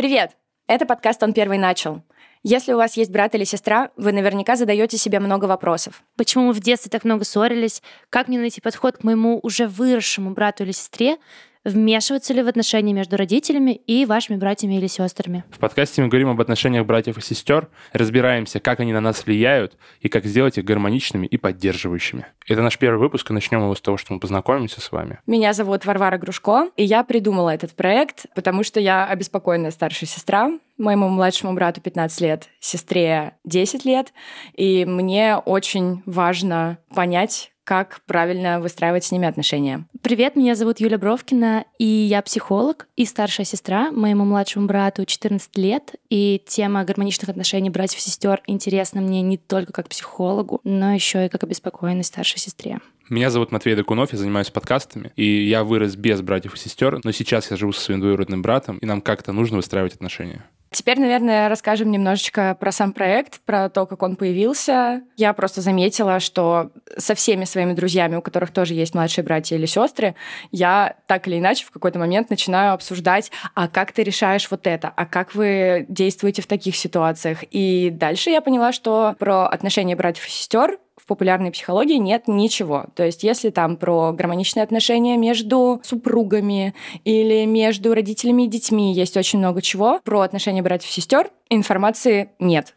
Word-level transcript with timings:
Привет! 0.00 0.38
Это 0.66 0.86
подкаст 0.86 1.22
«Он 1.22 1.34
первый 1.34 1.58
начал». 1.58 2.02
Если 2.42 2.72
у 2.72 2.78
вас 2.78 2.96
есть 2.96 3.10
брат 3.10 3.34
или 3.34 3.44
сестра, 3.44 3.90
вы 3.96 4.12
наверняка 4.12 4.56
задаете 4.56 4.96
себе 4.96 5.20
много 5.20 5.44
вопросов. 5.44 6.02
Почему 6.16 6.46
мы 6.46 6.52
в 6.54 6.60
детстве 6.60 6.88
так 6.90 7.04
много 7.04 7.22
ссорились? 7.24 7.82
Как 8.08 8.28
мне 8.28 8.38
найти 8.38 8.62
подход 8.62 8.96
к 8.96 9.04
моему 9.04 9.38
уже 9.42 9.66
выросшему 9.66 10.30
брату 10.30 10.64
или 10.64 10.72
сестре? 10.72 11.18
Вмешиваться 11.62 12.32
ли 12.32 12.42
в 12.42 12.48
отношения 12.48 12.94
между 12.94 13.18
родителями 13.18 13.72
и 13.72 14.06
вашими 14.06 14.36
братьями 14.36 14.76
или 14.76 14.86
сестрами? 14.86 15.44
В 15.50 15.58
подкасте 15.58 16.00
мы 16.00 16.08
говорим 16.08 16.30
об 16.30 16.40
отношениях 16.40 16.86
братьев 16.86 17.18
и 17.18 17.20
сестер, 17.20 17.68
разбираемся, 17.92 18.60
как 18.60 18.80
они 18.80 18.94
на 18.94 19.02
нас 19.02 19.26
влияют 19.26 19.76
и 20.00 20.08
как 20.08 20.24
сделать 20.24 20.56
их 20.56 20.64
гармоничными 20.64 21.26
и 21.26 21.36
поддерживающими. 21.36 22.24
Это 22.48 22.62
наш 22.62 22.78
первый 22.78 22.98
выпуск, 22.98 23.30
и 23.30 23.34
начнем 23.34 23.60
его 23.60 23.74
с 23.74 23.82
того, 23.82 23.98
что 23.98 24.14
мы 24.14 24.20
познакомимся 24.20 24.80
с 24.80 24.90
вами. 24.90 25.18
Меня 25.26 25.52
зовут 25.52 25.84
Варвара 25.84 26.16
Грушко, 26.16 26.70
и 26.76 26.84
я 26.84 27.04
придумала 27.04 27.50
этот 27.50 27.72
проект, 27.72 28.24
потому 28.34 28.62
что 28.64 28.80
я 28.80 29.04
обеспокоенная 29.04 29.70
старшая 29.70 30.08
сестра, 30.08 30.52
моему 30.80 31.08
младшему 31.08 31.52
брату 31.52 31.80
15 31.80 32.20
лет, 32.22 32.48
сестре 32.58 33.34
10 33.44 33.84
лет, 33.84 34.12
и 34.54 34.84
мне 34.84 35.36
очень 35.36 36.02
важно 36.06 36.78
понять, 36.94 37.52
как 37.70 38.00
правильно 38.06 38.58
выстраивать 38.58 39.04
с 39.04 39.12
ними 39.12 39.28
отношения. 39.28 39.86
Привет, 40.02 40.34
меня 40.34 40.56
зовут 40.56 40.80
Юля 40.80 40.98
Бровкина, 40.98 41.66
и 41.78 41.84
я 41.84 42.20
психолог 42.20 42.88
и 42.96 43.04
старшая 43.04 43.46
сестра 43.46 43.92
моему 43.92 44.24
младшему 44.24 44.66
брату 44.66 45.04
14 45.04 45.56
лет. 45.56 45.94
И 46.08 46.42
тема 46.48 46.82
гармоничных 46.82 47.28
отношений 47.28 47.70
братьев 47.70 48.00
и 48.00 48.02
сестер 48.02 48.42
интересна 48.48 49.00
мне 49.00 49.22
не 49.22 49.38
только 49.38 49.72
как 49.72 49.88
психологу, 49.88 50.60
но 50.64 50.94
еще 50.94 51.26
и 51.26 51.28
как 51.28 51.44
обеспокоенной 51.44 52.02
старшей 52.02 52.40
сестре. 52.40 52.80
Меня 53.10 53.28
зовут 53.30 53.50
Матвей 53.50 53.74
Докунов, 53.74 54.12
я 54.12 54.18
занимаюсь 54.20 54.50
подкастами, 54.50 55.10
и 55.16 55.24
я 55.24 55.64
вырос 55.64 55.96
без 55.96 56.22
братьев 56.22 56.54
и 56.54 56.56
сестер, 56.56 57.00
но 57.02 57.10
сейчас 57.10 57.50
я 57.50 57.56
живу 57.56 57.72
со 57.72 57.80
своим 57.80 57.98
двоюродным 57.98 58.40
братом, 58.40 58.78
и 58.78 58.86
нам 58.86 59.00
как-то 59.00 59.32
нужно 59.32 59.56
выстраивать 59.56 59.94
отношения. 59.94 60.44
Теперь, 60.70 61.00
наверное, 61.00 61.48
расскажем 61.48 61.90
немножечко 61.90 62.56
про 62.60 62.70
сам 62.70 62.92
проект, 62.92 63.40
про 63.40 63.68
то, 63.68 63.86
как 63.86 64.04
он 64.04 64.14
появился. 64.14 65.02
Я 65.16 65.32
просто 65.32 65.60
заметила, 65.60 66.20
что 66.20 66.70
со 66.96 67.16
всеми 67.16 67.44
своими 67.44 67.72
друзьями, 67.72 68.14
у 68.14 68.22
которых 68.22 68.52
тоже 68.52 68.74
есть 68.74 68.94
младшие 68.94 69.24
братья 69.24 69.56
или 69.56 69.66
сестры, 69.66 70.14
я 70.52 70.94
так 71.08 71.26
или 71.26 71.40
иначе 71.40 71.66
в 71.66 71.72
какой-то 71.72 71.98
момент 71.98 72.30
начинаю 72.30 72.74
обсуждать, 72.74 73.32
а 73.56 73.66
как 73.66 73.90
ты 73.90 74.04
решаешь 74.04 74.48
вот 74.48 74.68
это, 74.68 74.92
а 74.94 75.04
как 75.06 75.34
вы 75.34 75.86
действуете 75.88 76.42
в 76.42 76.46
таких 76.46 76.76
ситуациях. 76.76 77.42
И 77.50 77.90
дальше 77.90 78.30
я 78.30 78.40
поняла, 78.40 78.70
что 78.70 79.16
про 79.18 79.48
отношения 79.48 79.96
братьев 79.96 80.28
и 80.28 80.30
сестер 80.30 80.78
в 81.00 81.06
популярной 81.06 81.50
психологии 81.50 81.96
нет 81.96 82.28
ничего. 82.28 82.86
То 82.94 83.04
есть 83.04 83.22
если 83.22 83.50
там 83.50 83.76
про 83.76 84.12
гармоничные 84.12 84.62
отношения 84.62 85.16
между 85.16 85.80
супругами 85.84 86.74
или 87.04 87.44
между 87.44 87.94
родителями 87.94 88.44
и 88.44 88.48
детьми 88.48 88.92
есть 88.92 89.16
очень 89.16 89.38
много 89.38 89.62
чего, 89.62 90.00
про 90.04 90.20
отношения 90.20 90.62
братьев 90.62 90.90
и 90.90 90.92
сестер 90.92 91.30
информации 91.48 92.30
нет. 92.38 92.76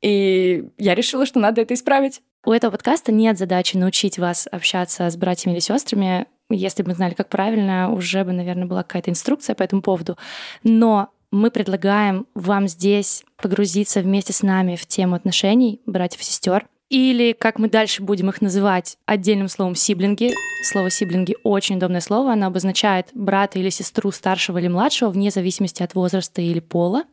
И 0.00 0.64
я 0.78 0.94
решила, 0.94 1.26
что 1.26 1.40
надо 1.40 1.60
это 1.60 1.74
исправить. 1.74 2.22
У 2.44 2.52
этого 2.52 2.70
подкаста 2.70 3.12
нет 3.12 3.36
задачи 3.36 3.76
научить 3.76 4.18
вас 4.18 4.48
общаться 4.50 5.10
с 5.10 5.16
братьями 5.16 5.54
или 5.54 5.60
сестрами. 5.60 6.26
Если 6.50 6.82
бы 6.82 6.90
мы 6.90 6.94
знали, 6.94 7.14
как 7.14 7.28
правильно, 7.28 7.92
уже 7.92 8.24
бы, 8.24 8.32
наверное, 8.32 8.66
была 8.66 8.82
какая-то 8.82 9.10
инструкция 9.10 9.54
по 9.54 9.62
этому 9.62 9.82
поводу. 9.82 10.16
Но 10.62 11.10
мы 11.30 11.50
предлагаем 11.50 12.26
вам 12.34 12.68
здесь 12.68 13.24
погрузиться 13.36 14.00
вместе 14.00 14.32
с 14.32 14.42
нами 14.42 14.76
в 14.76 14.86
тему 14.86 15.14
отношений 15.14 15.80
братьев 15.84 16.20
и 16.22 16.24
сестер, 16.24 16.66
или, 16.90 17.32
как 17.32 17.58
мы 17.58 17.68
дальше 17.68 18.02
будем 18.02 18.30
их 18.30 18.40
называть, 18.40 18.96
отдельным 19.04 19.48
словом 19.48 19.74
сиблинги. 19.74 20.32
Слово 20.62 20.90
сиблинги 20.90 21.36
очень 21.44 21.76
удобное 21.76 22.00
слово. 22.00 22.32
Оно 22.32 22.46
обозначает 22.46 23.08
брата 23.12 23.58
или 23.58 23.68
сестру 23.68 24.10
старшего 24.10 24.58
или 24.58 24.68
младшего 24.68 25.10
вне 25.10 25.30
зависимости 25.30 25.82
от 25.82 25.94
возраста 25.94 26.40
или 26.40 26.60
пола. 26.60 27.04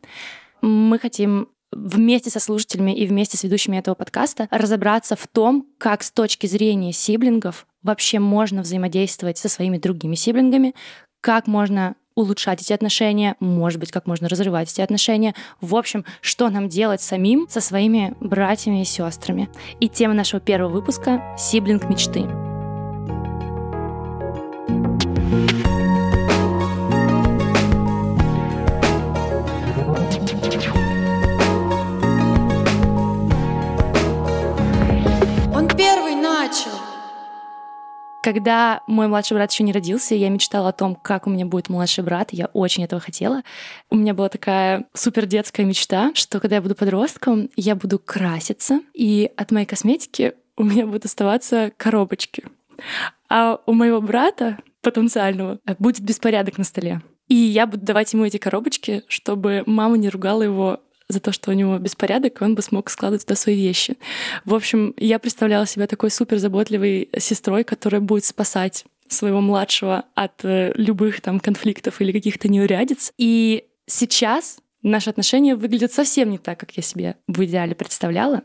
Мы 0.62 0.98
хотим 0.98 1.48
вместе 1.72 2.30
со 2.30 2.40
слушателями 2.40 2.96
и 2.96 3.06
вместе 3.06 3.36
с 3.36 3.44
ведущими 3.44 3.76
этого 3.76 3.94
подкаста 3.94 4.48
разобраться 4.50 5.14
в 5.14 5.26
том, 5.26 5.66
как 5.78 6.02
с 6.02 6.10
точки 6.10 6.46
зрения 6.46 6.92
сиблингов 6.92 7.66
вообще 7.82 8.18
можно 8.18 8.62
взаимодействовать 8.62 9.36
со 9.36 9.48
своими 9.48 9.76
другими 9.76 10.14
сиблингами, 10.14 10.74
как 11.20 11.46
можно 11.46 11.96
улучшать 12.16 12.62
эти 12.62 12.72
отношения, 12.72 13.36
может 13.38 13.78
быть, 13.78 13.92
как 13.92 14.06
можно 14.06 14.28
разрывать 14.28 14.72
эти 14.72 14.80
отношения. 14.80 15.34
В 15.60 15.76
общем, 15.76 16.04
что 16.20 16.48
нам 16.48 16.68
делать 16.68 17.00
самим 17.00 17.46
со 17.48 17.60
своими 17.60 18.14
братьями 18.20 18.82
и 18.82 18.84
сестрами. 18.84 19.48
И 19.78 19.88
тема 19.88 20.14
нашего 20.14 20.40
первого 20.40 20.72
выпуска— 20.72 21.22
сиблинг 21.38 21.88
мечты. 21.88 22.26
Когда 38.26 38.82
мой 38.88 39.06
младший 39.06 39.36
брат 39.36 39.52
еще 39.52 39.62
не 39.62 39.70
родился, 39.72 40.16
я 40.16 40.28
мечтала 40.30 40.70
о 40.70 40.72
том, 40.72 40.96
как 40.96 41.28
у 41.28 41.30
меня 41.30 41.46
будет 41.46 41.68
младший 41.68 42.02
брат. 42.02 42.30
Я 42.32 42.46
очень 42.46 42.82
этого 42.82 43.00
хотела. 43.00 43.44
У 43.88 43.94
меня 43.94 44.14
была 44.14 44.28
такая 44.28 44.86
супер 44.94 45.26
детская 45.26 45.64
мечта, 45.64 46.10
что 46.14 46.40
когда 46.40 46.56
я 46.56 46.62
буду 46.62 46.74
подростком, 46.74 47.50
я 47.54 47.76
буду 47.76 48.00
краситься, 48.00 48.80
и 48.94 49.30
от 49.36 49.52
моей 49.52 49.64
косметики 49.64 50.32
у 50.56 50.64
меня 50.64 50.86
будут 50.86 51.04
оставаться 51.04 51.70
коробочки. 51.76 52.42
А 53.28 53.60
у 53.64 53.72
моего 53.72 54.00
брата 54.00 54.58
потенциального 54.82 55.60
будет 55.78 56.00
беспорядок 56.00 56.58
на 56.58 56.64
столе. 56.64 57.02
И 57.28 57.36
я 57.36 57.68
буду 57.68 57.84
давать 57.84 58.12
ему 58.12 58.24
эти 58.24 58.38
коробочки, 58.38 59.04
чтобы 59.06 59.62
мама 59.66 59.98
не 59.98 60.08
ругала 60.08 60.42
его 60.42 60.80
за 61.08 61.20
то, 61.20 61.32
что 61.32 61.50
у 61.50 61.54
него 61.54 61.78
беспорядок, 61.78 62.38
он 62.40 62.54
бы 62.54 62.62
смог 62.62 62.90
складывать 62.90 63.24
туда 63.24 63.36
свои 63.36 63.56
вещи. 63.56 63.96
В 64.44 64.54
общем, 64.54 64.94
я 64.96 65.18
представляла 65.18 65.66
себя 65.66 65.86
такой 65.86 66.10
супер 66.10 66.38
заботливой 66.38 67.08
сестрой, 67.18 67.64
которая 67.64 68.00
будет 68.00 68.24
спасать 68.24 68.84
своего 69.08 69.40
младшего 69.40 70.04
от 70.14 70.44
э, 70.44 70.72
любых 70.74 71.20
там 71.20 71.38
конфликтов 71.40 72.00
или 72.00 72.12
каких-то 72.12 72.48
неурядиц. 72.48 73.12
И 73.18 73.64
сейчас 73.86 74.58
наши 74.82 75.10
отношения 75.10 75.54
выглядят 75.54 75.92
совсем 75.92 76.30
не 76.30 76.38
так, 76.38 76.58
как 76.58 76.72
я 76.72 76.82
себе 76.82 77.16
в 77.26 77.44
идеале 77.44 77.74
представляла. 77.74 78.42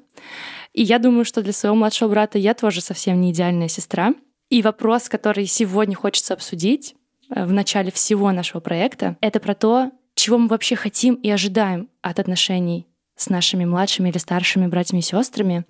И 0.73 0.83
я 0.83 0.99
думаю, 0.99 1.25
что 1.25 1.41
для 1.41 1.53
своего 1.53 1.75
младшего 1.75 2.09
брата 2.09 2.37
я 2.37 2.53
тоже 2.53 2.81
совсем 2.81 3.19
не 3.21 3.31
идеальная 3.31 3.67
сестра. 3.67 4.13
И 4.49 4.61
вопрос, 4.61 5.09
который 5.09 5.45
сегодня 5.45 5.95
хочется 5.95 6.33
обсудить 6.33 6.95
э, 7.29 7.45
в 7.45 7.53
начале 7.53 7.91
всего 7.91 8.31
нашего 8.31 8.59
проекта, 8.59 9.17
это 9.21 9.39
про 9.39 9.55
то, 9.55 9.91
чего 10.21 10.37
мы 10.37 10.47
вообще 10.47 10.75
хотим 10.75 11.15
и 11.15 11.29
ожидаем 11.29 11.89
от 12.01 12.19
отношений 12.19 12.87
с 13.15 13.29
нашими 13.29 13.65
младшими 13.65 14.09
или 14.09 14.17
старшими 14.17 14.67
братьями 14.67 14.99
и 14.99 15.03
сестрами. 15.03 15.65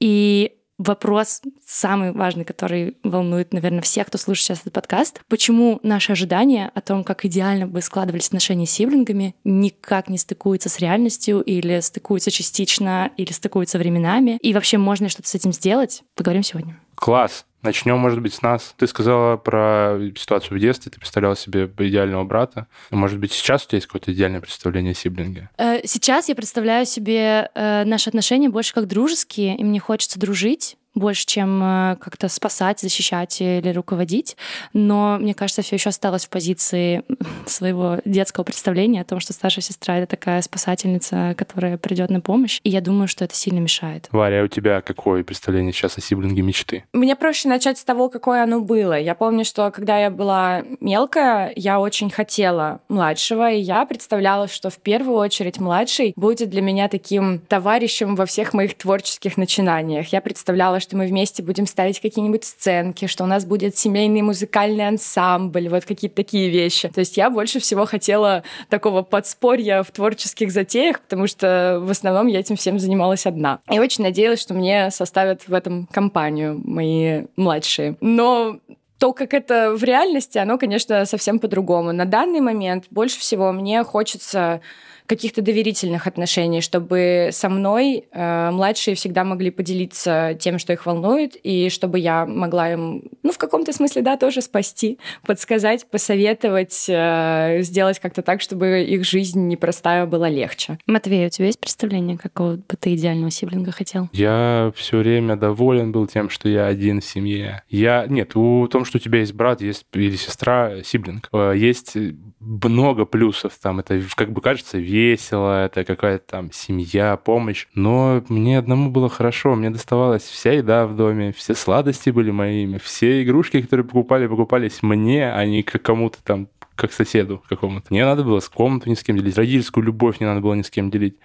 И 0.00 0.52
вопрос 0.78 1.42
самый 1.66 2.12
важный, 2.12 2.44
который 2.44 2.96
волнует, 3.02 3.52
наверное, 3.52 3.82
всех, 3.82 4.06
кто 4.06 4.18
слушает 4.18 4.44
сейчас 4.44 4.60
этот 4.60 4.72
подкаст. 4.72 5.20
Почему 5.28 5.80
наши 5.82 6.12
ожидания 6.12 6.70
о 6.74 6.80
том, 6.80 7.04
как 7.04 7.24
идеально 7.24 7.66
бы 7.66 7.82
складывались 7.82 8.28
отношения 8.28 8.66
с 8.66 8.70
сиблингами, 8.70 9.34
никак 9.44 10.08
не 10.08 10.18
стыкуются 10.18 10.68
с 10.68 10.78
реальностью 10.78 11.40
или 11.40 11.80
стыкуются 11.80 12.30
частично, 12.30 13.10
или 13.16 13.32
стыкуются 13.32 13.78
временами? 13.78 14.38
И 14.40 14.54
вообще, 14.54 14.78
можно 14.78 15.04
ли 15.04 15.10
что-то 15.10 15.28
с 15.28 15.34
этим 15.34 15.52
сделать? 15.52 16.02
Поговорим 16.14 16.42
сегодня. 16.44 16.80
Класс. 16.94 17.44
Начнем, 17.62 17.98
может 17.98 18.22
быть, 18.22 18.34
с 18.34 18.42
нас. 18.42 18.74
Ты 18.76 18.86
сказала 18.86 19.36
про 19.36 19.98
ситуацию 20.16 20.56
в 20.56 20.60
детстве, 20.60 20.90
ты 20.90 20.98
представляла 20.98 21.36
себе 21.36 21.70
идеального 21.78 22.24
брата. 22.24 22.68
Может 22.90 23.18
быть, 23.18 23.32
сейчас 23.32 23.64
у 23.64 23.68
тебя 23.68 23.76
есть 23.76 23.86
какое-то 23.86 24.12
идеальное 24.12 24.40
представление 24.40 24.92
о 24.92 24.94
сиблинге? 24.94 25.50
Э, 25.58 25.80
сейчас 25.84 26.28
я 26.28 26.34
представляю 26.34 26.86
себе 26.86 27.50
э, 27.54 27.84
наши 27.84 28.08
отношения 28.08 28.48
больше 28.48 28.72
как 28.72 28.86
дружеские, 28.86 29.56
и 29.56 29.64
мне 29.64 29.80
хочется 29.80 30.18
дружить 30.18 30.77
больше, 30.94 31.26
чем 31.26 31.62
э, 31.62 31.96
как-то 32.00 32.28
спасать, 32.28 32.80
защищать 32.80 33.40
или 33.40 33.70
руководить. 33.70 34.36
Но 34.72 35.18
мне 35.20 35.34
кажется, 35.34 35.62
все 35.62 35.76
еще 35.76 35.90
осталось 35.90 36.26
в 36.26 36.28
позиции 36.28 37.02
своего 37.46 37.98
детского 38.04 38.44
представления 38.44 39.02
о 39.02 39.04
том, 39.04 39.20
что 39.20 39.32
старшая 39.32 39.62
сестра 39.62 39.98
это 39.98 40.06
такая 40.06 40.42
спасательница, 40.42 41.34
которая 41.36 41.78
придет 41.78 42.10
на 42.10 42.20
помощь. 42.20 42.60
И 42.64 42.70
я 42.70 42.80
думаю, 42.80 43.08
что 43.08 43.24
это 43.24 43.34
сильно 43.34 43.58
мешает. 43.58 44.08
Варя, 44.12 44.42
а 44.42 44.44
у 44.44 44.48
тебя 44.48 44.80
какое 44.80 45.22
представление 45.24 45.72
сейчас 45.72 45.98
о 45.98 46.00
сиблинге 46.00 46.42
мечты? 46.42 46.84
Мне 46.92 47.16
проще 47.16 47.48
начать 47.48 47.78
с 47.78 47.84
того, 47.84 48.08
какое 48.08 48.42
оно 48.42 48.60
было. 48.60 48.98
Я 48.98 49.14
помню, 49.14 49.44
что 49.44 49.70
когда 49.70 49.98
я 49.98 50.10
была 50.10 50.62
мелкая, 50.80 51.52
я 51.56 51.80
очень 51.80 52.10
хотела 52.10 52.80
младшего, 52.88 53.50
и 53.50 53.58
я 53.60 53.84
представляла, 53.86 54.48
что 54.48 54.70
в 54.70 54.78
первую 54.78 55.16
очередь 55.16 55.58
младший 55.58 56.12
будет 56.16 56.50
для 56.50 56.62
меня 56.62 56.88
таким 56.88 57.40
товарищем 57.40 58.14
во 58.14 58.26
всех 58.26 58.54
моих 58.54 58.76
творческих 58.76 59.36
начинаниях. 59.36 60.12
Я 60.12 60.20
представляла, 60.20 60.77
что 60.80 60.96
мы 60.96 61.06
вместе 61.06 61.42
будем 61.42 61.66
ставить 61.66 62.00
какие-нибудь 62.00 62.44
сценки, 62.44 63.06
что 63.06 63.24
у 63.24 63.26
нас 63.26 63.44
будет 63.44 63.76
семейный 63.76 64.22
музыкальный 64.22 64.88
ансамбль, 64.88 65.68
вот 65.68 65.84
какие-то 65.84 66.16
такие 66.16 66.50
вещи. 66.50 66.88
То 66.88 67.00
есть 67.00 67.16
я 67.16 67.30
больше 67.30 67.60
всего 67.60 67.86
хотела 67.86 68.42
такого 68.68 69.02
подспорья 69.02 69.82
в 69.82 69.90
творческих 69.90 70.50
затеях, 70.50 71.00
потому 71.00 71.26
что 71.26 71.80
в 71.82 71.90
основном 71.90 72.26
я 72.26 72.40
этим 72.40 72.56
всем 72.56 72.78
занималась 72.78 73.26
одна. 73.26 73.60
И 73.70 73.78
очень 73.78 74.04
надеялась, 74.04 74.40
что 74.40 74.54
мне 74.54 74.90
составят 74.90 75.48
в 75.48 75.54
этом 75.54 75.86
компанию 75.92 76.60
мои 76.64 77.24
младшие. 77.36 77.96
Но 78.00 78.58
то, 78.98 79.12
как 79.12 79.32
это 79.32 79.74
в 79.74 79.84
реальности, 79.84 80.38
оно, 80.38 80.58
конечно, 80.58 81.04
совсем 81.04 81.38
по-другому. 81.38 81.92
На 81.92 82.04
данный 82.04 82.40
момент 82.40 82.86
больше 82.90 83.20
всего 83.20 83.52
мне 83.52 83.84
хочется 83.84 84.60
каких-то 85.08 85.42
доверительных 85.42 86.06
отношений, 86.06 86.60
чтобы 86.60 87.30
со 87.32 87.48
мной 87.48 88.04
э, 88.12 88.50
младшие 88.50 88.94
всегда 88.94 89.24
могли 89.24 89.50
поделиться 89.50 90.36
тем, 90.38 90.58
что 90.58 90.74
их 90.74 90.84
волнует, 90.86 91.34
и 91.42 91.70
чтобы 91.70 91.98
я 91.98 92.26
могла 92.26 92.72
им, 92.72 93.04
ну, 93.22 93.32
в 93.32 93.38
каком-то 93.38 93.72
смысле, 93.72 94.02
да, 94.02 94.16
тоже 94.16 94.42
спасти, 94.42 94.98
подсказать, 95.26 95.86
посоветовать, 95.90 96.86
э, 96.88 97.60
сделать 97.62 97.98
как-то 97.98 98.22
так, 98.22 98.42
чтобы 98.42 98.82
их 98.82 99.04
жизнь 99.04 99.48
непростая 99.48 100.04
была 100.04 100.28
легче. 100.28 100.78
Матвей, 100.86 101.26
у 101.26 101.30
тебя 101.30 101.46
есть 101.46 101.60
представление, 101.60 102.18
какого 102.18 102.56
бы 102.56 102.76
ты 102.78 102.94
идеального 102.94 103.30
сиблинга 103.30 103.72
хотел? 103.72 104.08
Я 104.12 104.72
все 104.76 104.98
время 104.98 105.36
доволен 105.36 105.90
был 105.90 106.06
тем, 106.06 106.28
что 106.28 106.48
я 106.50 106.66
один 106.66 107.00
в 107.00 107.04
семье. 107.04 107.62
Я... 107.70 108.06
Нет, 108.08 108.36
у 108.36 108.68
том, 108.68 108.84
что 108.84 108.98
у 108.98 109.00
тебя 109.00 109.20
есть 109.20 109.32
брат, 109.32 109.62
есть 109.62 109.86
или 109.94 110.16
сестра, 110.16 110.82
сиблинг, 110.84 111.30
э, 111.32 111.54
есть 111.56 111.96
много 112.40 113.06
плюсов. 113.06 113.54
Там 113.62 113.80
это, 113.80 114.00
как 114.14 114.32
бы 114.32 114.42
кажется, 114.42 114.76
весело, 114.98 115.64
это 115.64 115.84
какая-то 115.84 116.24
там 116.26 116.52
семья, 116.52 117.16
помощь. 117.16 117.66
Но 117.74 118.22
мне 118.28 118.58
одному 118.58 118.90
было 118.90 119.08
хорошо, 119.08 119.54
мне 119.54 119.70
доставалась 119.70 120.24
вся 120.24 120.52
еда 120.52 120.86
в 120.86 120.96
доме, 120.96 121.32
все 121.32 121.54
сладости 121.54 122.10
были 122.10 122.30
моими, 122.30 122.78
все 122.78 123.22
игрушки, 123.22 123.62
которые 123.62 123.86
покупали, 123.86 124.26
покупались 124.26 124.82
мне, 124.82 125.32
а 125.32 125.44
не 125.46 125.62
кому-то 125.62 126.18
там 126.24 126.48
как 126.74 126.92
соседу 126.92 127.42
какому-то. 127.48 127.86
Мне 127.90 128.04
надо 128.04 128.22
было 128.22 128.40
с 128.40 128.48
комнату 128.48 128.88
ни 128.88 128.94
с 128.94 129.02
кем 129.02 129.16
делить, 129.16 129.36
родительскую 129.36 129.84
любовь 129.84 130.20
не 130.20 130.26
надо 130.26 130.40
было 130.40 130.54
ни 130.54 130.62
с 130.62 130.70
кем 130.70 130.90
делить. 130.90 131.16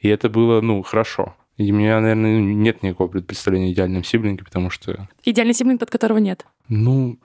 И 0.00 0.08
это 0.08 0.28
было, 0.28 0.60
ну, 0.60 0.82
хорошо. 0.82 1.34
И 1.56 1.70
у 1.70 1.74
меня, 1.74 2.00
наверное, 2.00 2.40
нет 2.40 2.82
никакого 2.82 3.08
представления 3.08 3.68
о 3.68 3.72
идеальном 3.72 4.02
сиблинге, 4.02 4.42
потому 4.42 4.70
что... 4.70 5.08
Идеальный 5.22 5.54
сиблинг, 5.54 5.78
под 5.78 5.90
которого 5.90 6.18
нет? 6.18 6.44
Ну, 6.68 7.16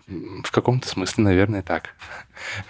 в 0.44 0.52
каком-то 0.52 0.88
смысле, 0.88 1.24
наверное, 1.24 1.64
так. 1.64 1.96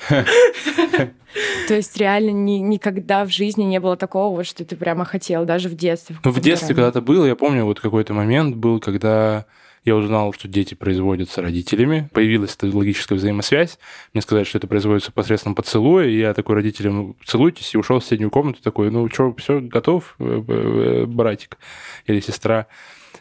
То 0.08 1.76
есть 1.76 1.98
реально 1.98 2.30
ни, 2.30 2.60
никогда 2.60 3.26
в 3.26 3.30
жизни 3.30 3.64
не 3.64 3.80
было 3.80 3.98
такого, 3.98 4.44
что 4.46 4.64
ты 4.64 4.78
прямо 4.78 5.04
хотел, 5.04 5.46
даже 5.46 5.68
в 5.68 5.76
детстве. 5.76 6.16
Ну, 6.24 6.32
в 6.32 6.40
детстве 6.40 6.74
когда-то 6.74 7.02
было, 7.02 7.26
я 7.26 7.36
помню, 7.36 7.66
вот 7.66 7.80
какой-то 7.80 8.14
момент 8.14 8.56
был, 8.56 8.80
когда 8.80 9.46
я 9.86 9.96
узнал, 9.96 10.34
что 10.34 10.48
дети 10.48 10.74
производятся 10.74 11.42
родителями. 11.42 12.10
Появилась 12.14 12.56
эта 12.56 12.76
логическая 12.76 13.18
взаимосвязь. 13.18 13.80
Мне 14.14 14.22
сказали, 14.22 14.44
что 14.44 14.58
это 14.58 14.68
производится 14.68 15.12
посредством 15.12 15.56
поцелуя. 15.56 16.08
И 16.08 16.18
я 16.18 16.34
такой 16.34 16.56
родителям 16.56 17.16
целуйтесь 17.26 17.74
и 17.74 17.78
ушел 17.78 18.00
в 18.00 18.04
соседнюю 18.04 18.32
комнату 18.32 18.62
такой, 18.62 18.92
ну 18.92 19.10
что, 19.10 19.34
все 19.36 19.60
готов, 19.60 20.16
э, 20.20 20.44
э, 20.48 21.06
братик 21.06 21.58
или 22.06 22.20
сестра 22.20 22.68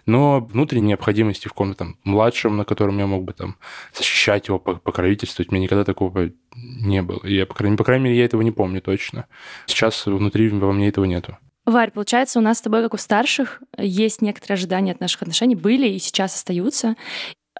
но 0.09 0.41
внутренней 0.41 0.89
необходимости 0.89 1.49
в 1.49 1.51
каком-то 1.51 1.77
там 1.77 1.97
младшем, 2.03 2.57
на 2.57 2.65
котором 2.65 2.99
я 2.99 3.07
мог 3.07 3.25
бы 3.25 3.35
там 3.35 3.57
защищать 3.93 4.49
его, 4.49 4.59
покровительствовать, 4.59 5.53
мне 5.53 5.61
никогда 5.61 5.85
такого 5.85 6.31
не 6.57 7.03
было. 7.03 7.21
Я, 7.25 7.45
по 7.45 7.55
крайней, 7.55 7.77
по 7.77 7.85
крайней 7.85 8.05
мере, 8.05 8.19
я 8.19 8.25
этого 8.25 8.41
не 8.41 8.51
помню 8.51 8.81
точно. 8.81 9.27
Сейчас 9.67 10.07
внутри 10.07 10.49
во 10.49 10.73
мне 10.73 10.89
этого 10.89 11.05
нету. 11.05 11.37
Варь, 11.69 11.91
получается, 11.91 12.39
у 12.39 12.43
нас 12.43 12.59
с 12.59 12.61
тобой, 12.63 12.83
как 12.83 12.95
у 12.95 12.97
старших, 12.97 13.63
есть 13.77 14.23
некоторые 14.23 14.55
ожидания 14.55 14.93
от 14.93 15.01
наших 15.01 15.21
отношений, 15.21 15.55
были 15.55 15.87
и 15.87 15.99
сейчас 15.99 16.35
остаются. 16.35 16.97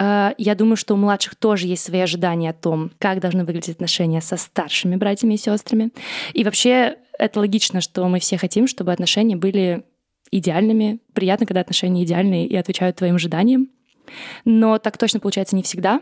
А, 0.01 0.33
я 0.39 0.55
думаю, 0.55 0.77
что 0.77 0.95
у 0.95 0.97
младших 0.97 1.37
тоже 1.37 1.67
есть 1.67 1.85
свои 1.85 2.01
ожидания 2.01 2.49
о 2.49 2.55
том, 2.55 2.91
как 2.99 3.21
должны 3.21 3.45
выглядеть 3.45 3.75
отношения 3.77 4.23
со 4.23 4.39
старшими 4.39 4.97
братьями 4.97 5.35
и 5.35 5.37
сестрами. 5.37 5.91
И 6.33 6.43
вообще 6.43 6.97
это 7.19 7.41
логично, 7.41 7.83
что 7.83 8.09
мы 8.09 8.19
все 8.19 8.39
хотим, 8.39 8.67
чтобы 8.67 8.93
отношения 8.93 9.37
были 9.37 9.85
идеальными. 10.31 11.01
Приятно, 11.13 11.45
когда 11.45 11.61
отношения 11.61 12.03
идеальные 12.05 12.47
и 12.47 12.57
отвечают 12.57 12.97
твоим 12.97 13.17
ожиданиям. 13.17 13.69
Но 14.47 14.79
так 14.79 14.97
точно 14.97 15.21
получается 15.21 15.55
не 15.55 15.63
всегда. 15.63 16.01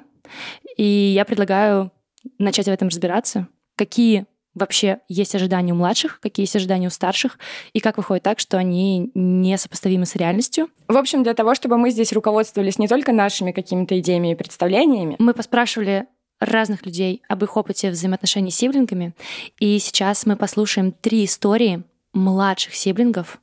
И 0.76 0.84
я 0.84 1.24
предлагаю 1.24 1.90
начать 2.38 2.66
в 2.66 2.70
этом 2.70 2.86
разбираться. 2.86 3.48
Какие 3.74 4.26
вообще 4.56 4.98
есть 5.08 5.34
ожидания 5.34 5.72
у 5.72 5.76
младших, 5.76 6.18
какие 6.20 6.44
есть 6.44 6.56
ожидания 6.56 6.88
у 6.88 6.90
старших, 6.90 7.38
и 7.72 7.80
как 7.80 7.98
выходит 7.98 8.24
так, 8.24 8.40
что 8.40 8.58
они 8.58 9.10
не 9.14 9.56
сопоставимы 9.58 10.06
с 10.06 10.16
реальностью. 10.16 10.68
В 10.88 10.96
общем, 10.96 11.22
для 11.22 11.34
того, 11.34 11.54
чтобы 11.54 11.78
мы 11.78 11.90
здесь 11.90 12.12
руководствовались 12.12 12.78
не 12.78 12.88
только 12.88 13.12
нашими 13.12 13.52
какими-то 13.52 13.98
идеями 14.00 14.32
и 14.32 14.34
представлениями. 14.34 15.16
Мы 15.18 15.34
поспрашивали 15.34 16.06
разных 16.40 16.84
людей 16.84 17.22
об 17.28 17.44
их 17.44 17.56
опыте 17.56 17.90
взаимоотношений 17.90 18.50
с 18.50 18.56
сиблингами, 18.56 19.14
и 19.58 19.78
сейчас 19.78 20.26
мы 20.26 20.36
послушаем 20.36 20.92
три 20.92 21.24
истории 21.24 21.84
младших 22.12 22.74
сиблингов, 22.74 23.38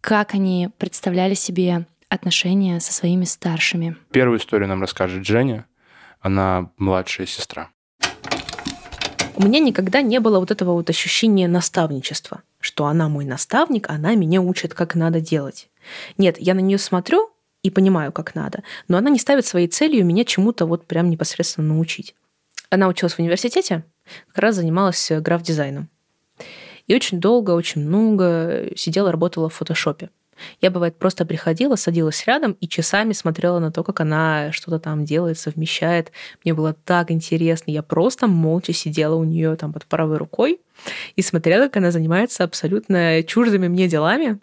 как 0.00 0.34
они 0.34 0.68
представляли 0.78 1.34
себе 1.34 1.86
отношения 2.08 2.80
со 2.80 2.92
своими 2.92 3.24
старшими. 3.24 3.96
Первую 4.10 4.38
историю 4.38 4.68
нам 4.68 4.80
расскажет 4.80 5.24
Женя. 5.24 5.66
Она 6.20 6.70
младшая 6.76 7.26
сестра. 7.26 7.70
У 9.40 9.42
меня 9.42 9.58
никогда 9.58 10.02
не 10.02 10.20
было 10.20 10.38
вот 10.38 10.50
этого 10.50 10.72
вот 10.72 10.90
ощущения 10.90 11.48
наставничества, 11.48 12.42
что 12.60 12.84
она 12.84 13.08
мой 13.08 13.24
наставник, 13.24 13.88
она 13.88 14.14
меня 14.14 14.42
учит, 14.42 14.74
как 14.74 14.94
надо 14.94 15.22
делать. 15.22 15.70
Нет, 16.18 16.36
я 16.38 16.52
на 16.52 16.60
нее 16.60 16.76
смотрю 16.76 17.30
и 17.62 17.70
понимаю, 17.70 18.12
как 18.12 18.34
надо, 18.34 18.62
но 18.86 18.98
она 18.98 19.08
не 19.08 19.18
ставит 19.18 19.46
своей 19.46 19.66
целью 19.66 20.04
меня 20.04 20.26
чему-то 20.26 20.66
вот 20.66 20.84
прям 20.84 21.08
непосредственно 21.08 21.68
научить. 21.68 22.14
Она 22.68 22.86
училась 22.86 23.14
в 23.14 23.18
университете, 23.18 23.82
как 24.28 24.42
раз 24.42 24.56
занималась 24.56 25.10
граф-дизайном. 25.10 25.88
И 26.86 26.94
очень 26.94 27.18
долго, 27.18 27.52
очень 27.52 27.80
много 27.80 28.68
сидела, 28.76 29.10
работала 29.10 29.48
в 29.48 29.54
фотошопе. 29.54 30.10
Я, 30.60 30.70
бывает, 30.70 30.96
просто 30.96 31.24
приходила, 31.26 31.76
садилась 31.76 32.24
рядом 32.26 32.52
и 32.60 32.68
часами 32.68 33.12
смотрела 33.12 33.58
на 33.58 33.72
то, 33.72 33.82
как 33.82 34.00
она 34.00 34.52
что-то 34.52 34.78
там 34.78 35.04
делает, 35.04 35.38
совмещает. 35.38 36.12
Мне 36.44 36.54
было 36.54 36.72
так 36.72 37.10
интересно. 37.10 37.70
Я 37.70 37.82
просто 37.82 38.26
молча 38.26 38.72
сидела 38.72 39.14
у 39.14 39.24
нее 39.24 39.56
там 39.56 39.72
под 39.72 39.86
правой 39.86 40.16
рукой 40.16 40.60
и 41.16 41.22
смотрела, 41.22 41.64
как 41.64 41.78
она 41.78 41.90
занимается 41.90 42.44
абсолютно 42.44 43.22
чуждыми 43.22 43.68
мне 43.68 43.88
делами. 43.88 44.38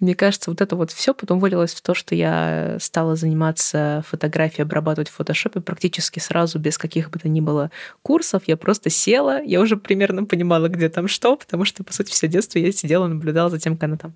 Мне 0.00 0.14
кажется, 0.14 0.50
вот 0.50 0.60
это 0.60 0.76
вот 0.76 0.90
все 0.90 1.14
потом 1.14 1.38
вылилось 1.40 1.74
в 1.74 1.80
то, 1.80 1.94
что 1.94 2.14
я 2.14 2.76
стала 2.80 3.16
заниматься 3.16 4.04
фотографией, 4.06 4.62
обрабатывать 4.62 5.08
в 5.08 5.14
фотошопе 5.14 5.60
практически 5.60 6.18
сразу, 6.18 6.58
без 6.58 6.76
каких 6.76 7.10
бы 7.10 7.18
то 7.18 7.28
ни 7.28 7.40
было 7.40 7.70
курсов. 8.02 8.42
Я 8.46 8.56
просто 8.56 8.90
села, 8.90 9.42
я 9.42 9.60
уже 9.60 9.76
примерно 9.76 10.24
понимала, 10.24 10.68
где 10.68 10.88
там 10.88 11.08
что, 11.08 11.36
потому 11.36 11.64
что, 11.64 11.84
по 11.84 11.92
сути, 11.92 12.10
все 12.10 12.28
детство 12.28 12.58
я 12.58 12.70
сидела, 12.72 13.06
наблюдала 13.06 13.50
за 13.50 13.58
тем, 13.58 13.76
как 13.76 13.84
она 13.84 13.96
там 13.96 14.14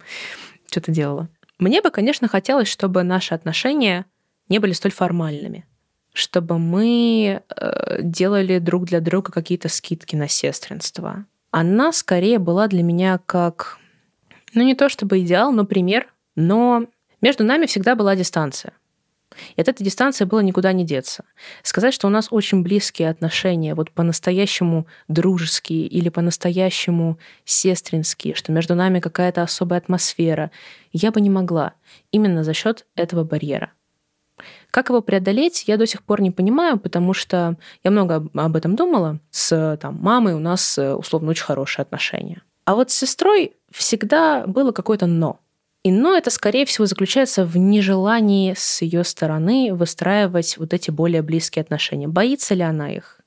что-то 0.70 0.92
делала. 0.92 1.28
Мне 1.58 1.82
бы, 1.82 1.90
конечно, 1.90 2.28
хотелось, 2.28 2.68
чтобы 2.68 3.02
наши 3.02 3.34
отношения 3.34 4.06
не 4.48 4.58
были 4.58 4.72
столь 4.72 4.92
формальными 4.92 5.66
чтобы 6.12 6.58
мы 6.58 7.42
э, 7.48 8.02
делали 8.02 8.58
друг 8.58 8.86
для 8.86 9.00
друга 9.00 9.32
какие-то 9.32 9.68
скидки 9.68 10.16
на 10.16 10.28
сестринство, 10.28 11.24
она 11.50 11.92
скорее 11.92 12.38
была 12.38 12.68
для 12.68 12.82
меня 12.82 13.20
как, 13.26 13.78
ну 14.54 14.62
не 14.62 14.74
то 14.74 14.88
чтобы 14.88 15.20
идеал, 15.20 15.52
но 15.52 15.64
пример, 15.64 16.12
но 16.36 16.86
между 17.20 17.44
нами 17.44 17.66
всегда 17.66 17.94
была 17.94 18.16
дистанция. 18.16 18.72
И 19.56 19.60
от 19.60 19.68
этой 19.68 19.84
дистанции 19.84 20.24
было 20.24 20.40
никуда 20.40 20.72
не 20.72 20.84
деться. 20.84 21.24
Сказать, 21.62 21.94
что 21.94 22.06
у 22.06 22.10
нас 22.10 22.28
очень 22.30 22.62
близкие 22.62 23.10
отношения, 23.10 23.74
вот 23.74 23.90
по-настоящему 23.90 24.86
дружеские 25.08 25.86
или 25.86 26.08
по-настоящему 26.08 27.18
сестринские, 27.44 28.34
что 28.34 28.52
между 28.52 28.74
нами 28.74 29.00
какая-то 29.00 29.42
особая 29.42 29.78
атмосфера, 29.78 30.50
я 30.92 31.12
бы 31.12 31.20
не 31.20 31.30
могла 31.30 31.74
именно 32.10 32.44
за 32.44 32.54
счет 32.54 32.86
этого 32.96 33.24
барьера. 33.24 33.72
Как 34.70 34.88
его 34.88 35.00
преодолеть, 35.00 35.64
я 35.66 35.76
до 35.76 35.86
сих 35.86 36.02
пор 36.02 36.20
не 36.20 36.30
понимаю, 36.30 36.78
потому 36.78 37.12
что 37.12 37.56
я 37.84 37.90
много 37.90 38.26
об 38.34 38.56
этом 38.56 38.76
думала. 38.76 39.18
С 39.30 39.78
там, 39.80 39.98
мамой 40.00 40.34
у 40.34 40.38
нас, 40.38 40.78
э, 40.78 40.94
условно, 40.94 41.30
очень 41.30 41.44
хорошие 41.44 41.82
отношения. 41.82 42.42
А 42.64 42.74
вот 42.74 42.90
с 42.90 42.94
сестрой 42.94 43.54
всегда 43.70 44.46
было 44.46 44.72
какое-то 44.72 45.06
«но». 45.06 45.40
И 45.82 45.90
«но» 45.90 46.14
это, 46.14 46.28
скорее 46.30 46.66
всего, 46.66 46.84
заключается 46.84 47.46
в 47.46 47.56
нежелании 47.56 48.52
с 48.54 48.82
ее 48.82 49.02
стороны 49.02 49.72
выстраивать 49.72 50.58
вот 50.58 50.74
эти 50.74 50.90
более 50.90 51.22
близкие 51.22 51.62
отношения. 51.62 52.06
Боится 52.06 52.54
ли 52.54 52.62
она 52.62 52.90
их? 52.90 53.20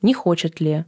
Не 0.00 0.14
хочет 0.14 0.60
ли? 0.60 0.86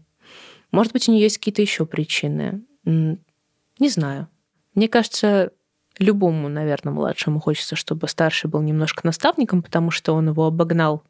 Может 0.70 0.92
быть, 0.94 1.08
у 1.08 1.12
нее 1.12 1.24
есть 1.24 1.38
какие-то 1.38 1.60
еще 1.60 1.84
причины? 1.84 2.62
Не 2.84 3.88
знаю. 3.88 4.28
Мне 4.74 4.88
кажется, 4.88 5.52
любому, 5.98 6.48
наверное, 6.48 6.94
младшему 6.94 7.38
хочется, 7.38 7.76
чтобы 7.76 8.08
старший 8.08 8.48
был 8.48 8.62
немножко 8.62 9.02
наставником, 9.04 9.62
потому 9.62 9.90
что 9.90 10.14
он 10.14 10.28
его 10.28 10.46
обогнал 10.46 11.04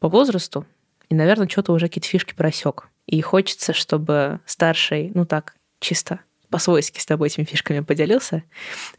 по 0.00 0.08
возрасту 0.08 0.66
и, 1.08 1.14
наверное, 1.14 1.48
что-то 1.48 1.72
уже 1.72 1.88
какие-то 1.88 2.08
фишки 2.08 2.34
просек. 2.34 2.88
И 3.06 3.20
хочется, 3.22 3.72
чтобы 3.72 4.40
старший, 4.44 5.12
ну 5.14 5.24
так, 5.24 5.56
чисто 5.80 6.20
по-свойски 6.50 7.00
с 7.00 7.06
тобой 7.06 7.28
этими 7.28 7.44
фишками 7.44 7.80
поделился, 7.80 8.44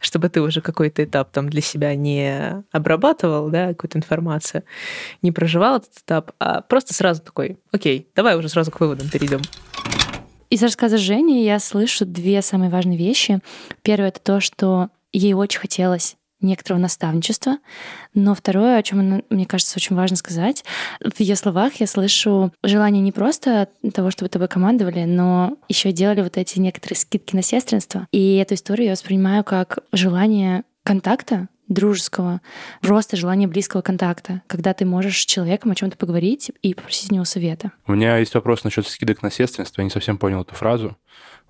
чтобы 0.00 0.28
ты 0.28 0.40
уже 0.40 0.60
какой-то 0.60 1.04
этап 1.04 1.30
там 1.32 1.48
для 1.48 1.60
себя 1.60 1.94
не 1.94 2.64
обрабатывал, 2.72 3.48
да, 3.50 3.68
какую-то 3.68 3.98
информацию, 3.98 4.64
не 5.22 5.32
проживал 5.32 5.78
этот 5.78 5.98
этап, 5.98 6.32
а 6.38 6.60
просто 6.62 6.94
сразу 6.94 7.22
такой, 7.22 7.58
окей, 7.72 8.08
давай 8.14 8.36
уже 8.36 8.48
сразу 8.48 8.70
к 8.70 8.80
выводам 8.80 9.08
перейдем. 9.08 9.40
Из 10.50 10.62
рассказа 10.62 10.98
Жени 10.98 11.44
я 11.44 11.60
слышу 11.60 12.04
две 12.04 12.42
самые 12.42 12.70
важные 12.70 12.98
вещи. 12.98 13.40
Первое— 13.82 14.08
это 14.10 14.20
то, 14.20 14.40
что 14.40 14.88
ей 15.12 15.34
очень 15.34 15.60
хотелось 15.60 16.16
некоторого 16.40 16.80
наставничества. 16.80 17.58
Но 18.14 18.34
второе, 18.34 18.78
о 18.78 18.82
чем 18.82 19.22
мне 19.30 19.46
кажется 19.46 19.76
очень 19.76 19.96
важно 19.96 20.16
сказать, 20.16 20.64
в 21.00 21.18
ее 21.20 21.36
словах 21.36 21.74
я 21.76 21.86
слышу 21.86 22.52
желание 22.62 23.02
не 23.02 23.12
просто 23.12 23.68
того, 23.94 24.10
чтобы 24.10 24.28
тобой 24.28 24.48
командовали, 24.48 25.04
но 25.04 25.56
еще 25.68 25.92
делали 25.92 26.22
вот 26.22 26.36
эти 26.36 26.58
некоторые 26.58 26.96
скидки 26.96 27.34
на 27.34 27.42
сестринство. 27.42 28.06
И 28.12 28.36
эту 28.36 28.54
историю 28.54 28.86
я 28.86 28.92
воспринимаю 28.92 29.44
как 29.44 29.78
желание 29.92 30.64
контакта, 30.82 31.48
дружеского, 31.70 32.40
просто 32.82 33.16
желание 33.16 33.48
близкого 33.48 33.80
контакта, 33.80 34.42
когда 34.48 34.74
ты 34.74 34.84
можешь 34.84 35.20
с 35.20 35.24
человеком 35.24 35.70
о 35.70 35.74
чем-то 35.74 35.96
поговорить 35.96 36.50
и 36.62 36.74
попросить 36.74 37.10
у 37.10 37.14
него 37.14 37.24
совета. 37.24 37.72
У 37.86 37.92
меня 37.92 38.18
есть 38.18 38.34
вопрос 38.34 38.64
насчет 38.64 38.86
скидок 38.86 39.22
на 39.22 39.30
сестринство. 39.30 39.80
Я 39.80 39.84
не 39.84 39.90
совсем 39.90 40.18
понял 40.18 40.42
эту 40.42 40.54
фразу. 40.54 40.96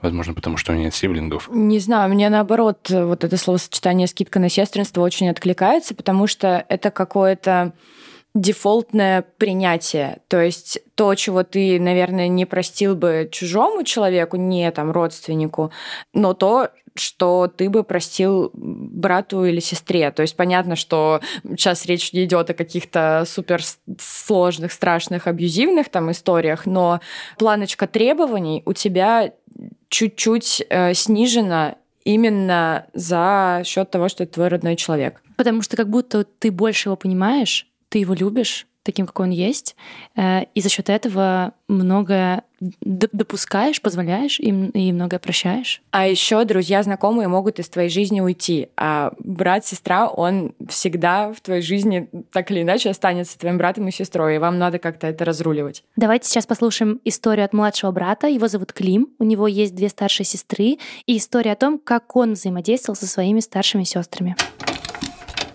Возможно, 0.03 0.33
потому 0.35 0.57
что 0.57 0.73
у 0.73 0.75
меня 0.75 0.85
нет 0.87 0.95
сиблингов. 0.95 1.49
Не 1.53 1.79
знаю, 1.79 2.13
мне 2.13 2.29
наоборот 2.31 2.89
вот 2.89 3.25
это 3.25 3.37
словосочетание 3.37 4.07
«скидка 4.07 4.39
на 4.41 4.49
сестринство» 4.49 5.03
очень 5.03 5.29
откликается, 5.29 5.95
потому 5.95 6.27
что 6.27 6.65
это 6.69 6.91
какое-то 6.91 7.73
дефолтное 8.35 9.25
принятие. 9.39 10.19
То 10.29 10.41
есть 10.41 10.79
то, 10.95 11.15
чего 11.15 11.43
ты, 11.43 11.81
наверное, 11.81 12.29
не 12.29 12.45
простил 12.47 12.95
бы 12.95 13.29
чужому 13.31 13.83
человеку, 13.83 14.37
не 14.37 14.71
там 14.71 14.93
родственнику, 14.93 15.73
но 16.13 16.35
то, 16.35 16.69
что 16.95 17.49
ты 17.49 17.71
бы 17.71 17.83
простил 17.85 18.51
брату 18.53 19.45
или 19.45 19.61
сестре. 19.61 20.11
То 20.11 20.23
есть 20.23 20.37
понятно, 20.37 20.77
что 20.77 21.21
сейчас 21.45 21.87
речь 21.87 22.13
не 22.13 22.25
идет 22.25 22.51
о 22.51 22.55
каких-то 22.55 23.25
супер 23.27 23.63
сложных, 23.99 24.73
страшных, 24.73 25.27
абьюзивных 25.27 25.89
там 25.89 26.11
историях, 26.11 26.67
но 26.67 27.01
планочка 27.39 27.87
требований 27.87 28.63
у 28.67 28.73
тебя 28.73 29.33
чуть-чуть 29.89 30.65
э, 30.69 30.95
снижена 30.95 31.77
именно 32.05 32.87
за 32.93 33.63
счет 33.65 33.91
того, 33.91 34.09
что 34.09 34.25
это 34.25 34.35
твой 34.35 34.49
родной 34.49 34.77
человек. 34.77 35.23
Потому 35.37 35.63
что 35.63 35.77
как 35.77 35.89
будто 35.89 36.25
ты 36.25 36.51
больше 36.51 36.89
его 36.89 36.97
понимаешь, 36.97 37.70
ты 37.91 37.99
его 37.99 38.15
любишь 38.15 38.67
таким, 38.83 39.07
какой 39.07 39.27
он 39.27 39.33
есть, 39.33 39.77
э, 40.17 40.45
и 40.55 40.61
за 40.61 40.69
счет 40.69 40.89
этого 40.89 41.53
многое 41.69 42.45
допускаешь, 42.81 43.81
позволяешь 43.81 44.39
им 44.41 44.69
и 44.71 44.93
многое 44.93 45.19
прощаешь. 45.19 45.83
А 45.91 46.07
еще 46.07 46.45
друзья, 46.45 46.83
знакомые 46.83 47.29
могут 47.29 47.59
из 47.59 47.69
твоей 47.69 47.89
жизни 47.89 48.21
уйти, 48.21 48.69
а 48.77 49.13
брат, 49.19 49.67
сестра, 49.67 50.09
он 50.09 50.55
всегда 50.69 51.33
в 51.33 51.41
твоей 51.41 51.63
жизни 51.63 52.09
так 52.33 52.51
или 52.51 52.63
иначе 52.63 52.91
останется 52.91 53.39
твоим 53.39 53.59
братом 53.59 53.89
и 53.89 53.93
сестрой, 53.93 54.37
и 54.37 54.39
вам 54.39 54.59
надо 54.59 54.79
как-то 54.79 55.07
это 55.07 55.25
разруливать. 55.25 55.85
Давайте 55.97 56.29
сейчас 56.29 56.47
послушаем 56.47 57.01
историю 57.05 57.45
от 57.45 57.53
младшего 57.53 57.93
брата. 57.93 58.27
Его 58.27 58.49
зовут 58.49 58.73
Клим, 58.73 59.09
у 59.19 59.25
него 59.25 59.47
есть 59.47 59.75
две 59.75 59.89
старшие 59.89 60.27
сестры, 60.27 60.79
и 61.07 61.17
история 61.17 61.53
о 61.53 61.57
том, 61.57 61.79
как 61.79 62.17
он 62.17 62.33
взаимодействовал 62.33 62.97
со 62.97 63.07
своими 63.07 63.41
старшими 63.41 63.85
сестрами. 63.85 64.37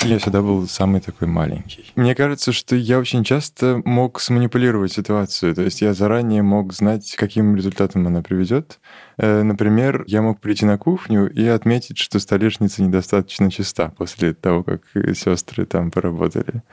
Я 0.06 0.20
всегда 0.20 0.42
был 0.42 0.68
самый 0.68 1.02
такой 1.02 1.28
маленький. 1.28 1.92
Мне 1.96 2.14
кажется, 2.14 2.52
что 2.52 2.76
я 2.76 3.00
очень 3.00 3.24
часто 3.24 3.82
мог 3.86 4.20
сманипулировать 4.20 4.94
ситуацию. 4.94 5.56
То 5.56 5.64
есть 5.64 5.82
я 5.82 5.94
заранее 5.94 6.44
мог 6.44 6.74
знать, 6.74 7.16
каким 7.18 7.56
результатом 7.56 8.06
она 8.06 8.22
приведет. 8.22 8.80
Э, 9.18 9.44
например, 9.44 10.04
я 10.08 10.22
мог 10.22 10.40
прийти 10.40 10.66
на 10.66 10.78
кухню 10.78 11.30
и 11.30 11.46
отметить, 11.46 11.98
что 11.98 12.20
столешница 12.20 12.84
недостаточно 12.84 13.52
чиста 13.52 13.90
после 13.98 14.34
того, 14.34 14.64
как 14.64 14.82
сестры 15.16 15.66
там 15.66 15.92
поработали. 15.92 16.64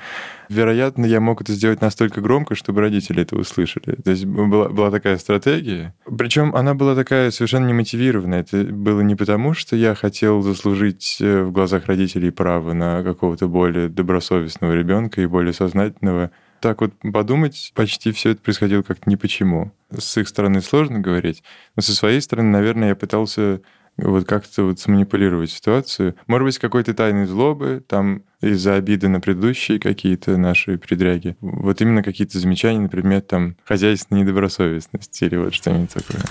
Вероятно, 0.48 1.06
я 1.06 1.20
мог 1.20 1.40
это 1.40 1.52
сделать 1.52 1.80
настолько 1.80 2.20
громко, 2.20 2.54
чтобы 2.54 2.80
родители 2.80 3.22
это 3.22 3.36
услышали. 3.36 3.96
То 3.96 4.10
есть 4.10 4.24
была, 4.24 4.68
была 4.68 4.90
такая 4.90 5.18
стратегия. 5.18 5.94
Причем 6.04 6.54
она 6.54 6.74
была 6.74 6.94
такая 6.94 7.30
совершенно 7.30 7.66
немотивированная. 7.66 8.40
Это 8.40 8.64
было 8.64 9.00
не 9.00 9.14
потому, 9.14 9.54
что 9.54 9.76
я 9.76 9.94
хотел 9.94 10.42
заслужить 10.42 11.18
э, 11.20 11.42
в 11.42 11.52
глазах 11.52 11.86
родителей 11.86 12.30
право 12.30 12.72
на 12.72 13.02
какого-то 13.02 13.48
более 13.48 13.88
добросовестного 13.88 14.72
ребенка 14.72 15.20
и 15.22 15.26
более 15.26 15.52
сознательного 15.52 16.30
так 16.62 16.80
вот 16.80 16.94
подумать, 17.12 17.72
почти 17.74 18.12
все 18.12 18.30
это 18.30 18.40
происходило 18.40 18.82
как-то 18.82 19.10
не 19.10 19.16
почему. 19.16 19.72
С 19.90 20.16
их 20.16 20.28
стороны 20.28 20.62
сложно 20.62 21.00
говорить, 21.00 21.42
но 21.76 21.82
со 21.82 21.94
своей 21.94 22.20
стороны, 22.22 22.48
наверное, 22.48 22.90
я 22.90 22.96
пытался 22.96 23.60
вот 23.98 24.24
как-то 24.26 24.64
вот 24.64 24.78
сманипулировать 24.80 25.50
ситуацию. 25.50 26.14
Может 26.26 26.44
быть, 26.46 26.58
какой-то 26.58 26.94
тайной 26.94 27.26
злобы, 27.26 27.84
там 27.86 28.22
из-за 28.40 28.76
обиды 28.76 29.08
на 29.08 29.20
предыдущие 29.20 29.78
какие-то 29.78 30.38
наши 30.38 30.78
предряги. 30.78 31.36
Вот 31.40 31.80
именно 31.82 32.02
какие-то 32.02 32.38
замечания 32.38 32.80
на 32.80 32.88
предмет 32.88 33.26
там 33.26 33.56
хозяйственной 33.64 34.22
недобросовестности 34.22 35.24
или 35.24 35.36
вот 35.36 35.52
что-нибудь 35.52 35.92
такое. 35.92 36.22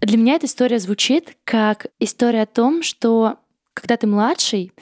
Для 0.00 0.16
меня 0.16 0.34
эта 0.34 0.46
история 0.46 0.78
звучит 0.78 1.36
как 1.44 1.86
история 2.00 2.42
о 2.42 2.46
том, 2.46 2.82
что 2.82 3.36
когда 3.80 3.96
ты 3.96 4.06
младший, 4.06 4.72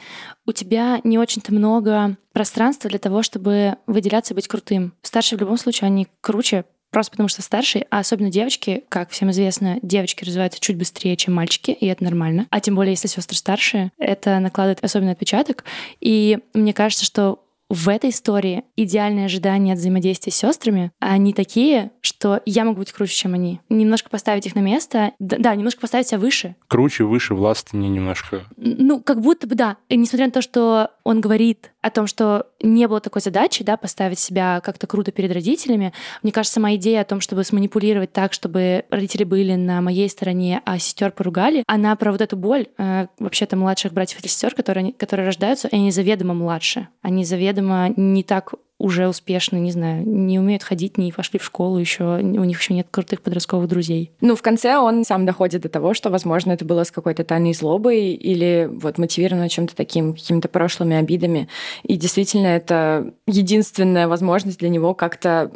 у 0.46 0.52
тебя 0.52 1.00
не 1.04 1.18
очень-то 1.18 1.52
много 1.52 2.16
пространства 2.32 2.90
для 2.90 2.98
того, 2.98 3.22
чтобы 3.22 3.76
выделяться 3.86 4.34
и 4.34 4.36
быть 4.36 4.48
крутым. 4.48 4.94
Старшие 5.02 5.38
в 5.38 5.40
любом 5.40 5.56
случае, 5.56 5.86
они 5.86 6.08
круче, 6.20 6.64
просто 6.90 7.12
потому 7.12 7.28
что 7.28 7.42
старшие, 7.42 7.86
а 7.90 7.98
особенно 8.00 8.30
девочки, 8.30 8.84
как 8.88 9.10
всем 9.10 9.30
известно, 9.30 9.78
девочки 9.82 10.24
развиваются 10.24 10.60
чуть 10.60 10.76
быстрее, 10.76 11.16
чем 11.16 11.34
мальчики, 11.34 11.70
и 11.70 11.86
это 11.86 12.04
нормально. 12.04 12.46
А 12.50 12.60
тем 12.60 12.74
более, 12.74 12.92
если 12.92 13.08
сестры 13.08 13.36
старшие, 13.36 13.92
это 13.98 14.38
накладывает 14.38 14.82
особенный 14.82 15.12
отпечаток. 15.12 15.64
И 16.00 16.38
мне 16.54 16.72
кажется, 16.72 17.04
что 17.04 17.44
в 17.68 17.88
этой 17.88 18.10
истории 18.10 18.64
идеальные 18.76 19.26
ожидания 19.26 19.72
от 19.72 19.78
взаимодействия 19.78 20.32
с 20.32 20.36
сестрами, 20.36 20.90
они 21.00 21.32
такие, 21.32 21.90
что 22.00 22.40
я 22.46 22.64
могу 22.64 22.78
быть 22.80 22.92
круче, 22.92 23.14
чем 23.14 23.34
они. 23.34 23.60
Немножко 23.68 24.08
поставить 24.10 24.46
их 24.46 24.54
на 24.54 24.60
место, 24.60 25.12
да, 25.18 25.54
немножко 25.54 25.80
поставить 25.80 26.08
себя 26.08 26.18
выше. 26.18 26.56
Круче, 26.66 27.04
выше, 27.04 27.34
властнее 27.34 27.90
немножко. 27.90 28.44
Ну, 28.56 29.00
как 29.00 29.20
будто 29.20 29.46
бы 29.46 29.54
да. 29.54 29.76
И 29.88 29.96
несмотря 29.96 30.26
на 30.26 30.32
то, 30.32 30.42
что 30.42 30.90
он 31.04 31.20
говорит 31.20 31.72
о 31.88 31.90
том, 31.90 32.06
что 32.06 32.46
не 32.62 32.86
было 32.88 33.00
такой 33.00 33.22
задачи, 33.22 33.64
да, 33.64 33.76
поставить 33.76 34.18
себя 34.18 34.60
как-то 34.64 34.86
круто 34.86 35.12
перед 35.12 35.32
родителями, 35.32 35.92
мне 36.22 36.32
кажется, 36.32 36.60
моя 36.60 36.76
идея 36.76 37.02
о 37.02 37.04
том, 37.04 37.20
чтобы 37.20 37.44
сманипулировать 37.44 38.12
так, 38.12 38.32
чтобы 38.32 38.84
родители 38.90 39.24
были 39.24 39.54
на 39.54 39.80
моей 39.80 40.08
стороне, 40.08 40.62
а 40.64 40.78
сестер 40.78 41.10
поругали, 41.10 41.64
она 41.66 41.94
про 41.96 42.12
вот 42.12 42.20
эту 42.20 42.36
боль 42.36 42.66
э, 42.78 43.06
вообще-то 43.18 43.56
младших 43.56 43.92
братьев 43.92 44.20
или 44.20 44.28
сестер, 44.28 44.54
которые, 44.54 44.92
которые 44.92 45.26
рождаются, 45.26 45.68
и 45.68 45.76
они 45.76 45.90
заведомо 45.90 46.34
младше. 46.34 46.88
Они 47.02 47.24
заведомо 47.24 47.92
не 47.96 48.22
так 48.22 48.54
уже 48.78 49.08
успешны, 49.08 49.56
не 49.56 49.72
знаю, 49.72 50.06
не 50.06 50.38
умеют 50.38 50.62
ходить, 50.62 50.98
не 50.98 51.12
пошли 51.12 51.38
в 51.38 51.44
школу 51.44 51.78
еще, 51.78 52.18
у 52.18 52.44
них 52.44 52.60
еще 52.60 52.74
нет 52.74 52.86
крутых 52.90 53.22
подростковых 53.22 53.68
друзей. 53.68 54.12
Ну, 54.20 54.36
в 54.36 54.42
конце 54.42 54.76
он 54.78 55.04
сам 55.04 55.26
доходит 55.26 55.62
до 55.62 55.68
того, 55.68 55.94
что, 55.94 56.10
возможно, 56.10 56.52
это 56.52 56.64
было 56.64 56.84
с 56.84 56.90
какой-то 56.90 57.24
тайной 57.24 57.54
злобой 57.54 58.12
или 58.12 58.68
вот 58.70 58.98
мотивировано 58.98 59.48
чем-то 59.48 59.74
таким, 59.74 60.14
какими-то 60.14 60.48
прошлыми 60.48 60.96
обидами. 60.96 61.48
И 61.82 61.96
действительно, 61.96 62.46
это 62.46 63.12
единственная 63.26 64.06
возможность 64.06 64.60
для 64.60 64.68
него 64.68 64.94
как-то 64.94 65.50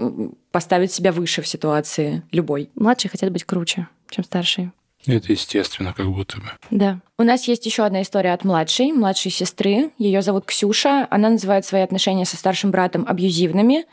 поставить 0.50 0.92
себя 0.92 1.12
выше 1.12 1.42
в 1.42 1.48
ситуации 1.48 2.22
любой. 2.32 2.70
Младшие 2.74 3.10
хотят 3.10 3.30
быть 3.30 3.44
круче, 3.44 3.86
чем 4.10 4.24
старшие. 4.24 4.72
Это 5.06 5.32
естественно, 5.32 5.92
как 5.92 6.06
будто 6.06 6.38
бы. 6.38 6.50
Да. 6.70 7.00
У 7.18 7.24
нас 7.24 7.48
есть 7.48 7.66
еще 7.66 7.84
одна 7.84 8.02
история 8.02 8.32
от 8.32 8.44
младшей, 8.44 8.92
младшей 8.92 9.30
сестры. 9.30 9.90
Ее 9.98 10.22
зовут 10.22 10.44
Ксюша. 10.44 11.08
Она 11.10 11.30
называет 11.30 11.64
свои 11.64 11.82
отношения 11.82 12.24
со 12.24 12.36
старшим 12.36 12.70
братом 12.70 13.04
абьюзивными. 13.08 13.86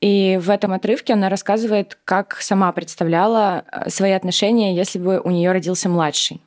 И 0.00 0.38
в 0.40 0.50
этом 0.50 0.72
отрывке 0.72 1.12
она 1.12 1.28
рассказывает, 1.28 1.98
как 2.04 2.36
сама 2.40 2.72
представляла 2.72 3.64
э, 3.70 3.90
свои 3.90 4.12
отношения, 4.12 4.74
если 4.74 4.98
бы 4.98 5.20
у 5.20 5.30
нее 5.30 5.52
родился 5.52 5.88
младший. 5.88 6.40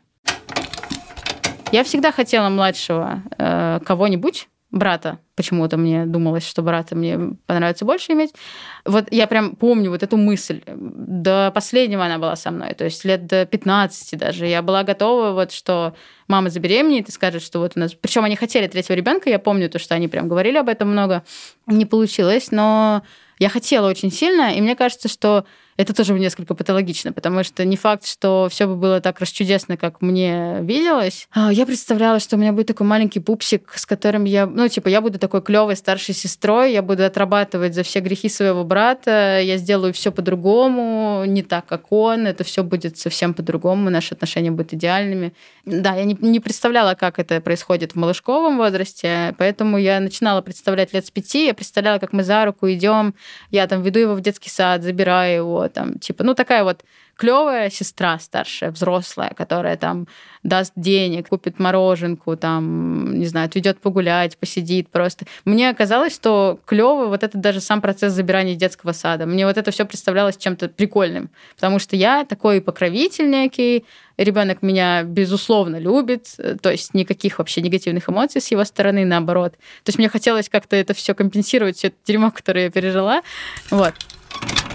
Я 1.71 1.83
всегда 1.83 2.11
хотела 2.11 2.49
младшего 2.49 3.23
э, 3.37 3.79
кого-нибудь, 3.83 4.47
брата. 4.73 5.19
Почему-то 5.35 5.77
мне 5.77 6.05
думалось, 6.05 6.45
что 6.45 6.63
брата 6.63 6.95
мне 6.95 7.37
понравится 7.45 7.85
больше 7.85 8.13
иметь. 8.13 8.33
Вот 8.85 9.05
я 9.11 9.27
прям 9.27 9.55
помню 9.55 9.91
вот 9.91 10.01
эту 10.01 10.17
мысль. 10.17 10.61
До 10.65 11.51
последнего 11.53 12.03
она 12.03 12.17
была 12.17 12.35
со 12.35 12.49
мной, 12.51 12.73
то 12.73 12.83
есть 12.83 13.05
лет 13.05 13.27
до 13.27 13.45
15 13.45 14.17
даже. 14.17 14.47
Я 14.47 14.63
была 14.63 14.83
готова, 14.83 15.31
вот 15.31 15.51
что 15.51 15.95
мама 16.27 16.49
забеременеет 16.49 17.07
и 17.07 17.11
скажет, 17.11 17.43
что 17.43 17.59
вот 17.59 17.73
у 17.75 17.79
нас... 17.79 17.93
Причем 17.93 18.23
они 18.25 18.35
хотели 18.35 18.67
третьего 18.67 18.95
ребенка, 18.95 19.29
я 19.29 19.37
помню 19.37 19.69
то, 19.69 19.77
что 19.77 19.93
они 19.93 20.07
прям 20.07 20.27
говорили 20.27 20.57
об 20.57 20.67
этом 20.67 20.89
много. 20.89 21.23
Не 21.67 21.85
получилось, 21.85 22.49
но 22.49 23.03
я 23.37 23.49
хотела 23.49 23.87
очень 23.87 24.11
сильно, 24.11 24.55
и 24.55 24.61
мне 24.61 24.75
кажется, 24.75 25.07
что 25.07 25.45
это 25.77 25.93
тоже 25.93 26.13
несколько 26.13 26.55
патологично, 26.55 27.13
потому 27.13 27.43
что 27.43 27.65
не 27.65 27.77
факт, 27.77 28.05
что 28.05 28.47
все 28.49 28.67
бы 28.67 28.75
было 28.75 29.01
так 29.01 29.19
расчудесно, 29.19 29.77
как 29.77 30.01
мне 30.01 30.59
виделось. 30.61 31.27
А, 31.31 31.51
я 31.51 31.65
представляла, 31.65 32.19
что 32.19 32.35
у 32.35 32.39
меня 32.39 32.53
будет 32.53 32.67
такой 32.67 32.85
маленький 32.85 33.19
пупсик, 33.19 33.73
с 33.75 33.85
которым 33.85 34.25
я, 34.25 34.45
ну, 34.45 34.67
типа, 34.67 34.87
я 34.87 35.01
буду 35.01 35.19
такой 35.19 35.41
клевой 35.41 35.75
старшей 35.75 36.13
сестрой, 36.13 36.73
я 36.73 36.81
буду 36.81 37.03
отрабатывать 37.05 37.73
за 37.73 37.83
все 37.83 37.99
грехи 37.99 38.29
своего 38.29 38.63
брата, 38.63 39.39
я 39.41 39.57
сделаю 39.57 39.93
все 39.93 40.11
по-другому, 40.11 41.23
не 41.25 41.43
так, 41.43 41.65
как 41.65 41.91
он, 41.91 42.27
это 42.27 42.43
все 42.43 42.63
будет 42.63 42.97
совсем 42.97 43.33
по-другому, 43.33 43.89
наши 43.89 44.13
отношения 44.13 44.51
будут 44.51 44.73
идеальными. 44.73 45.33
Да, 45.65 45.95
я 45.95 46.03
не, 46.03 46.17
не 46.19 46.39
представляла, 46.39 46.93
как 46.95 47.19
это 47.19 47.41
происходит 47.41 47.93
в 47.93 47.95
малышковом 47.95 48.57
возрасте, 48.57 49.33
поэтому 49.37 49.77
я 49.77 49.99
начинала 49.99 50.41
представлять 50.41 50.93
лет 50.93 51.05
с 51.05 51.11
пяти, 51.11 51.47
я 51.47 51.53
представляла, 51.53 51.99
как 51.99 52.13
мы 52.13 52.23
за 52.23 52.45
руку 52.45 52.69
идем, 52.69 53.15
я 53.51 53.67
там 53.67 53.81
веду 53.81 53.99
его 53.99 54.13
в 54.13 54.21
детский 54.21 54.49
сад, 54.49 54.83
забираю 54.83 55.35
его, 55.35 55.62
там, 55.69 55.99
типа, 55.99 56.23
ну, 56.23 56.33
такая 56.33 56.63
вот 56.63 56.83
клевая 57.15 57.69
сестра 57.69 58.17
старшая, 58.17 58.71
взрослая, 58.71 59.33
которая 59.35 59.77
там 59.77 60.07
даст 60.41 60.73
денег, 60.75 61.29
купит 61.29 61.59
мороженку, 61.59 62.35
там, 62.35 63.19
не 63.19 63.25
знаю, 63.25 63.45
отведет 63.45 63.79
погулять, 63.79 64.37
посидит 64.37 64.89
просто. 64.89 65.25
Мне 65.45 65.69
оказалось, 65.69 66.13
что 66.13 66.59
клево 66.65 67.05
вот 67.05 67.23
это 67.23 67.37
даже 67.37 67.61
сам 67.61 67.81
процесс 67.81 68.13
забирания 68.13 68.55
детского 68.55 68.93
сада. 68.93 69.25
Мне 69.25 69.45
вот 69.45 69.57
это 69.57 69.71
все 69.71 69.85
представлялось 69.85 70.37
чем-то 70.37 70.69
прикольным, 70.69 71.29
потому 71.55 71.79
что 71.79 71.95
я 71.95 72.25
такой 72.25 72.61
покровитель 72.61 73.29
некий, 73.29 73.85
ребенок 74.17 74.61
меня 74.61 75.03
безусловно 75.03 75.77
любит, 75.79 76.35
то 76.61 76.71
есть 76.71 76.93
никаких 76.93 77.37
вообще 77.37 77.61
негативных 77.61 78.09
эмоций 78.09 78.41
с 78.41 78.51
его 78.51 78.63
стороны, 78.63 79.05
наоборот. 79.05 79.53
То 79.83 79.89
есть 79.89 79.99
мне 79.99 80.09
хотелось 80.09 80.49
как-то 80.49 80.75
это 80.75 80.93
все 80.93 81.13
компенсировать, 81.13 81.77
все 81.77 81.87
это 81.87 81.97
дерьмо, 82.05 82.31
которое 82.31 82.65
я 82.65 82.71
пережила. 82.71 83.21
Вот. 83.69 83.93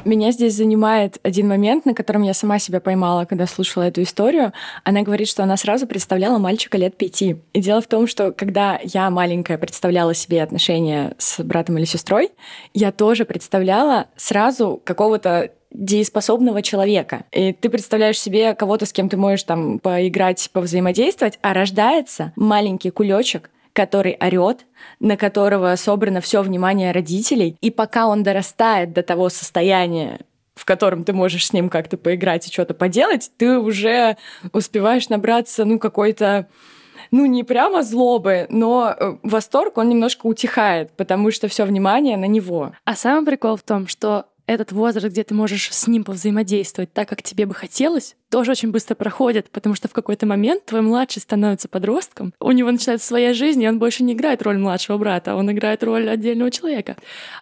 Меня 0.08 0.32
здесь 0.32 0.54
занимает 0.54 1.18
один 1.22 1.48
момент, 1.48 1.84
на 1.84 1.92
котором 1.92 2.22
я 2.22 2.32
сама 2.32 2.58
себя 2.58 2.80
поймала, 2.80 3.26
когда 3.26 3.46
слушала 3.46 3.82
эту 3.82 4.02
историю. 4.02 4.54
Она 4.82 5.02
говорит, 5.02 5.28
что 5.28 5.42
она 5.42 5.58
сразу 5.58 5.86
представляла 5.86 6.38
мальчика 6.38 6.78
лет 6.78 6.96
пяти. 6.96 7.36
И 7.52 7.60
дело 7.60 7.82
в 7.82 7.86
том, 7.88 8.06
что 8.06 8.32
когда 8.32 8.80
я 8.82 9.10
маленькая 9.10 9.58
представляла 9.58 10.14
себе 10.14 10.42
отношения 10.42 11.14
с 11.18 11.42
братом 11.42 11.76
или 11.76 11.84
сестрой, 11.84 12.30
я 12.72 12.90
тоже 12.90 13.26
представляла 13.26 14.06
сразу 14.16 14.80
какого-то 14.82 15.50
дееспособного 15.72 16.62
человека. 16.62 17.24
И 17.30 17.52
ты 17.52 17.68
представляешь 17.68 18.18
себе 18.18 18.54
кого-то, 18.54 18.86
с 18.86 18.92
кем 18.94 19.10
ты 19.10 19.18
можешь 19.18 19.42
там 19.42 19.78
поиграть, 19.78 20.48
повзаимодействовать, 20.52 21.38
а 21.42 21.52
рождается 21.52 22.32
маленький 22.36 22.88
кулечек, 22.88 23.50
который 23.78 24.16
орет, 24.20 24.66
на 24.98 25.16
которого 25.16 25.76
собрано 25.76 26.20
все 26.20 26.42
внимание 26.42 26.90
родителей, 26.90 27.56
и 27.60 27.70
пока 27.70 28.08
он 28.08 28.24
дорастает 28.24 28.92
до 28.92 29.04
того 29.04 29.28
состояния, 29.28 30.18
в 30.56 30.64
котором 30.64 31.04
ты 31.04 31.12
можешь 31.12 31.46
с 31.46 31.52
ним 31.52 31.68
как-то 31.68 31.96
поиграть 31.96 32.48
и 32.48 32.52
что-то 32.52 32.74
поделать, 32.74 33.30
ты 33.36 33.56
уже 33.56 34.16
успеваешь 34.52 35.08
набраться, 35.10 35.64
ну, 35.64 35.78
какой-то 35.78 36.48
ну, 37.12 37.24
не 37.26 37.44
прямо 37.44 37.84
злобы, 37.84 38.46
но 38.50 38.96
э, 38.98 39.16
восторг, 39.22 39.78
он 39.78 39.88
немножко 39.90 40.26
утихает, 40.26 40.90
потому 40.96 41.30
что 41.30 41.46
все 41.46 41.64
внимание 41.64 42.16
на 42.16 42.26
него. 42.26 42.72
А 42.84 42.96
самый 42.96 43.24
прикол 43.24 43.54
в 43.54 43.62
том, 43.62 43.86
что 43.86 44.26
этот 44.48 44.72
возраст, 44.72 45.06
где 45.08 45.22
ты 45.22 45.34
можешь 45.34 45.72
с 45.72 45.86
ним 45.86 46.04
повзаимодействовать 46.04 46.92
так, 46.92 47.08
как 47.08 47.22
тебе 47.22 47.44
бы 47.44 47.54
хотелось, 47.54 48.16
тоже 48.30 48.52
очень 48.52 48.70
быстро 48.70 48.94
проходит, 48.94 49.50
потому 49.50 49.74
что 49.74 49.88
в 49.88 49.92
какой-то 49.92 50.26
момент 50.26 50.64
твой 50.64 50.80
младший 50.80 51.20
становится 51.20 51.68
подростком, 51.68 52.32
у 52.40 52.50
него 52.50 52.70
начинается 52.70 53.06
своя 53.06 53.34
жизнь, 53.34 53.62
и 53.62 53.68
он 53.68 53.78
больше 53.78 54.02
не 54.02 54.14
играет 54.14 54.42
роль 54.42 54.58
младшего 54.58 54.96
брата, 54.96 55.34
он 55.34 55.52
играет 55.52 55.84
роль 55.84 56.08
отдельного 56.08 56.50
человека. 56.50 56.96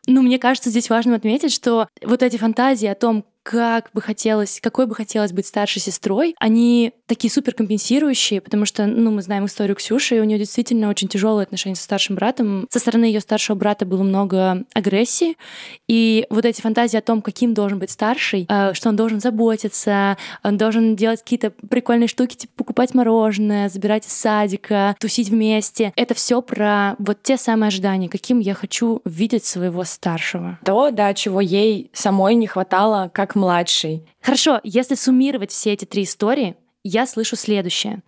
Но 0.08 0.20
мне 0.20 0.38
кажется, 0.38 0.70
здесь 0.70 0.90
важно 0.90 1.14
отметить, 1.14 1.52
что 1.52 1.88
вот 2.02 2.22
эти 2.22 2.36
фантазии 2.36 2.88
о 2.88 2.96
том, 2.96 3.25
как 3.47 3.91
бы 3.95 4.03
хотелось, 4.03 4.59
какой 4.61 4.87
бы 4.87 4.97
хотелось 4.97 5.31
быть 5.31 5.47
старшей 5.47 5.81
сестрой, 5.81 6.35
они 6.41 6.93
такие 7.07 7.31
супер 7.31 7.55
компенсирующие, 7.55 8.41
потому 8.41 8.67
что, 8.67 8.87
ну, 8.87 9.12
мы 9.12 9.23
знаем 9.23 9.47
историю 9.47 9.76
Ксюши, 9.76 10.17
и 10.17 10.21
у 10.21 10.25
нее 10.25 10.37
действительно 10.37 10.88
очень 10.88 11.07
тяжелые 11.07 11.45
отношения 11.45 11.76
со 11.76 11.85
старшим 11.85 12.17
братом. 12.17 12.67
Со 12.71 12.81
стороны 12.81 13.05
ее 13.05 13.21
старшего 13.21 13.55
брата 13.57 13.87
было 13.87 14.03
много 14.03 14.65
агрессии, 14.75 15.37
и 15.87 16.26
вот 16.29 16.45
эти 16.45 16.61
фантазии 16.61 16.97
о 16.97 17.03
том, 17.03 17.23
каким 17.23 17.55
должен 17.55 17.79
быть 17.79 17.93
старший, 17.93 18.47
э, 18.49 18.75
что 18.75 18.88
он 18.88 18.97
должен 18.97 19.21
заботиться, 19.21 20.17
он 20.43 20.57
должен 20.59 20.97
делать 20.97 21.23
какие-то 21.23 21.50
прикольные 21.50 22.09
штуки, 22.09 22.35
типа 22.35 22.53
покупать 22.57 22.95
мороженое, 22.95 23.69
забирать 23.69 24.09
из 24.09 24.12
садика, 24.12 24.97
тусить 24.99 25.29
вместе. 25.29 25.93
Это 25.95 26.15
все 26.15 26.43
про 26.43 26.97
вот 26.99 27.23
те 27.23 27.37
самые 27.37 27.69
ожидания, 27.69 28.09
каким 28.09 28.41
я 28.41 28.55
хочу 28.55 29.03
видеть 29.05 29.45
своего 29.45 29.85
старшего. 29.85 30.59
То, 30.65 30.91
да, 30.91 31.15
чего 31.15 31.41
ей 31.41 31.93
самой 31.93 32.35
не 32.35 32.49
хватало, 32.49 33.09
как 33.15 33.36
младший. 33.37 34.05
Хорошо, 34.21 34.61
если 34.64 34.97
суммировать 34.97 35.52
все 35.52 35.73
эти 35.73 35.85
три 35.85 36.02
истории, 36.02 36.57
я 36.83 37.07
слышу 37.07 37.37
следующее. 37.37 38.02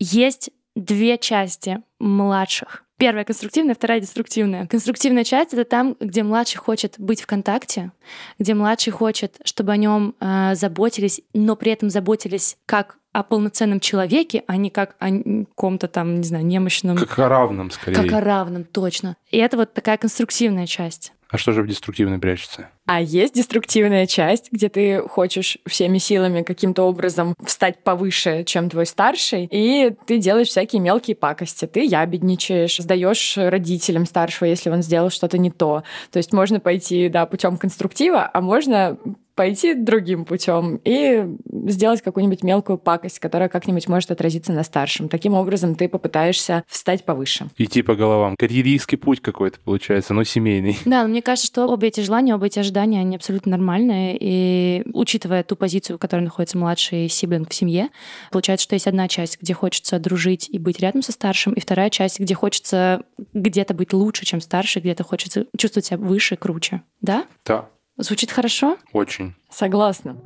Есть 0.00 0.50
две 0.74 1.18
части 1.18 1.82
младших. 2.00 2.84
Первая 2.98 3.24
конструктивная, 3.24 3.74
вторая 3.74 4.00
деструктивная. 4.00 4.66
Конструктивная 4.66 5.24
часть 5.24 5.52
это 5.52 5.64
там, 5.64 5.96
где 6.00 6.22
младший 6.22 6.58
хочет 6.58 6.94
быть 6.96 7.20
в 7.20 7.26
контакте, 7.26 7.92
где 8.38 8.54
младший 8.54 8.90
хочет, 8.90 9.36
чтобы 9.44 9.72
о 9.72 9.76
нем 9.76 10.14
э, 10.18 10.54
заботились, 10.54 11.20
но 11.34 11.56
при 11.56 11.72
этом 11.72 11.90
заботились 11.90 12.56
как 12.64 12.96
о 13.12 13.22
полноценном 13.22 13.80
человеке, 13.80 14.44
а 14.46 14.56
не 14.56 14.70
как 14.70 14.96
о 14.98 15.10
ком-то 15.54 15.88
там, 15.88 16.16
не 16.16 16.24
знаю, 16.24 16.46
немощном. 16.46 16.96
Как 16.96 17.18
о 17.18 17.28
равном, 17.28 17.70
скорее. 17.70 17.96
Как 17.96 18.12
о 18.12 18.20
равном, 18.20 18.64
точно. 18.64 19.16
И 19.30 19.36
это 19.36 19.58
вот 19.58 19.74
такая 19.74 19.98
конструктивная 19.98 20.66
часть. 20.66 21.12
А 21.36 21.38
что 21.38 21.52
же 21.52 21.62
в 21.62 21.66
деструктивной 21.66 22.18
прячется? 22.18 22.70
А 22.86 22.98
есть 22.98 23.34
деструктивная 23.34 24.06
часть, 24.06 24.50
где 24.50 24.70
ты 24.70 25.02
хочешь 25.02 25.58
всеми 25.66 25.98
силами 25.98 26.40
каким-то 26.40 26.84
образом 26.84 27.34
встать 27.44 27.84
повыше, 27.84 28.42
чем 28.44 28.70
твой 28.70 28.86
старший, 28.86 29.46
и 29.50 29.94
ты 30.06 30.16
делаешь 30.16 30.48
всякие 30.48 30.80
мелкие 30.80 31.14
пакости. 31.14 31.66
Ты 31.66 31.84
ябедничаешь, 31.84 32.78
сдаешь 32.78 33.36
родителям 33.36 34.06
старшего, 34.06 34.48
если 34.48 34.70
он 34.70 34.80
сделал 34.80 35.10
что-то 35.10 35.36
не 35.36 35.50
то. 35.50 35.82
То 36.10 36.16
есть 36.16 36.32
можно 36.32 36.58
пойти, 36.58 37.10
да, 37.10 37.26
путем 37.26 37.58
конструктива, 37.58 38.30
а 38.32 38.40
можно 38.40 38.96
пойти 39.36 39.74
другим 39.74 40.24
путем 40.24 40.80
и 40.82 41.24
сделать 41.68 42.02
какую-нибудь 42.02 42.42
мелкую 42.42 42.78
пакость, 42.78 43.20
которая 43.20 43.48
как-нибудь 43.48 43.86
может 43.86 44.10
отразиться 44.10 44.52
на 44.52 44.64
старшем. 44.64 45.08
Таким 45.08 45.34
образом, 45.34 45.76
ты 45.76 45.88
попытаешься 45.88 46.64
встать 46.66 47.04
повыше. 47.04 47.48
Идти 47.58 47.82
по 47.82 47.94
головам. 47.94 48.34
Карьеристский 48.36 48.98
путь 48.98 49.20
какой-то 49.20 49.60
получается, 49.60 50.14
но 50.14 50.24
семейный. 50.24 50.78
Да, 50.96 51.02
но 51.02 51.08
мне 51.08 51.20
кажется, 51.20 51.46
что 51.46 51.66
обе 51.66 51.88
эти 51.88 52.00
желания, 52.00 52.34
оба 52.34 52.46
эти 52.46 52.58
ожидания, 52.58 53.00
они 53.00 53.16
абсолютно 53.16 53.50
нормальные. 53.50 54.16
И 54.18 54.82
учитывая 54.94 55.42
ту 55.42 55.54
позицию, 55.54 55.98
в 55.98 56.00
которой 56.00 56.22
находится 56.22 56.56
младший 56.56 57.08
сиблинг 57.08 57.50
в 57.50 57.54
семье, 57.54 57.90
получается, 58.30 58.64
что 58.64 58.74
есть 58.76 58.86
одна 58.86 59.06
часть, 59.08 59.42
где 59.42 59.52
хочется 59.52 59.98
дружить 59.98 60.48
и 60.48 60.58
быть 60.58 60.80
рядом 60.80 61.02
со 61.02 61.12
старшим, 61.12 61.52
и 61.52 61.60
вторая 61.60 61.90
часть, 61.90 62.18
где 62.18 62.34
хочется 62.34 63.02
где-то 63.34 63.74
быть 63.74 63.92
лучше, 63.92 64.24
чем 64.24 64.40
старший, 64.40 64.80
где-то 64.80 65.04
хочется 65.04 65.44
чувствовать 65.58 65.86
себя 65.86 65.98
выше, 65.98 66.36
круче. 66.36 66.82
Да? 67.02 67.26
Да. 67.44 67.68
Звучит 67.98 68.30
хорошо? 68.30 68.76
Очень. 68.92 69.34
Согласна. 69.48 70.16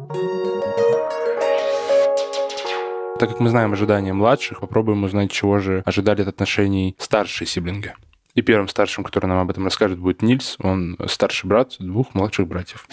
Так 3.21 3.29
как 3.29 3.39
мы 3.39 3.49
знаем 3.49 3.73
ожидания 3.73 4.13
младших, 4.13 4.61
попробуем 4.61 5.05
узнать, 5.05 5.31
чего 5.31 5.61
же 5.61 5.83
ожидали 5.87 6.23
от 6.23 6.29
отношений 6.29 6.97
старшие 6.99 7.47
сиблинга. 7.47 7.95
И 8.35 8.43
первым 8.43 8.67
старшим, 8.67 9.05
который 9.05 9.27
нам 9.27 9.39
об 9.39 9.51
этом 9.51 9.65
расскажет, 9.65 9.99
будет 9.99 10.23
Нильс. 10.23 10.57
Он 10.61 10.97
старший 11.07 11.49
брат 11.49 11.77
двух 11.79 12.15
младших 12.15 12.49
братьев. 12.49 12.89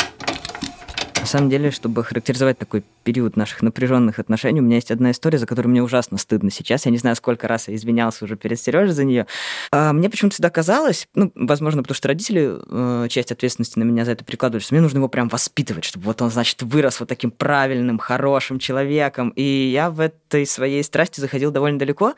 Самом 1.27 1.49
деле, 1.49 1.71
чтобы 1.71 2.03
характеризовать 2.03 2.57
такой 2.57 2.83
период 3.03 3.35
наших 3.35 3.61
напряженных 3.61 4.17
отношений, 4.19 4.61
у 4.61 4.63
меня 4.63 4.75
есть 4.75 4.91
одна 4.91 5.11
история, 5.11 5.37
за 5.37 5.45
которую 5.45 5.71
мне 5.71 5.83
ужасно 5.83 6.17
стыдно 6.17 6.49
сейчас. 6.49 6.85
Я 6.85 6.91
не 6.91 6.97
знаю, 6.97 7.15
сколько 7.15 7.47
раз 7.47 7.67
я 7.67 7.75
извинялся 7.75 8.25
уже 8.25 8.35
перед 8.37 8.59
Сережей 8.59 8.93
за 8.93 9.03
нее. 9.03 9.27
А 9.71 9.93
мне 9.93 10.09
почему-то 10.09 10.35
всегда 10.35 10.49
казалось, 10.49 11.07
ну, 11.15 11.31
возможно, 11.35 11.83
потому 11.83 11.95
что 11.95 12.07
родители 12.07 12.57
э, 12.69 13.07
часть 13.09 13.31
ответственности 13.31 13.77
на 13.77 13.83
меня 13.83 14.05
за 14.05 14.11
это 14.11 14.23
прикладывали, 14.23 14.63
что 14.63 14.73
мне 14.73 14.81
нужно 14.81 14.97
его 14.97 15.09
прям 15.09 15.27
воспитывать, 15.27 15.83
чтобы 15.83 16.05
вот 16.05 16.21
он, 16.21 16.31
значит, 16.31 16.63
вырос 16.63 16.99
вот 16.99 17.09
таким 17.09 17.31
правильным, 17.31 17.99
хорошим 17.99 18.57
человеком. 18.57 19.29
И 19.35 19.43
я 19.43 19.89
в 19.89 19.99
этой 19.99 20.45
своей 20.45 20.83
страсти 20.83 21.19
заходил 21.19 21.51
довольно 21.51 21.77
далеко. 21.77 22.13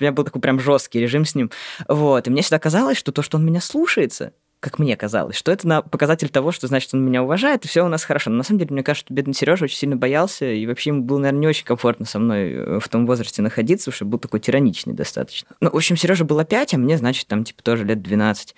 У 0.00 0.02
меня 0.02 0.12
был 0.12 0.24
такой 0.24 0.40
прям 0.40 0.58
жесткий 0.58 1.00
режим 1.00 1.24
с 1.24 1.34
ним. 1.34 1.50
Вот. 1.86 2.26
И 2.26 2.30
мне 2.30 2.42
всегда 2.42 2.58
казалось, 2.58 2.96
что 2.96 3.12
то, 3.12 3.22
что 3.22 3.36
он 3.36 3.44
меня 3.44 3.60
слушается, 3.60 4.32
как 4.64 4.78
мне 4.78 4.96
казалось, 4.96 5.36
что 5.36 5.52
это 5.52 5.68
на 5.68 5.82
показатель 5.82 6.30
того, 6.30 6.50
что 6.50 6.66
значит 6.68 6.94
он 6.94 7.04
меня 7.04 7.22
уважает, 7.22 7.66
и 7.66 7.68
все 7.68 7.84
у 7.84 7.88
нас 7.88 8.02
хорошо. 8.02 8.30
Но 8.30 8.38
на 8.38 8.42
самом 8.44 8.60
деле, 8.60 8.72
мне 8.72 8.82
кажется, 8.82 9.04
что 9.04 9.12
бедный 9.12 9.34
Сережа 9.34 9.64
очень 9.64 9.76
сильно 9.76 9.94
боялся, 9.94 10.50
и 10.50 10.66
вообще 10.66 10.88
ему 10.88 11.02
было, 11.02 11.18
наверное, 11.18 11.40
не 11.40 11.46
очень 11.48 11.66
комфортно 11.66 12.06
со 12.06 12.18
мной 12.18 12.50
э, 12.50 12.78
в 12.80 12.88
том 12.88 13.06
возрасте 13.06 13.42
находиться, 13.42 13.90
потому 13.90 13.96
что 13.96 14.04
был 14.06 14.18
такой 14.18 14.40
тираничный 14.40 14.94
достаточно. 14.94 15.50
Ну, 15.60 15.68
в 15.68 15.76
общем, 15.76 15.98
Сережа 15.98 16.24
было 16.24 16.46
5, 16.46 16.74
а 16.74 16.78
мне, 16.78 16.96
значит, 16.96 17.26
там, 17.26 17.44
типа, 17.44 17.62
тоже 17.62 17.84
лет 17.84 18.00
12. 18.00 18.54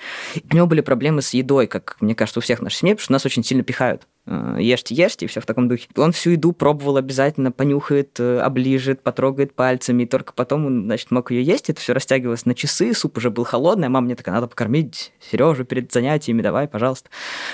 У 0.49 0.55
него 0.55 0.69
были 0.69 0.81
проблемы 0.81 1.23
с 1.23 1.35
едой, 1.35 1.66
как, 1.66 1.97
мне 1.99 2.14
кажется, 2.14 2.38
у 2.38 2.42
всех 2.42 2.61
в 2.61 2.62
нашей 2.62 2.77
семье, 2.77 2.95
потому 2.95 3.05
что 3.05 3.12
нас 3.12 3.27
очень 3.27 3.42
сильно 3.42 3.64
пихают. 3.64 4.07
Э, 4.29 4.57
ешьте, 4.59 4.95
ешьте, 4.95 5.27
и 5.27 5.29
все 5.29 5.41
в 5.41 5.47
таком 5.47 5.69
духе. 5.69 5.87
Он 5.97 6.11
всю 6.11 6.31
еду 6.31 6.53
пробовал 6.53 6.97
обязательно, 6.97 7.53
понюхает, 7.53 8.19
э, 8.19 8.41
оближет, 8.41 9.03
потрогает 9.03 9.55
пальцами, 9.55 10.03
и 10.03 10.07
только 10.07 10.33
потом 10.33 10.67
он, 10.67 10.85
значит, 10.85 11.12
мог 11.12 11.31
ее 11.31 11.43
есть. 11.43 11.71
Это 11.71 11.81
все 11.81 11.93
растягивалось 11.93 12.45
на 12.45 12.55
часы, 12.55 12.93
суп 12.93 13.19
уже 13.19 13.31
был 13.31 13.45
холодный, 13.45 13.87
а 13.87 13.91
мама 13.91 14.07
мне 14.07 14.17
такая, 14.17 14.35
надо 14.35 14.49
покормить 14.49 15.12
Сережу 15.21 15.65
перед 15.65 15.93
занятиями, 15.93 16.43
давай, 16.43 16.67
пожалуйста. 16.67 17.09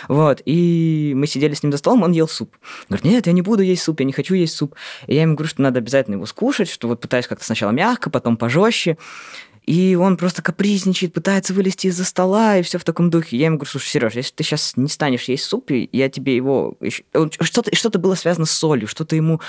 Вот, 0.08 0.40
и 0.46 1.12
мы 1.14 1.26
сидели 1.26 1.52
с 1.52 1.62
ним 1.62 1.72
за 1.72 1.78
столом, 1.78 2.04
он 2.04 2.12
ел 2.12 2.26
суп. 2.26 2.56
Говорит, 2.88 3.04
нет, 3.04 3.26
я 3.26 3.32
не 3.34 3.42
буду 3.42 3.62
есть 3.62 3.82
суп, 3.82 4.00
я 4.00 4.06
не 4.06 4.12
хочу 4.12 4.34
есть 4.34 4.56
суп. 4.56 4.74
И 5.06 5.14
я 5.14 5.22
ему 5.22 5.34
говорю, 5.34 5.50
что 5.50 5.60
надо 5.60 5.78
обязательно 5.78 6.14
его 6.14 6.26
скушать, 6.26 6.70
что 6.70 6.88
вот 6.88 7.00
пытаюсь 7.00 7.26
как-то 7.26 7.44
сначала 7.44 7.70
мягко, 7.70 8.08
потом 8.08 8.38
пожестче. 8.38 8.96
И 9.64 9.94
он 9.94 10.16
просто 10.16 10.42
капризничает, 10.42 11.12
пытается 11.12 11.54
вылезти 11.54 11.86
из-за 11.86 12.04
стола, 12.04 12.58
и 12.58 12.62
все 12.62 12.78
в 12.78 12.84
таком 12.84 13.10
духе. 13.10 13.36
Я 13.36 13.46
ему 13.46 13.56
говорю, 13.56 13.70
слушай, 13.70 13.88
Сереж, 13.88 14.14
если 14.14 14.34
ты 14.34 14.42
сейчас 14.42 14.76
не 14.76 14.88
станешь 14.88 15.24
есть 15.24 15.44
суп, 15.44 15.70
я 15.70 16.08
тебе 16.08 16.34
его... 16.36 16.76
Что-то 17.40 17.74
что 17.74 17.90
было 17.98 18.14
связано 18.14 18.46
с 18.46 18.50
солью, 18.50 18.88
что-то 18.88 19.14
ему... 19.14 19.40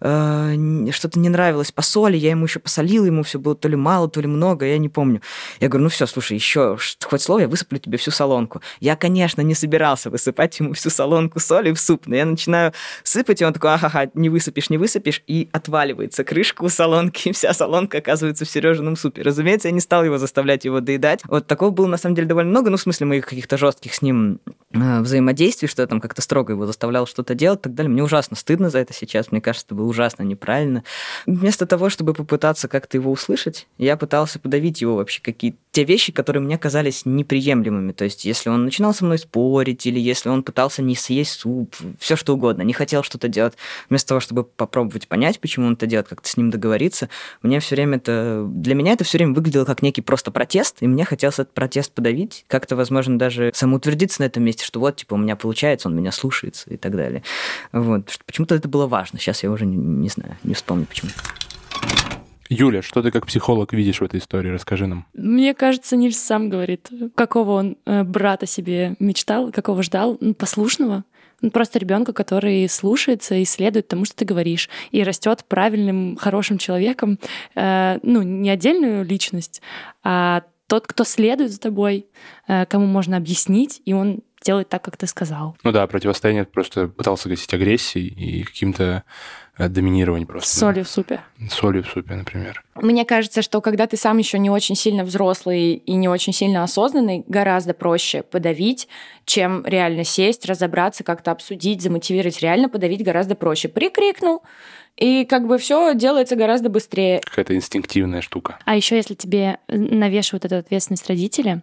Э, 0.00 0.54
что-то 0.90 1.18
не 1.18 1.28
нравилось 1.28 1.72
по 1.72 1.82
соли, 1.82 2.16
я 2.16 2.30
ему 2.30 2.44
еще 2.44 2.58
посолил, 2.58 3.04
ему 3.04 3.22
все 3.22 3.38
было 3.38 3.54
то 3.54 3.68
ли 3.68 3.76
мало, 3.76 4.08
то 4.08 4.20
ли 4.20 4.26
много, 4.26 4.66
я 4.66 4.78
не 4.78 4.88
помню. 4.88 5.22
Я 5.60 5.68
говорю, 5.68 5.84
ну 5.84 5.88
все, 5.88 6.06
слушай, 6.06 6.34
еще 6.34 6.76
хоть 7.02 7.22
слово, 7.22 7.40
я 7.40 7.48
высыплю 7.48 7.78
тебе 7.78 7.98
всю 7.98 8.10
солонку. 8.10 8.60
Я, 8.80 8.96
конечно, 8.96 9.40
не 9.40 9.54
собирался 9.54 10.10
высыпать 10.10 10.58
ему 10.60 10.74
всю 10.74 10.90
солонку 10.90 11.40
соли 11.40 11.72
в 11.72 11.80
суп, 11.80 12.06
но 12.06 12.16
я 12.16 12.24
начинаю 12.24 12.72
сыпать, 13.02 13.40
и 13.40 13.44
он 13.44 13.52
такой, 13.52 13.74
ага, 13.74 14.10
не 14.14 14.28
высыпешь, 14.28 14.70
не 14.70 14.78
высыпешь, 14.78 15.22
и 15.26 15.48
отваливается 15.52 16.24
крышка 16.24 16.62
у 16.62 16.68
солонки, 16.68 17.28
и 17.28 17.32
вся 17.32 17.54
солонка 17.54 17.98
оказывается 17.98 18.44
в 18.44 18.50
Сережином 18.50 18.96
супе. 18.96 19.22
Разумеется, 19.22 19.61
я 19.68 19.70
не 19.70 19.80
стал 19.80 20.04
его 20.04 20.18
заставлять 20.18 20.64
его 20.64 20.80
доедать. 20.80 21.20
Вот 21.26 21.46
такого 21.46 21.70
было, 21.70 21.86
на 21.86 21.96
самом 21.96 22.14
деле, 22.14 22.28
довольно 22.28 22.50
много, 22.50 22.70
ну, 22.70 22.76
в 22.76 22.80
смысле, 22.80 23.06
моих 23.06 23.26
каких-то 23.26 23.56
жестких 23.56 23.94
с 23.94 24.02
ним 24.02 24.40
э, 24.72 25.00
взаимодействий, 25.00 25.68
что 25.68 25.82
я 25.82 25.88
там 25.88 26.00
как-то 26.00 26.22
строго 26.22 26.52
его 26.52 26.66
заставлял 26.66 27.06
что-то 27.06 27.34
делать 27.34 27.60
и 27.60 27.62
так 27.64 27.74
далее. 27.74 27.90
Мне 27.90 28.02
ужасно 28.02 28.36
стыдно 28.36 28.70
за 28.70 28.78
это 28.78 28.92
сейчас, 28.92 29.32
мне 29.32 29.40
кажется, 29.40 29.66
это 29.66 29.74
было 29.74 29.86
ужасно 29.86 30.22
неправильно. 30.22 30.84
Вместо 31.26 31.66
того, 31.66 31.88
чтобы 31.90 32.14
попытаться 32.14 32.68
как-то 32.68 32.96
его 32.96 33.10
услышать, 33.10 33.66
я 33.78 33.96
пытался 33.96 34.38
подавить 34.38 34.80
его 34.80 34.96
вообще 34.96 35.20
какие-то 35.22 35.58
те 35.72 35.84
вещи, 35.84 36.12
которые 36.12 36.42
мне 36.42 36.58
казались 36.58 37.06
неприемлемыми. 37.06 37.92
То 37.92 38.04
есть, 38.04 38.26
если 38.26 38.50
он 38.50 38.64
начинал 38.64 38.92
со 38.94 39.04
мной 39.06 39.18
спорить, 39.18 39.86
или 39.86 39.98
если 39.98 40.28
он 40.28 40.42
пытался 40.42 40.82
не 40.82 40.94
съесть 40.94 41.32
суп, 41.32 41.74
все 41.98 42.14
что 42.14 42.34
угодно, 42.34 42.62
не 42.62 42.74
хотел 42.74 43.02
что-то 43.02 43.28
делать, 43.28 43.54
вместо 43.88 44.10
того, 44.10 44.20
чтобы 44.20 44.44
попробовать 44.44 45.08
понять, 45.08 45.40
почему 45.40 45.66
он 45.66 45.72
это 45.72 45.86
делает, 45.86 46.08
как-то 46.08 46.28
с 46.28 46.36
ним 46.36 46.50
договориться, 46.50 47.08
мне 47.42 47.58
все 47.58 47.74
время 47.74 47.96
это... 47.96 48.46
Для 48.46 48.74
меня 48.74 48.92
это 48.92 49.04
все 49.04 49.16
время 49.16 49.32
выглядело 49.32 49.64
как 49.64 49.82
некий 49.82 50.02
просто 50.02 50.30
протест, 50.30 50.76
и 50.80 50.86
мне 50.86 51.06
хотелось 51.06 51.38
этот 51.38 51.54
протест 51.54 51.92
подавить, 51.92 52.44
как-то, 52.48 52.76
возможно, 52.76 53.18
даже 53.18 53.50
самоутвердиться 53.54 54.20
на 54.20 54.26
этом 54.26 54.44
месте, 54.44 54.64
что 54.66 54.78
вот, 54.78 54.96
типа, 54.96 55.14
у 55.14 55.18
меня 55.18 55.36
получается, 55.36 55.88
он 55.88 55.96
меня 55.96 56.12
слушается 56.12 56.68
и 56.70 56.76
так 56.76 56.94
далее. 56.94 57.22
Вот. 57.72 58.18
Почему-то 58.26 58.54
это 58.54 58.68
было 58.68 58.86
важно. 58.86 59.18
Сейчас 59.18 59.42
я 59.42 59.50
уже 59.50 59.64
не, 59.64 59.76
не 59.76 60.10
знаю, 60.10 60.36
не 60.44 60.52
вспомню 60.52 60.84
почему. 60.84 61.12
Юля, 62.52 62.82
что 62.82 63.02
ты 63.02 63.10
как 63.10 63.26
психолог 63.26 63.72
видишь 63.72 64.00
в 64.00 64.04
этой 64.04 64.20
истории? 64.20 64.50
Расскажи 64.50 64.86
нам. 64.86 65.06
Мне 65.14 65.54
кажется, 65.54 65.96
Нильс 65.96 66.18
сам 66.18 66.50
говорит, 66.50 66.90
какого 67.14 67.52
он 67.52 67.76
э, 67.86 68.02
брата 68.04 68.46
себе 68.46 68.94
мечтал, 68.98 69.50
какого 69.50 69.82
ждал, 69.82 70.18
ну, 70.20 70.34
послушного. 70.34 71.04
Ну, 71.40 71.50
просто 71.50 71.78
ребенка, 71.78 72.12
который 72.12 72.68
слушается 72.68 73.34
и 73.34 73.44
следует 73.44 73.88
тому, 73.88 74.04
что 74.04 74.16
ты 74.16 74.24
говоришь, 74.24 74.68
и 74.90 75.02
растет 75.02 75.44
правильным, 75.48 76.16
хорошим 76.16 76.58
человеком, 76.58 77.18
э, 77.54 77.98
ну, 78.02 78.22
не 78.22 78.50
отдельную 78.50 79.04
личность, 79.04 79.62
а 80.04 80.42
тот, 80.66 80.86
кто 80.86 81.04
следует 81.04 81.50
за 81.50 81.58
тобой, 81.58 82.06
э, 82.48 82.66
кому 82.66 82.86
можно 82.86 83.16
объяснить, 83.16 83.82
и 83.84 83.92
он 83.92 84.20
делает 84.42 84.68
так, 84.68 84.82
как 84.82 84.96
ты 84.96 85.06
сказал. 85.06 85.56
Ну 85.62 85.72
да, 85.72 85.86
противостояние 85.86 86.44
просто 86.44 86.88
пытался 86.88 87.28
гасить 87.28 87.52
агрессией 87.54 88.08
и 88.08 88.42
каким-то 88.42 89.04
доминирование 89.58 90.26
просто. 90.26 90.58
Соли 90.58 90.82
в 90.82 90.88
супе. 90.88 91.20
Соли 91.50 91.82
в 91.82 91.86
супе, 91.88 92.14
например. 92.14 92.64
Мне 92.74 93.04
кажется, 93.04 93.42
что 93.42 93.60
когда 93.60 93.86
ты 93.86 93.96
сам 93.96 94.18
еще 94.18 94.38
не 94.38 94.50
очень 94.50 94.74
сильно 94.74 95.04
взрослый 95.04 95.74
и 95.74 95.92
не 95.92 96.08
очень 96.08 96.32
сильно 96.32 96.62
осознанный, 96.62 97.24
гораздо 97.28 97.74
проще 97.74 98.22
подавить, 98.22 98.88
чем 99.24 99.64
реально 99.66 100.04
сесть, 100.04 100.46
разобраться, 100.46 101.04
как-то 101.04 101.30
обсудить, 101.30 101.82
замотивировать. 101.82 102.40
Реально 102.40 102.68
подавить 102.68 103.04
гораздо 103.04 103.34
проще. 103.34 103.68
Прикрикнул, 103.68 104.42
и 104.96 105.24
как 105.24 105.46
бы 105.46 105.58
все 105.58 105.94
делается 105.94 106.36
гораздо 106.36 106.68
быстрее. 106.68 107.20
Какая-то 107.24 107.54
инстинктивная 107.54 108.20
штука. 108.20 108.58
А 108.64 108.76
еще 108.76 108.96
если 108.96 109.14
тебе 109.14 109.58
навешивают 109.68 110.44
эту 110.44 110.56
ответственность 110.56 111.08
родители, 111.08 111.62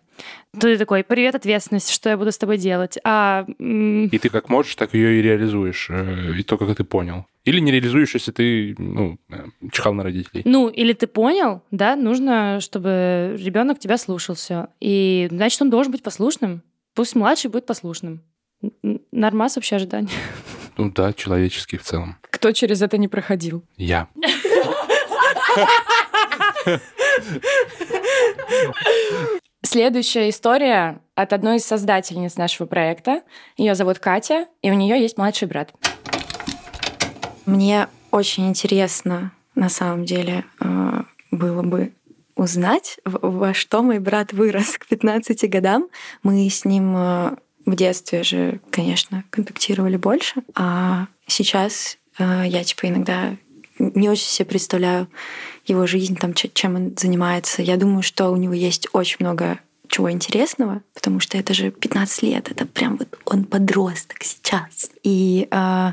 то 0.53 0.61
ты 0.61 0.77
такой, 0.77 1.03
привет, 1.03 1.35
ответственность, 1.35 1.91
что 1.91 2.09
я 2.09 2.17
буду 2.17 2.31
с 2.31 2.37
тобой 2.37 2.57
делать? 2.57 2.97
А... 3.03 3.45
И 3.59 4.19
ты 4.19 4.29
как 4.29 4.49
можешь, 4.49 4.75
так 4.75 4.93
ее 4.93 5.19
и 5.19 5.21
реализуешь. 5.21 5.87
Э, 5.89 6.33
и 6.37 6.43
то, 6.43 6.57
как 6.57 6.75
ты 6.75 6.83
понял. 6.83 7.25
Или 7.45 7.59
не 7.59 7.71
реализуешь, 7.71 8.13
если 8.15 8.31
ты 8.31 8.75
ну, 8.77 9.17
э, 9.29 9.45
чихал 9.71 9.93
на 9.93 10.03
родителей. 10.03 10.41
Ну, 10.45 10.67
или 10.67 10.93
ты 10.93 11.07
понял, 11.07 11.61
да, 11.71 11.95
нужно, 11.95 12.59
чтобы 12.59 13.35
ребенок 13.39 13.79
тебя 13.79 13.97
слушался. 13.97 14.69
И 14.79 15.27
значит, 15.31 15.61
он 15.61 15.69
должен 15.69 15.91
быть 15.91 16.03
послушным. 16.03 16.63
Пусть 16.95 17.15
младший 17.15 17.49
будет 17.49 17.65
послушным. 17.65 18.23
Нормас 19.11 19.55
вообще 19.55 19.77
ожидания. 19.77 20.09
Ну 20.77 20.91
да, 20.91 21.13
человеческий 21.13 21.77
в 21.77 21.84
целом. 21.84 22.17
Кто 22.29 22.51
через 22.51 22.82
это 22.82 22.97
не 22.97 23.08
проходил? 23.08 23.63
Я. 23.77 24.08
Следующая 29.62 30.29
история 30.29 31.01
от 31.15 31.34
одной 31.34 31.58
из 31.58 31.65
создательниц 31.65 32.38
нашего 32.38 32.65
проекта. 32.65 33.21
Ее 33.58 33.75
зовут 33.75 33.99
Катя, 33.99 34.47
и 34.62 34.71
у 34.71 34.73
нее 34.73 34.99
есть 34.99 35.17
младший 35.17 35.47
брат. 35.47 35.71
Мне 37.45 37.88
очень 38.12 38.47
интересно, 38.47 39.32
на 39.55 39.69
самом 39.69 40.05
деле, 40.05 40.45
э, 40.62 41.03
было 41.32 41.62
бы 41.62 41.93
узнать, 42.36 42.99
во 43.05 43.53
что 43.53 43.84
мой 43.84 43.99
брат 43.99 44.34
вырос 44.34 44.77
к 44.77 44.88
15 44.88 45.49
годам. 45.49 45.89
Мы 46.23 46.49
с 46.49 46.63
ним 46.63 46.95
э, 46.95 47.36
в 47.71 47.75
детстве 47.75 48.23
же, 48.23 48.60
конечно, 48.71 49.23
контактировали 49.29 49.97
больше, 49.97 50.41
а 50.55 51.08
сейчас 51.27 51.97
э, 52.17 52.43
я 52.47 52.63
типа 52.63 52.88
иногда 52.88 53.36
не 53.79 54.10
очень 54.10 54.25
себе 54.25 54.45
представляю 54.45 55.08
его 55.65 55.88
жизнь, 55.88 56.17
там, 56.17 56.34
чем 56.34 56.75
он 56.75 56.93
занимается. 56.97 57.62
Я 57.62 57.77
думаю, 57.77 58.01
что 58.01 58.29
у 58.29 58.36
него 58.36 58.53
есть 58.53 58.88
очень 58.91 59.17
много 59.19 59.60
чего 59.88 60.12
интересного, 60.12 60.82
потому 60.93 61.19
что 61.19 61.38
это 61.38 61.53
же 61.53 61.71
15 61.71 62.23
лет, 62.23 62.51
это 62.51 62.65
прям 62.65 62.97
вот 62.97 63.17
он 63.25 63.45
подросток 63.45 64.23
сейчас. 64.23 64.91
И 65.03 65.47
э, 65.49 65.91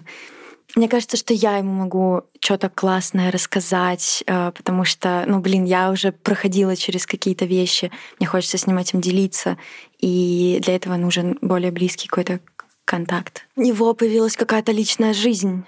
мне 0.76 0.88
кажется, 0.88 1.16
что 1.16 1.32
я 1.32 1.56
ему 1.56 1.72
могу 1.72 2.22
что-то 2.40 2.68
классное 2.68 3.32
рассказать, 3.32 4.22
э, 4.26 4.52
потому 4.52 4.84
что, 4.84 5.24
ну, 5.26 5.40
блин, 5.40 5.64
я 5.64 5.90
уже 5.90 6.12
проходила 6.12 6.76
через 6.76 7.06
какие-то 7.06 7.46
вещи, 7.46 7.90
мне 8.20 8.28
хочется 8.28 8.58
с 8.58 8.66
ним 8.66 8.76
этим 8.76 9.00
делиться, 9.00 9.56
и 9.98 10.58
для 10.62 10.76
этого 10.76 10.96
нужен 10.96 11.38
более 11.40 11.72
близкий 11.72 12.08
какой-то 12.08 12.40
контакт. 12.84 13.46
У 13.56 13.62
него 13.62 13.94
появилась 13.94 14.36
какая-то 14.36 14.70
личная 14.70 15.14
жизнь, 15.14 15.64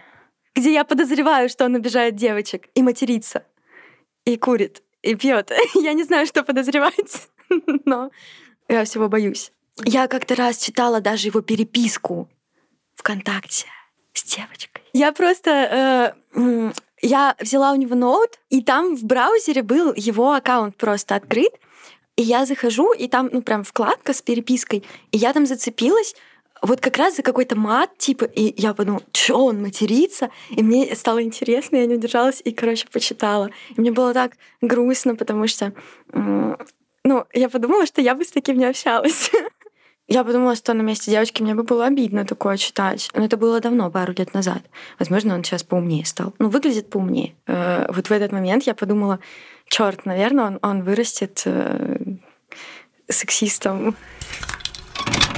где 0.55 0.75
я 0.75 0.85
подозреваю, 0.85 1.49
что 1.49 1.64
он 1.64 1.77
обижает 1.77 2.14
девочек 2.14 2.68
и 2.75 2.83
матерится, 2.83 3.44
и 4.27 4.37
курит, 4.37 4.83
и 5.01 5.14
пьет. 5.14 5.51
Я 5.75 5.94
не 5.94 6.05
знаю, 6.05 6.27
что 6.27 6.42
подозревать, 6.42 7.29
но 7.87 8.11
я 8.68 8.85
всего 8.85 9.09
боюсь. 9.09 9.53
Я 9.85 10.07
как-то 10.09 10.35
раз 10.35 10.59
читала 10.59 11.01
даже 11.01 11.29
его 11.29 11.40
переписку 11.40 12.29
ВКонтакте 12.97 13.66
с 14.12 14.23
девочкой. 14.25 14.83
Я 14.98 15.12
просто... 15.12 16.14
Э, 16.34 16.72
я 17.00 17.37
взяла 17.38 17.70
у 17.70 17.76
него 17.76 17.94
ноут, 17.94 18.40
и 18.50 18.62
там 18.62 18.96
в 18.96 19.04
браузере 19.04 19.62
был 19.62 19.94
его 19.94 20.32
аккаунт 20.32 20.76
просто 20.76 21.14
открыт. 21.14 21.52
И 22.16 22.22
я 22.22 22.44
захожу, 22.46 22.92
и 22.92 23.06
там, 23.06 23.30
ну, 23.32 23.40
прям 23.40 23.62
вкладка 23.62 24.12
с 24.12 24.22
перепиской, 24.22 24.82
и 25.12 25.16
я 25.16 25.32
там 25.32 25.46
зацепилась 25.46 26.16
вот 26.62 26.80
как 26.80 26.96
раз 26.96 27.14
за 27.14 27.22
какой-то 27.22 27.54
мат, 27.54 27.96
типа, 27.96 28.24
и 28.24 28.61
я 28.61 28.74
подумала, 28.74 29.04
что 29.12 29.37
он 29.44 29.62
матерится, 29.62 30.30
и 30.50 30.64
мне 30.64 30.96
стало 30.96 31.22
интересно, 31.22 31.76
я 31.76 31.87
не 31.87 31.94
удержалась, 31.94 32.42
и, 32.44 32.50
короче, 32.50 32.88
почитала. 32.92 33.50
И 33.76 33.80
мне 33.80 33.92
было 33.92 34.12
так 34.12 34.32
грустно, 34.61 35.14
потому 35.14 35.46
что, 35.46 35.72
ну, 36.12 37.24
я 37.32 37.48
подумала, 37.48 37.87
что 37.87 38.00
я 38.00 38.16
бы 38.16 38.24
с 38.24 38.32
таким 38.32 38.58
не 38.58 38.64
общалась. 38.64 39.30
Я 40.09 40.25
подумала, 40.25 40.57
что 40.57 40.73
на 40.73 40.81
месте 40.81 41.11
девочки 41.11 41.42
мне 41.42 41.55
бы 41.55 41.64
было 41.64 41.85
обидно 41.85 42.25
такое 42.25 42.57
читать. 42.57 43.11
Но 43.14 43.27
это 43.27 43.37
было 43.37 43.61
давно, 43.61 43.90
пару 43.90 44.14
лет 44.14 44.33
назад. 44.33 44.62
Возможно, 44.99 45.35
он 45.35 45.44
сейчас 45.44 45.62
поумнее 45.62 46.07
стал. 46.07 46.33
Ну, 46.38 46.49
выглядит 46.49 46.88
поумнее. 46.88 47.35
Э, 47.47 47.85
вот 47.92 48.09
в 48.09 48.11
этот 48.11 48.33
момент 48.33 48.62
я 48.62 48.75
подумала, 48.75 49.21
черт, 49.66 50.07
наверное, 50.07 50.47
он, 50.47 50.59
он 50.62 50.83
вырастет 50.83 51.42
э, 51.44 51.99
сексистом. 53.07 53.94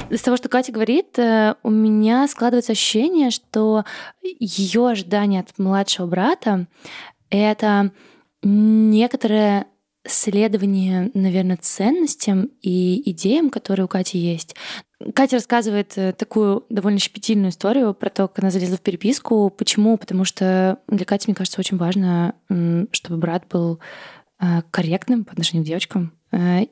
Из 0.09 0.21
того, 0.21 0.37
что 0.37 0.47
Катя 0.47 0.71
говорит, 0.71 1.19
э, 1.19 1.55
у 1.63 1.69
меня 1.69 2.25
складывается 2.29 2.71
ощущение, 2.71 3.29
что 3.29 3.83
ее 4.21 4.87
ожидание 4.87 5.41
от 5.41 5.59
младшего 5.59 6.07
брата— 6.07 6.67
это 7.29 7.91
некоторое 8.41 9.67
следование, 10.05 11.11
наверное, 11.13 11.57
ценностям 11.57 12.49
и 12.61 13.09
идеям, 13.11 13.49
которые 13.49 13.85
у 13.85 13.87
Кати 13.87 14.17
есть. 14.17 14.55
Катя 15.13 15.37
рассказывает 15.37 15.97
э, 15.97 16.13
такую 16.13 16.65
довольно 16.69 16.99
щепетильную 16.99 17.49
историю 17.49 17.93
про 17.93 18.09
то, 18.09 18.27
как 18.27 18.39
она 18.39 18.51
залезла 18.51 18.77
в 18.77 18.81
переписку. 18.81 19.49
Почему? 19.49 19.97
Потому 19.97 20.25
что 20.25 20.79
для 20.87 21.05
Кати, 21.05 21.27
мне 21.27 21.35
кажется, 21.35 21.59
очень 21.59 21.77
важно, 21.77 22.35
чтобы 22.91 23.17
брат 23.17 23.45
был 23.49 23.79
э, 24.39 24.61
корректным 24.71 25.23
по 25.23 25.31
отношению 25.31 25.63
к 25.63 25.67
девочкам, 25.67 26.13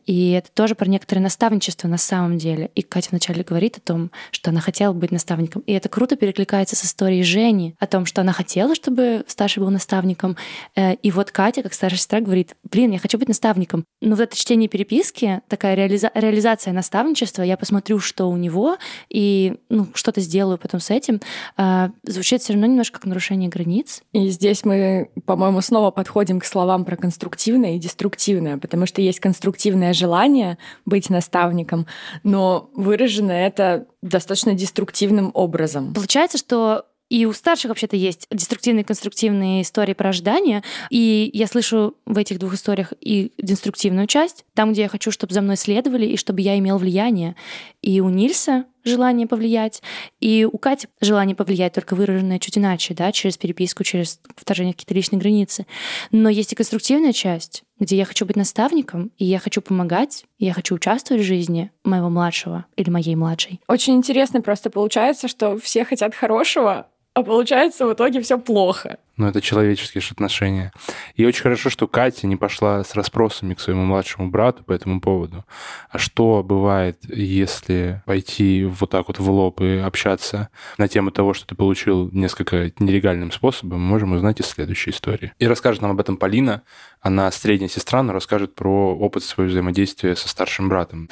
и 0.05 0.31
это 0.31 0.49
тоже 0.51 0.75
про 0.75 0.87
некоторое 0.87 1.21
наставничество 1.21 1.87
на 1.87 1.97
самом 1.97 2.37
деле. 2.37 2.71
И 2.75 2.81
Катя 2.81 3.09
вначале 3.11 3.43
говорит 3.43 3.77
о 3.77 3.81
том, 3.81 4.11
что 4.31 4.51
она 4.51 4.61
хотела 4.61 4.93
быть 4.93 5.11
наставником. 5.11 5.61
И 5.65 5.73
это 5.73 5.89
круто 5.89 6.15
перекликается 6.15 6.75
с 6.75 6.85
историей 6.85 7.23
Жени 7.23 7.75
о 7.79 7.87
том, 7.87 8.05
что 8.05 8.21
она 8.21 8.31
хотела, 8.31 8.75
чтобы 8.75 9.25
старший 9.27 9.61
был 9.61 9.69
наставником. 9.69 10.37
Э, 10.75 10.93
и 10.95 11.11
вот 11.11 11.31
Катя, 11.31 11.61
как 11.61 11.73
старшая 11.73 11.99
сестра, 11.99 12.21
говорит, 12.21 12.55
блин, 12.69 12.91
я 12.91 12.99
хочу 12.99 13.17
быть 13.17 13.27
наставником. 13.27 13.83
Но 14.01 14.15
вот 14.15 14.21
это 14.21 14.37
чтение 14.37 14.69
переписки, 14.69 15.41
такая 15.49 15.75
реализа- 15.75 16.11
реализация 16.13 16.73
наставничества, 16.73 17.43
я 17.43 17.57
посмотрю, 17.57 17.99
что 17.99 18.29
у 18.29 18.37
него, 18.37 18.77
и 19.09 19.57
ну, 19.69 19.87
что-то 19.93 20.21
сделаю 20.21 20.57
потом 20.57 20.79
с 20.79 20.89
этим, 20.89 21.19
э, 21.57 21.89
звучит 22.03 22.41
все 22.41 22.53
равно 22.53 22.67
немножко 22.67 22.99
как 22.99 23.05
нарушение 23.05 23.49
границ. 23.49 24.01
И 24.13 24.29
здесь 24.29 24.63
мы, 24.63 25.09
по-моему, 25.25 25.61
снова 25.61 25.91
подходим 25.91 26.39
к 26.39 26.45
словам 26.45 26.85
про 26.85 26.95
конструктивное 26.95 27.75
и 27.75 27.79
деструктивное, 27.79 28.57
потому 28.57 28.85
что 28.85 29.01
есть 29.01 29.19
конструктивное 29.19 29.48
желание 29.93 30.57
быть 30.85 31.09
наставником, 31.09 31.87
но 32.23 32.69
выражено 32.75 33.31
это 33.31 33.87
достаточно 34.01 34.53
деструктивным 34.53 35.31
образом. 35.33 35.93
Получается, 35.93 36.37
что 36.37 36.85
и 37.09 37.25
у 37.25 37.33
старших 37.33 37.69
вообще-то 37.69 37.95
есть 37.95 38.27
деструктивные 38.31 38.83
и 38.83 38.85
конструктивные 38.85 39.63
истории 39.63 39.93
про 39.93 40.09
ожидания. 40.09 40.63
И 40.91 41.29
я 41.33 41.47
слышу 41.47 41.95
в 42.05 42.17
этих 42.17 42.37
двух 42.37 42.53
историях 42.53 42.93
и 43.01 43.31
деструктивную 43.39 44.05
часть, 44.05 44.45
там, 44.53 44.71
где 44.73 44.83
я 44.83 44.89
хочу, 44.89 45.11
чтобы 45.11 45.33
за 45.33 45.41
мной 45.41 45.57
следовали, 45.57 46.05
и 46.05 46.17
чтобы 46.17 46.41
я 46.41 46.57
имел 46.59 46.77
влияние. 46.77 47.35
И 47.81 47.99
у 47.99 48.09
Нильса 48.09 48.65
желание 48.89 49.27
повлиять, 49.27 49.81
и 50.19 50.47
у 50.51 50.57
Кати 50.57 50.87
желание 50.99 51.35
повлиять, 51.35 51.73
только 51.73 51.95
выраженное 51.95 52.39
чуть 52.39 52.57
иначе, 52.57 52.93
да, 52.93 53.11
через 53.11 53.37
переписку, 53.37 53.83
через 53.83 54.19
вторжение 54.35 54.73
какие-то 54.73 54.93
личные 54.93 55.19
границы. 55.19 55.65
Но 56.11 56.29
есть 56.29 56.51
и 56.53 56.55
конструктивная 56.55 57.13
часть, 57.13 57.63
где 57.79 57.95
я 57.95 58.05
хочу 58.05 58.25
быть 58.25 58.35
наставником, 58.35 59.11
и 59.17 59.25
я 59.25 59.39
хочу 59.39 59.61
помогать, 59.61 60.25
и 60.37 60.45
я 60.45 60.53
хочу 60.53 60.75
участвовать 60.75 61.23
в 61.23 61.25
жизни 61.25 61.71
моего 61.83 62.09
младшего 62.09 62.65
или 62.75 62.89
моей 62.89 63.15
младшей. 63.15 63.61
Очень 63.67 63.95
интересно 63.95 64.41
просто 64.41 64.69
получается, 64.69 65.27
что 65.27 65.57
все 65.57 65.85
хотят 65.85 66.13
хорошего, 66.13 66.87
а 67.19 67.23
получается 67.23 67.85
в 67.85 67.93
итоге 67.93 68.21
все 68.21 68.39
плохо. 68.39 68.97
Ну, 69.17 69.27
это 69.27 69.41
человеческие 69.41 70.01
же 70.01 70.11
отношения. 70.11 70.71
И 71.15 71.25
очень 71.25 71.41
хорошо, 71.41 71.69
что 71.69 71.87
Катя 71.87 72.25
не 72.25 72.37
пошла 72.37 72.83
с 72.83 72.95
расспросами 72.95 73.53
к 73.53 73.59
своему 73.59 73.83
младшему 73.83 74.29
брату 74.29 74.63
по 74.63 74.71
этому 74.71 75.01
поводу. 75.01 75.43
А 75.89 75.97
что 75.97 76.41
бывает, 76.41 76.99
если 77.03 78.01
пойти 78.05 78.63
вот 78.63 78.89
так 78.91 79.09
вот 79.09 79.19
в 79.19 79.29
лоб 79.29 79.59
и 79.59 79.77
общаться 79.77 80.47
на 80.77 80.87
тему 80.87 81.11
того, 81.11 81.33
что 81.33 81.45
ты 81.45 81.55
получил 81.55 82.09
несколько 82.13 82.71
нелегальным 82.79 83.31
способом, 83.33 83.81
мы 83.81 83.89
можем 83.89 84.13
узнать 84.13 84.39
из 84.39 84.45
следующей 84.45 84.91
истории. 84.91 85.33
И 85.37 85.47
расскажет 85.47 85.81
нам 85.81 85.91
об 85.91 85.99
этом 85.99 86.15
Полина. 86.15 86.63
Она 87.01 87.29
средняя 87.31 87.69
сестра, 87.69 88.01
но 88.03 88.13
расскажет 88.13 88.55
про 88.55 88.95
опыт 88.95 89.23
своего 89.23 89.51
взаимодействия 89.51 90.15
со 90.15 90.29
старшим 90.29 90.69
братом. 90.69 91.09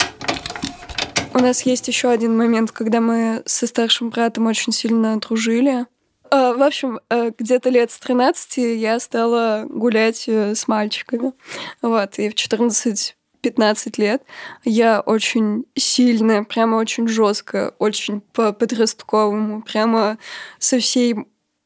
У 1.33 1.39
нас 1.39 1.61
есть 1.63 1.87
еще 1.87 2.09
один 2.09 2.35
момент, 2.35 2.71
когда 2.71 2.99
мы 2.99 3.43
со 3.45 3.67
старшим 3.67 4.09
братом 4.09 4.47
очень 4.47 4.73
сильно 4.73 5.19
дружили. 5.19 5.85
А, 6.29 6.53
в 6.53 6.61
общем, 6.61 6.99
э, 7.09 7.31
где-то 7.37 7.69
лет 7.69 7.91
с 7.91 7.99
13 7.99 8.57
я 8.77 8.99
стала 8.99 9.65
гулять 9.69 10.25
э, 10.27 10.55
с 10.55 10.67
мальчиками. 10.67 11.33
Вот, 11.81 12.19
и 12.19 12.29
в 12.29 12.35
14 12.35 13.15
15 13.41 13.97
лет 13.97 14.23
я 14.65 14.99
очень 14.99 15.65
сильная, 15.75 16.43
прямо 16.43 16.75
очень 16.75 17.07
жесткая, 17.07 17.71
очень 17.79 18.21
по-подростковому, 18.33 19.61
прямо 19.61 20.17
со 20.59 20.79
всей 20.79 21.15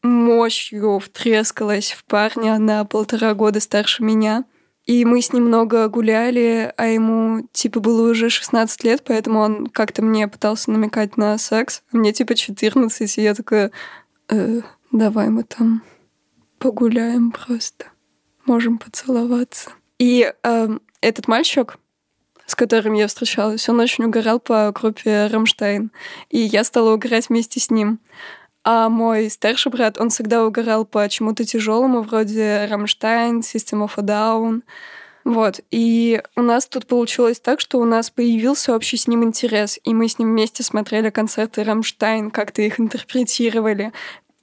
мощью 0.04 1.00
втрескалась 1.00 1.92
в 1.92 2.04
парня 2.06 2.58
на 2.60 2.86
полтора 2.86 3.34
года 3.34 3.60
старше 3.60 4.04
меня. 4.04 4.46
И 4.86 5.06
мы 5.06 5.22
с 5.22 5.32
ним 5.32 5.46
много 5.46 5.88
гуляли, 5.90 6.74
а 6.76 6.88
ему, 6.88 7.48
типа, 7.54 7.80
было 7.80 8.10
уже 8.10 8.30
16 8.30 8.84
лет, 8.84 9.04
поэтому 9.06 9.40
он 9.40 9.68
как-то 9.68 10.02
мне 10.02 10.28
пытался 10.28 10.72
намекать 10.72 11.18
на 11.18 11.38
секс. 11.38 11.84
А 11.94 11.98
мне, 11.98 12.12
типа, 12.14 12.34
14, 12.34 13.18
и 13.18 13.22
я 13.22 13.36
такая, 13.36 13.72
э, 14.32 14.62
давай 14.92 15.30
мы 15.30 15.44
там 15.44 15.84
погуляем 16.58 17.32
просто. 17.32 17.86
Можем 18.46 18.78
поцеловаться. 18.78 19.72
И 20.00 20.34
э, 20.44 20.78
этот 21.02 21.28
мальчик, 21.28 21.78
с 22.46 22.56
которым 22.56 22.94
я 22.94 23.08
встречалась, 23.08 23.70
он 23.70 23.80
очень 23.80 24.06
угорал 24.06 24.40
по 24.40 24.72
группе 24.72 25.28
«Рамштайн». 25.28 25.92
И 26.30 26.40
я 26.40 26.64
стала 26.64 26.94
угорать 26.94 27.30
вместе 27.30 27.60
с 27.60 27.70
ним. 27.70 28.00
А 28.64 28.90
мой 28.90 29.30
старший 29.30 29.72
брат, 29.72 30.00
он 30.00 30.10
всегда 30.10 30.46
угорал 30.46 30.86
по 30.86 31.08
чему-то 31.10 31.46
тяжелому, 31.46 32.02
вроде 32.02 32.68
«Рамштайн», 32.70 33.40
«System 33.40 33.86
of 33.86 33.94
a 33.98 34.02
Down». 34.02 34.62
Вот. 35.24 35.60
И 35.70 36.22
у 36.36 36.42
нас 36.42 36.66
тут 36.66 36.88
получилось 36.88 37.40
так, 37.40 37.60
что 37.60 37.80
у 37.80 37.86
нас 37.86 38.10
появился 38.10 38.76
общий 38.76 38.98
с 38.98 39.08
ним 39.08 39.24
интерес, 39.24 39.80
и 39.84 39.94
мы 39.94 40.08
с 40.08 40.18
ним 40.18 40.30
вместе 40.30 40.64
смотрели 40.64 41.10
концерты 41.10 41.64
«Рамштайн», 41.64 42.32
как-то 42.32 42.62
их 42.62 42.80
интерпретировали. 42.80 43.92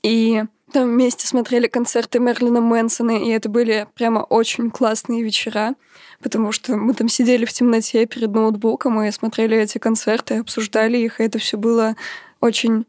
И 0.02 0.42
там 0.72 0.90
вместе 0.90 1.26
смотрели 1.26 1.66
концерты 1.66 2.18
Мерлина 2.18 2.60
Мэнсона, 2.60 3.12
и 3.12 3.28
это 3.30 3.48
были 3.48 3.86
прямо 3.94 4.20
очень 4.20 4.70
классные 4.70 5.22
вечера, 5.22 5.74
потому 6.22 6.52
что 6.52 6.76
мы 6.76 6.92
там 6.94 7.08
сидели 7.08 7.44
в 7.44 7.52
темноте 7.52 8.04
перед 8.06 8.30
ноутбуком 8.30 9.02
и 9.02 9.10
смотрели 9.10 9.56
эти 9.56 9.78
концерты, 9.78 10.38
обсуждали 10.38 10.98
их, 10.98 11.20
и 11.20 11.24
это 11.24 11.38
все 11.38 11.56
было 11.56 11.96
очень, 12.40 12.84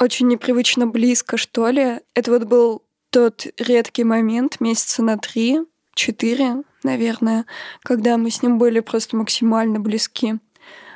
очень 0.00 0.26
непривычно 0.26 0.86
близко, 0.86 1.36
что 1.36 1.68
ли. 1.68 2.00
Это 2.14 2.32
вот 2.32 2.44
был 2.44 2.82
тот 3.10 3.46
редкий 3.58 4.04
момент 4.04 4.60
месяца 4.60 5.02
на 5.02 5.16
три, 5.16 5.60
четыре, 5.94 6.62
наверное, 6.82 7.46
когда 7.82 8.16
мы 8.16 8.30
с 8.30 8.42
ним 8.42 8.58
были 8.58 8.80
просто 8.80 9.16
максимально 9.16 9.78
близки. 9.78 10.34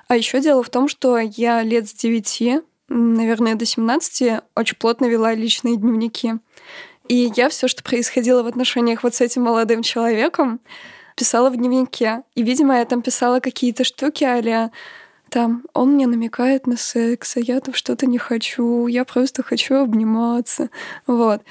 А 0.08 0.16
еще 0.16 0.40
дело 0.40 0.62
в 0.62 0.70
том, 0.70 0.88
что 0.88 1.18
я 1.18 1.62
лет 1.62 1.88
с 1.88 1.92
девяти 1.92 2.60
наверное, 2.88 3.54
до 3.54 3.64
17 3.64 4.40
очень 4.54 4.76
плотно 4.76 5.06
вела 5.06 5.34
личные 5.34 5.76
дневники. 5.76 6.34
И 7.08 7.30
я 7.36 7.48
все, 7.48 7.68
что 7.68 7.82
происходило 7.82 8.42
в 8.42 8.46
отношениях 8.46 9.02
вот 9.02 9.14
с 9.14 9.20
этим 9.20 9.42
молодым 9.42 9.82
человеком, 9.82 10.60
писала 11.16 11.50
в 11.50 11.56
дневнике. 11.56 12.22
И, 12.34 12.42
видимо, 12.42 12.78
я 12.78 12.84
там 12.84 13.02
писала 13.02 13.40
какие-то 13.40 13.84
штуки 13.84 14.24
а 14.24 14.70
там 15.30 15.64
он 15.72 15.94
мне 15.94 16.06
намекает 16.06 16.66
на 16.66 16.76
секс, 16.76 17.36
а 17.36 17.40
я 17.40 17.60
там 17.60 17.74
что-то 17.74 18.06
не 18.06 18.18
хочу, 18.18 18.86
я 18.86 19.04
просто 19.04 19.42
хочу 19.42 19.76
обниматься. 19.76 20.70
Вот. 21.06 21.42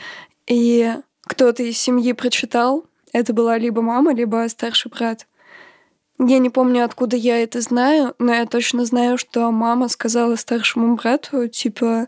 И 0.47 0.93
кто-то 1.23 1.63
из 1.63 1.77
семьи 1.77 2.13
прочитал, 2.13 2.85
это 3.11 3.33
была 3.33 3.57
либо 3.57 3.81
мама, 3.81 4.13
либо 4.13 4.47
старший 4.47 4.89
брат. 4.89 5.27
Я 6.19 6.39
не 6.39 6.49
помню, 6.49 6.85
откуда 6.85 7.15
я 7.15 7.41
это 7.41 7.59
знаю, 7.61 8.13
но 8.19 8.33
я 8.33 8.45
точно 8.45 8.85
знаю, 8.85 9.17
что 9.17 9.51
мама 9.51 9.89
сказала 9.89 10.35
старшему 10.35 10.95
брату, 10.95 11.47
типа, 11.47 12.07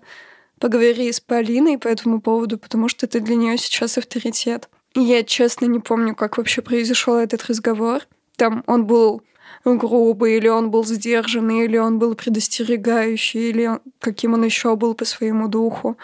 поговори 0.60 1.12
с 1.12 1.20
Полиной 1.20 1.78
по 1.78 1.88
этому 1.88 2.22
поводу, 2.22 2.58
потому 2.58 2.88
что 2.88 3.08
ты 3.08 3.20
для 3.20 3.36
нее 3.36 3.58
сейчас 3.58 3.98
авторитет. 3.98 4.70
И 4.94 5.02
я, 5.02 5.24
честно, 5.24 5.66
не 5.66 5.80
помню, 5.80 6.16
как 6.16 6.38
вообще 6.38 6.62
произошел 6.62 7.16
этот 7.16 7.46
разговор. 7.48 8.02
Там 8.38 8.64
он 8.68 8.86
был 8.86 9.24
грубый, 9.66 10.38
или 10.38 10.48
он 10.48 10.70
был 10.70 10.86
сдержанный, 10.86 11.66
или 11.66 11.78
он 11.78 12.00
был 12.00 12.16
предостерегающий, 12.16 13.50
или 13.50 13.66
он, 13.66 13.82
каким 14.00 14.34
он 14.34 14.44
еще 14.44 14.76
был 14.76 14.94
по 14.94 15.06
своему 15.06 15.48
духу. 15.48 15.98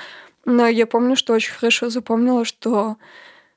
Но 0.45 0.67
я 0.67 0.87
помню, 0.87 1.15
что 1.15 1.33
очень 1.33 1.53
хорошо 1.53 1.89
запомнила, 1.89 2.45
что 2.45 2.97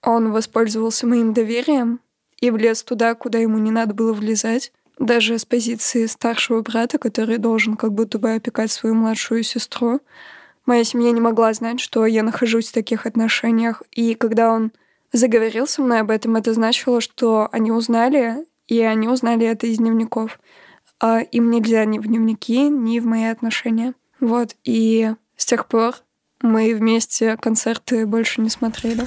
он 0.03 0.33
воспользовался 0.33 1.07
моим 1.07 1.33
доверием, 1.33 2.01
и 2.40 2.51
влез 2.51 2.83
туда, 2.83 3.14
куда 3.14 3.38
ему 3.38 3.59
не 3.59 3.70
надо 3.70 3.94
было 3.94 4.12
влезать. 4.12 4.73
Даже 4.99 5.38
с 5.38 5.44
позиции 5.44 6.07
старшего 6.07 6.62
брата, 6.62 6.99
который 6.99 7.38
должен 7.38 7.77
как 7.77 7.92
будто 7.92 8.18
бы 8.18 8.35
опекать 8.35 8.70
свою 8.70 8.94
младшую 8.94 9.42
сестру. 9.42 10.01
Моя 10.66 10.85
семья 10.85 11.11
не 11.11 11.20
могла 11.20 11.53
знать, 11.53 11.81
что 11.81 12.07
я 12.07 12.23
нахожусь 12.23 12.68
в 12.68 12.75
таких 12.75 13.07
отношениях. 13.07 13.83
И 13.92 14.14
когда 14.14 14.53
он 14.53 14.73
заговорил 15.12 15.66
со 15.66 15.83
мной 15.83 16.01
об 16.01 16.11
этом, 16.11 16.37
это 16.37 16.55
значило, 16.55 17.01
что 17.01 17.49
они 17.53 17.73
узнали, 17.73 18.47
и 18.66 18.81
они 18.81 19.09
узнали 19.09 19.47
это 19.47 19.66
из 19.66 19.79
дневников. 19.79 20.38
А 21.01 21.20
им 21.20 21.51
нельзя 21.51 21.85
ни 21.85 21.99
в 21.99 22.07
дневники, 22.07 22.68
ни 22.68 22.99
в 23.01 23.07
мои 23.07 23.25
отношения. 23.25 23.94
Вот, 24.20 24.57
и 24.64 25.12
с 25.37 25.44
тех 25.44 25.66
пор 25.66 25.97
мы 26.40 26.75
вместе 26.75 27.37
концерты 27.37 28.07
больше 28.07 28.40
не 28.40 28.49
смотрели. 28.49 29.05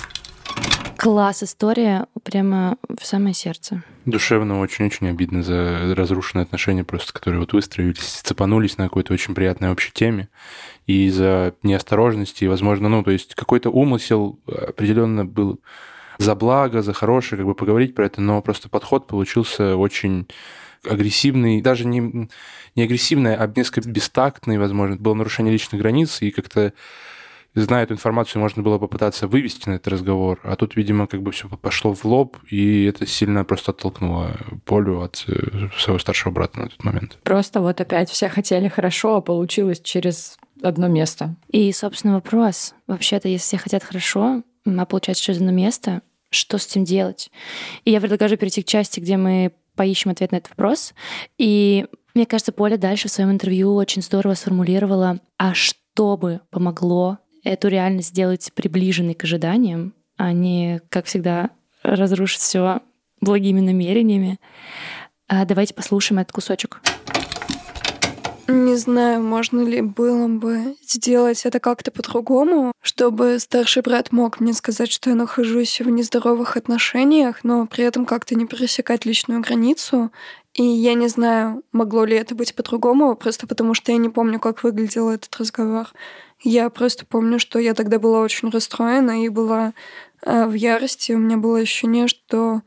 Класс, 1.07 1.41
история 1.41 2.05
прямо 2.23 2.75
в 2.89 3.05
самое 3.05 3.33
сердце. 3.33 3.81
Душевно 4.03 4.59
очень-очень 4.59 5.07
обидно 5.07 5.41
за 5.41 5.95
разрушенные 5.95 6.43
отношения, 6.43 6.83
просто 6.83 7.13
которые 7.13 7.39
вот 7.39 7.53
выстроились, 7.53 8.19
цепанулись 8.23 8.77
на 8.77 8.83
какой-то 8.83 9.13
очень 9.13 9.33
приятной 9.33 9.71
общей 9.71 9.93
теме. 9.93 10.27
И 10.85 11.05
из-за 11.05 11.53
неосторожности, 11.63 12.43
возможно, 12.43 12.89
ну, 12.89 13.03
то 13.03 13.11
есть 13.11 13.35
какой-то 13.35 13.69
умысел 13.69 14.37
определенно 14.47 15.23
был 15.23 15.61
за 16.17 16.35
благо, 16.35 16.81
за 16.81 16.91
хорошее, 16.91 17.37
как 17.37 17.45
бы 17.45 17.55
поговорить 17.55 17.95
про 17.95 18.07
это, 18.07 18.19
но 18.19 18.41
просто 18.41 18.67
подход 18.67 19.07
получился 19.07 19.77
очень 19.77 20.27
агрессивный, 20.83 21.61
даже 21.61 21.85
не, 21.85 22.29
не 22.75 22.83
агрессивный, 22.83 23.37
а 23.37 23.49
несколько 23.55 23.89
бестактный, 23.89 24.57
возможно. 24.57 24.97
Было 24.97 25.13
нарушение 25.13 25.53
личных 25.53 25.79
границ, 25.79 26.21
и 26.21 26.31
как-то 26.31 26.73
зная 27.61 27.83
эту 27.83 27.93
информацию, 27.93 28.41
можно 28.41 28.63
было 28.63 28.77
попытаться 28.77 29.27
вывести 29.27 29.69
на 29.69 29.73
этот 29.73 29.87
разговор, 29.87 30.39
а 30.43 30.55
тут, 30.55 30.75
видимо, 30.75 31.07
как 31.07 31.21
бы 31.21 31.31
все 31.31 31.47
пошло 31.47 31.93
в 31.93 32.05
лоб, 32.05 32.37
и 32.49 32.85
это 32.85 33.05
сильно 33.05 33.43
просто 33.43 33.71
оттолкнуло 33.71 34.37
Полю 34.65 35.01
от 35.01 35.23
э, 35.27 35.69
своего 35.77 35.99
старшего 35.99 36.31
брата 36.31 36.59
на 36.59 36.69
тот 36.69 36.83
момент. 36.83 37.17
Просто 37.23 37.61
вот 37.61 37.81
опять 37.81 38.09
все 38.09 38.29
хотели 38.29 38.67
хорошо, 38.67 39.17
а 39.17 39.21
получилось 39.21 39.81
через 39.81 40.37
одно 40.61 40.87
место. 40.87 41.35
И, 41.49 41.71
собственно, 41.71 42.15
вопрос. 42.15 42.73
Вообще-то, 42.87 43.27
если 43.27 43.45
все 43.45 43.57
хотят 43.57 43.83
хорошо, 43.83 44.43
а 44.65 44.85
получается 44.85 45.23
через 45.23 45.39
одно 45.39 45.51
место, 45.51 46.01
что 46.29 46.57
с 46.57 46.67
этим 46.67 46.83
делать? 46.83 47.31
И 47.85 47.91
я 47.91 48.01
предлагаю 48.01 48.37
перейти 48.37 48.61
к 48.63 48.67
части, 48.67 48.99
где 48.99 49.17
мы 49.17 49.53
поищем 49.75 50.11
ответ 50.11 50.31
на 50.31 50.37
этот 50.37 50.49
вопрос. 50.49 50.93
И 51.37 51.85
мне 52.13 52.25
кажется, 52.25 52.51
Поля 52.51 52.77
дальше 52.77 53.07
в 53.07 53.11
своем 53.11 53.31
интервью 53.31 53.75
очень 53.75 54.01
здорово 54.01 54.33
сформулировала, 54.33 55.19
а 55.37 55.53
что 55.53 56.17
бы 56.17 56.41
помогло 56.49 57.19
эту 57.47 57.67
реальность 57.67 58.09
сделать 58.09 58.51
приближенной 58.53 59.13
к 59.13 59.23
ожиданиям, 59.23 59.93
а 60.17 60.31
не, 60.33 60.81
как 60.89 61.05
всегда, 61.05 61.51
разрушить 61.83 62.41
все 62.41 62.81
благими 63.21 63.59
намерениями. 63.59 64.39
А 65.27 65.45
давайте 65.45 65.73
послушаем 65.73 66.19
этот 66.19 66.33
кусочек. 66.33 66.81
Не 68.47 68.75
знаю, 68.75 69.21
можно 69.21 69.59
ли 69.59 69.81
было 69.81 70.29
бы 70.29 70.77
сделать 70.81 71.45
это 71.45 71.59
как-то 71.59 71.91
по-другому, 71.91 72.71
чтобы 72.81 73.39
старший 73.39 73.81
брат 73.81 74.13
мог 74.13 74.39
мне 74.39 74.53
сказать, 74.53 74.89
что 74.89 75.09
я 75.09 75.17
нахожусь 75.17 75.81
в 75.81 75.89
нездоровых 75.89 76.55
отношениях, 76.55 77.43
но 77.43 77.67
при 77.67 77.83
этом 77.83 78.05
как-то 78.05 78.35
не 78.35 78.45
пересекать 78.45 79.05
личную 79.05 79.41
границу. 79.41 80.11
И 80.57 80.63
я 80.63 80.95
не 80.95 81.07
знаю, 81.07 81.63
могло 81.71 82.03
ли 82.03 82.17
это 82.17 82.33
быть 82.33 82.55
по-другому, 82.55 83.15
просто 83.15 83.45
потому 83.45 83.75
что 83.75 83.91
я 83.91 83.99
не 83.99 84.09
помню, 84.09 84.39
как 84.39 84.63
выглядел 84.63 85.09
этот 85.09 85.35
разговор. 85.37 85.87
Я 86.41 86.71
просто 86.71 87.05
помню, 87.05 87.37
что 87.37 87.59
я 87.59 87.75
тогда 87.75 87.99
была 87.99 88.21
очень 88.21 88.49
расстроена 88.49 89.23
и 89.23 89.29
была 89.29 89.73
э, 90.23 90.47
в 90.47 90.53
ярости. 90.53 91.11
У 91.11 91.19
меня 91.19 91.37
было 91.37 91.59
ощущение, 91.59 92.07
что 92.07 92.63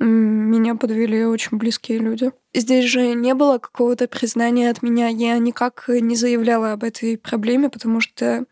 меня 0.00 0.74
подвели 0.74 1.24
очень 1.24 1.58
близкие 1.58 1.98
люди. 1.98 2.32
Здесь 2.54 2.86
же 2.86 3.14
не 3.14 3.34
было 3.34 3.58
какого-то 3.58 4.08
признания 4.08 4.70
от 4.70 4.82
меня. 4.82 5.08
Я 5.08 5.38
никак 5.38 5.84
не 5.88 6.16
заявляла 6.16 6.72
об 6.72 6.82
этой 6.82 7.16
проблеме, 7.16 7.68
потому 7.68 8.00
что 8.00 8.44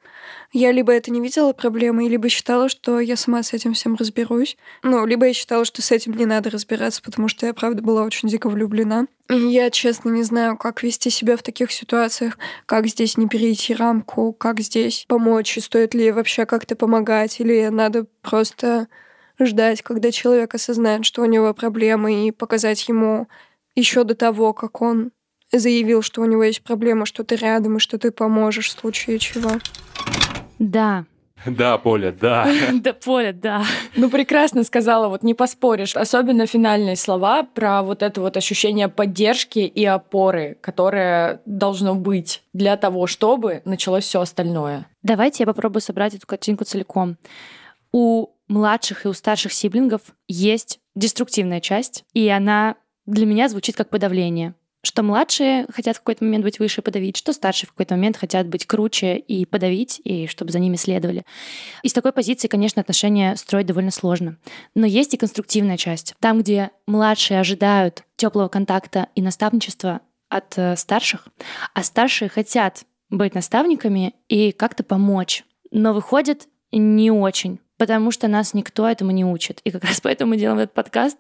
я 0.52 0.72
либо 0.72 0.92
это 0.92 1.10
не 1.10 1.20
видела 1.20 1.52
проблемой, 1.52 2.08
либо 2.08 2.28
считала, 2.28 2.68
что 2.68 3.00
я 3.00 3.16
сама 3.16 3.42
с 3.42 3.52
этим 3.52 3.74
всем 3.74 3.94
разберусь. 3.94 4.56
Ну, 4.82 5.04
либо 5.06 5.26
я 5.26 5.32
считала, 5.32 5.64
что 5.64 5.82
с 5.82 5.90
этим 5.90 6.12
не 6.12 6.26
надо 6.26 6.50
разбираться, 6.50 7.02
потому 7.02 7.28
что 7.28 7.46
я, 7.46 7.54
правда, 7.54 7.82
была 7.82 8.04
очень 8.04 8.28
дико 8.28 8.48
влюблена. 8.48 9.06
И 9.28 9.34
я, 9.34 9.70
честно, 9.70 10.10
не 10.10 10.22
знаю, 10.22 10.56
как 10.56 10.82
вести 10.82 11.10
себя 11.10 11.36
в 11.36 11.42
таких 11.42 11.72
ситуациях, 11.72 12.38
как 12.64 12.86
здесь 12.86 13.16
не 13.16 13.28
перейти 13.28 13.74
рамку, 13.74 14.32
как 14.32 14.60
здесь 14.60 15.04
помочь, 15.08 15.56
и 15.56 15.60
стоит 15.60 15.94
ли 15.94 16.12
вообще 16.12 16.46
как-то 16.46 16.76
помогать, 16.76 17.40
или 17.40 17.66
надо 17.68 18.06
просто 18.22 18.88
ждать, 19.40 19.82
когда 19.82 20.10
человек 20.12 20.54
осознает, 20.54 21.04
что 21.04 21.22
у 21.22 21.26
него 21.26 21.52
проблемы, 21.54 22.28
и 22.28 22.30
показать 22.30 22.88
ему 22.88 23.28
еще 23.74 24.04
до 24.04 24.14
того, 24.14 24.52
как 24.52 24.80
он 24.80 25.10
заявил, 25.52 26.02
что 26.02 26.22
у 26.22 26.26
него 26.26 26.44
есть 26.44 26.62
проблема, 26.62 27.06
что 27.06 27.24
ты 27.24 27.36
рядом 27.36 27.76
и 27.76 27.80
что 27.80 27.98
ты 27.98 28.10
поможешь 28.10 28.68
в 28.68 28.78
случае 28.78 29.18
чего. 29.18 29.52
Да, 30.58 31.04
да, 31.44 31.78
Поля, 31.78 32.12
да. 32.12 32.48
Да, 32.72 32.92
Поля, 32.92 33.32
да. 33.32 33.64
Ну, 33.94 34.10
прекрасно 34.10 34.64
сказала, 34.64 35.08
вот 35.08 35.22
не 35.22 35.34
поспоришь. 35.34 35.94
Особенно 35.94 36.46
финальные 36.46 36.96
слова 36.96 37.42
про 37.42 37.82
вот 37.82 38.02
это 38.02 38.20
вот 38.20 38.36
ощущение 38.36 38.88
поддержки 38.88 39.60
и 39.60 39.84
опоры, 39.84 40.56
которое 40.60 41.40
должно 41.46 41.94
быть 41.94 42.42
для 42.52 42.76
того, 42.76 43.06
чтобы 43.06 43.62
началось 43.64 44.04
все 44.04 44.20
остальное. 44.20 44.86
Давайте 45.02 45.42
я 45.42 45.46
попробую 45.46 45.82
собрать 45.82 46.14
эту 46.14 46.26
картинку 46.26 46.64
целиком. 46.64 47.16
У 47.92 48.28
младших 48.48 49.04
и 49.04 49.08
у 49.08 49.12
старших 49.12 49.52
сиблингов 49.52 50.00
есть 50.26 50.80
деструктивная 50.94 51.60
часть, 51.60 52.04
и 52.12 52.28
она 52.28 52.76
для 53.04 53.26
меня 53.26 53.48
звучит 53.48 53.76
как 53.76 53.88
подавление. 53.88 54.54
Что 54.86 55.02
младшие 55.02 55.66
хотят 55.74 55.96
в 55.96 55.98
какой-то 55.98 56.22
момент 56.22 56.44
быть 56.44 56.60
выше 56.60 56.80
и 56.80 56.84
подавить, 56.84 57.16
что 57.16 57.32
старшие 57.32 57.66
в 57.66 57.72
какой-то 57.72 57.96
момент 57.96 58.16
хотят 58.16 58.46
быть 58.46 58.66
круче 58.66 59.16
и 59.16 59.44
подавить, 59.44 60.00
и 60.04 60.28
чтобы 60.28 60.52
за 60.52 60.60
ними 60.60 60.76
следовали. 60.76 61.24
И 61.82 61.88
с 61.88 61.92
такой 61.92 62.12
позиции, 62.12 62.46
конечно, 62.46 62.82
отношения 62.82 63.34
строить 63.34 63.66
довольно 63.66 63.90
сложно. 63.90 64.36
Но 64.76 64.86
есть 64.86 65.12
и 65.12 65.16
конструктивная 65.16 65.76
часть. 65.76 66.14
Там, 66.20 66.38
где 66.38 66.70
младшие 66.86 67.40
ожидают 67.40 68.04
теплого 68.14 68.46
контакта 68.46 69.08
и 69.16 69.22
наставничества 69.22 70.02
от 70.28 70.56
э, 70.56 70.76
старших, 70.76 71.26
а 71.74 71.82
старшие 71.82 72.28
хотят 72.28 72.84
быть 73.10 73.34
наставниками 73.34 74.14
и 74.28 74.52
как-то 74.52 74.84
помочь. 74.84 75.42
Но 75.72 75.94
выходит 75.94 76.46
не 76.70 77.10
очень 77.10 77.58
потому 77.78 78.10
что 78.10 78.28
нас 78.28 78.54
никто 78.54 78.88
этому 78.88 79.10
не 79.10 79.24
учит. 79.24 79.60
И 79.64 79.70
как 79.70 79.84
раз 79.84 80.00
поэтому 80.00 80.30
мы 80.30 80.36
делаем 80.36 80.58
этот 80.58 80.74
подкаст. 80.74 81.18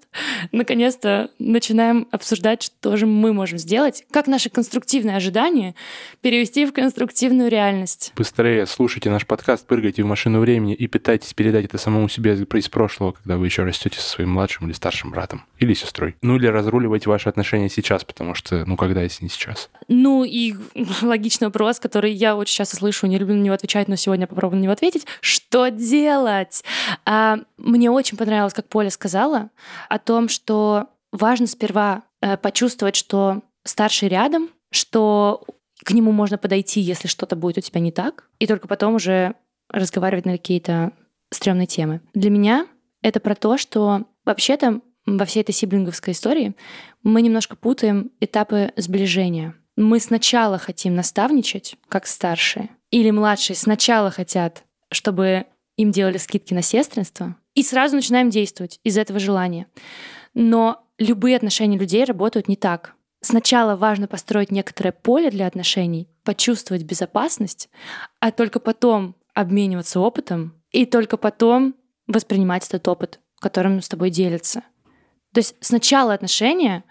Наконец-то 0.52 1.30
начинаем 1.38 2.08
обсуждать, 2.10 2.62
что 2.62 2.96
же 2.96 3.06
мы 3.06 3.32
можем 3.32 3.58
сделать, 3.58 4.04
как 4.10 4.26
наши 4.26 4.50
конструктивные 4.50 5.16
ожидания 5.16 5.74
перевести 6.20 6.66
в 6.66 6.72
конструктивную 6.72 7.50
реальность. 7.50 8.12
Быстрее 8.16 8.66
слушайте 8.66 9.10
наш 9.10 9.26
подкаст, 9.26 9.66
прыгайте 9.66 10.02
в 10.02 10.06
машину 10.06 10.40
времени 10.40 10.74
и 10.74 10.86
пытайтесь 10.86 11.34
передать 11.34 11.66
это 11.66 11.78
самому 11.78 12.08
себе 12.08 12.34
из 12.34 12.68
прошлого, 12.68 13.12
когда 13.12 13.36
вы 13.36 13.46
еще 13.46 13.64
растете 13.64 14.00
со 14.00 14.08
своим 14.08 14.30
младшим 14.30 14.66
или 14.66 14.72
старшим 14.72 15.10
братом 15.10 15.44
или 15.58 15.74
сестрой. 15.74 16.16
Ну 16.22 16.36
или 16.36 16.46
разруливайте 16.46 17.08
ваши 17.08 17.28
отношения 17.28 17.68
сейчас, 17.68 18.04
потому 18.04 18.34
что, 18.34 18.64
ну 18.66 18.76
когда, 18.76 19.02
если 19.02 19.24
не 19.24 19.30
сейчас? 19.30 19.68
Ну 19.88 20.24
и 20.24 20.54
логичный 21.02 21.48
вопрос, 21.48 21.80
который 21.80 22.12
я 22.12 22.36
очень 22.36 22.56
часто 22.56 22.76
слышу, 22.76 23.06
не 23.06 23.18
люблю 23.18 23.34
на 23.36 23.42
него 23.42 23.54
отвечать, 23.54 23.88
но 23.88 23.96
сегодня 23.96 24.26
попробую 24.26 24.58
на 24.58 24.64
него 24.64 24.72
ответить. 24.72 25.06
Что 25.20 25.68
делать? 25.68 26.45
Делать. 26.46 26.64
А, 27.04 27.38
мне 27.56 27.90
очень 27.90 28.16
понравилось, 28.16 28.54
как 28.54 28.68
Поля 28.68 28.90
сказала, 28.90 29.50
о 29.88 29.98
том, 29.98 30.28
что 30.28 30.88
важно 31.12 31.46
сперва 31.46 32.02
э, 32.20 32.36
почувствовать, 32.36 32.96
что 32.96 33.42
старший 33.64 34.08
рядом, 34.08 34.50
что 34.70 35.44
к 35.84 35.92
нему 35.92 36.12
можно 36.12 36.38
подойти, 36.38 36.80
если 36.80 37.08
что-то 37.08 37.36
будет 37.36 37.58
у 37.58 37.60
тебя 37.60 37.80
не 37.80 37.92
так, 37.92 38.28
и 38.38 38.46
только 38.46 38.68
потом 38.68 38.94
уже 38.94 39.34
разговаривать 39.68 40.26
на 40.26 40.32
какие-то 40.32 40.92
стрёмные 41.32 41.66
темы. 41.66 42.00
Для 42.14 42.30
меня 42.30 42.66
это 43.02 43.20
про 43.20 43.34
то, 43.34 43.58
что 43.58 44.04
вообще-то 44.24 44.80
во 45.06 45.24
всей 45.24 45.40
этой 45.40 45.52
сиблинговской 45.52 46.12
истории 46.12 46.54
мы 47.02 47.22
немножко 47.22 47.56
путаем 47.56 48.10
этапы 48.20 48.72
сближения. 48.76 49.54
Мы 49.76 50.00
сначала 50.00 50.58
хотим 50.58 50.94
наставничать, 50.94 51.76
как 51.88 52.06
старшие, 52.06 52.70
или 52.90 53.10
младшие 53.10 53.56
сначала 53.56 54.10
хотят, 54.10 54.64
чтобы 54.90 55.46
им 55.76 55.90
делали 55.90 56.16
скидки 56.16 56.54
на 56.54 56.62
сестринство, 56.62 57.36
и 57.54 57.62
сразу 57.62 57.96
начинаем 57.96 58.30
действовать 58.30 58.80
из 58.84 58.98
этого 58.98 59.18
желания. 59.18 59.66
Но 60.34 60.84
любые 60.98 61.36
отношения 61.36 61.78
людей 61.78 62.04
работают 62.04 62.48
не 62.48 62.56
так. 62.56 62.94
Сначала 63.20 63.76
важно 63.76 64.06
построить 64.06 64.50
некоторое 64.50 64.92
поле 64.92 65.30
для 65.30 65.46
отношений, 65.46 66.08
почувствовать 66.22 66.84
безопасность, 66.84 67.68
а 68.20 68.30
только 68.30 68.60
потом 68.60 69.16
обмениваться 69.34 70.00
опытом, 70.00 70.54
и 70.70 70.86
только 70.86 71.16
потом 71.16 71.74
воспринимать 72.06 72.66
этот 72.68 72.86
опыт, 72.88 73.20
которым 73.40 73.80
с 73.80 73.88
тобой 73.88 74.10
делятся. 74.10 74.62
То 75.32 75.40
есть 75.40 75.56
сначала 75.60 76.14
отношения, 76.14 76.84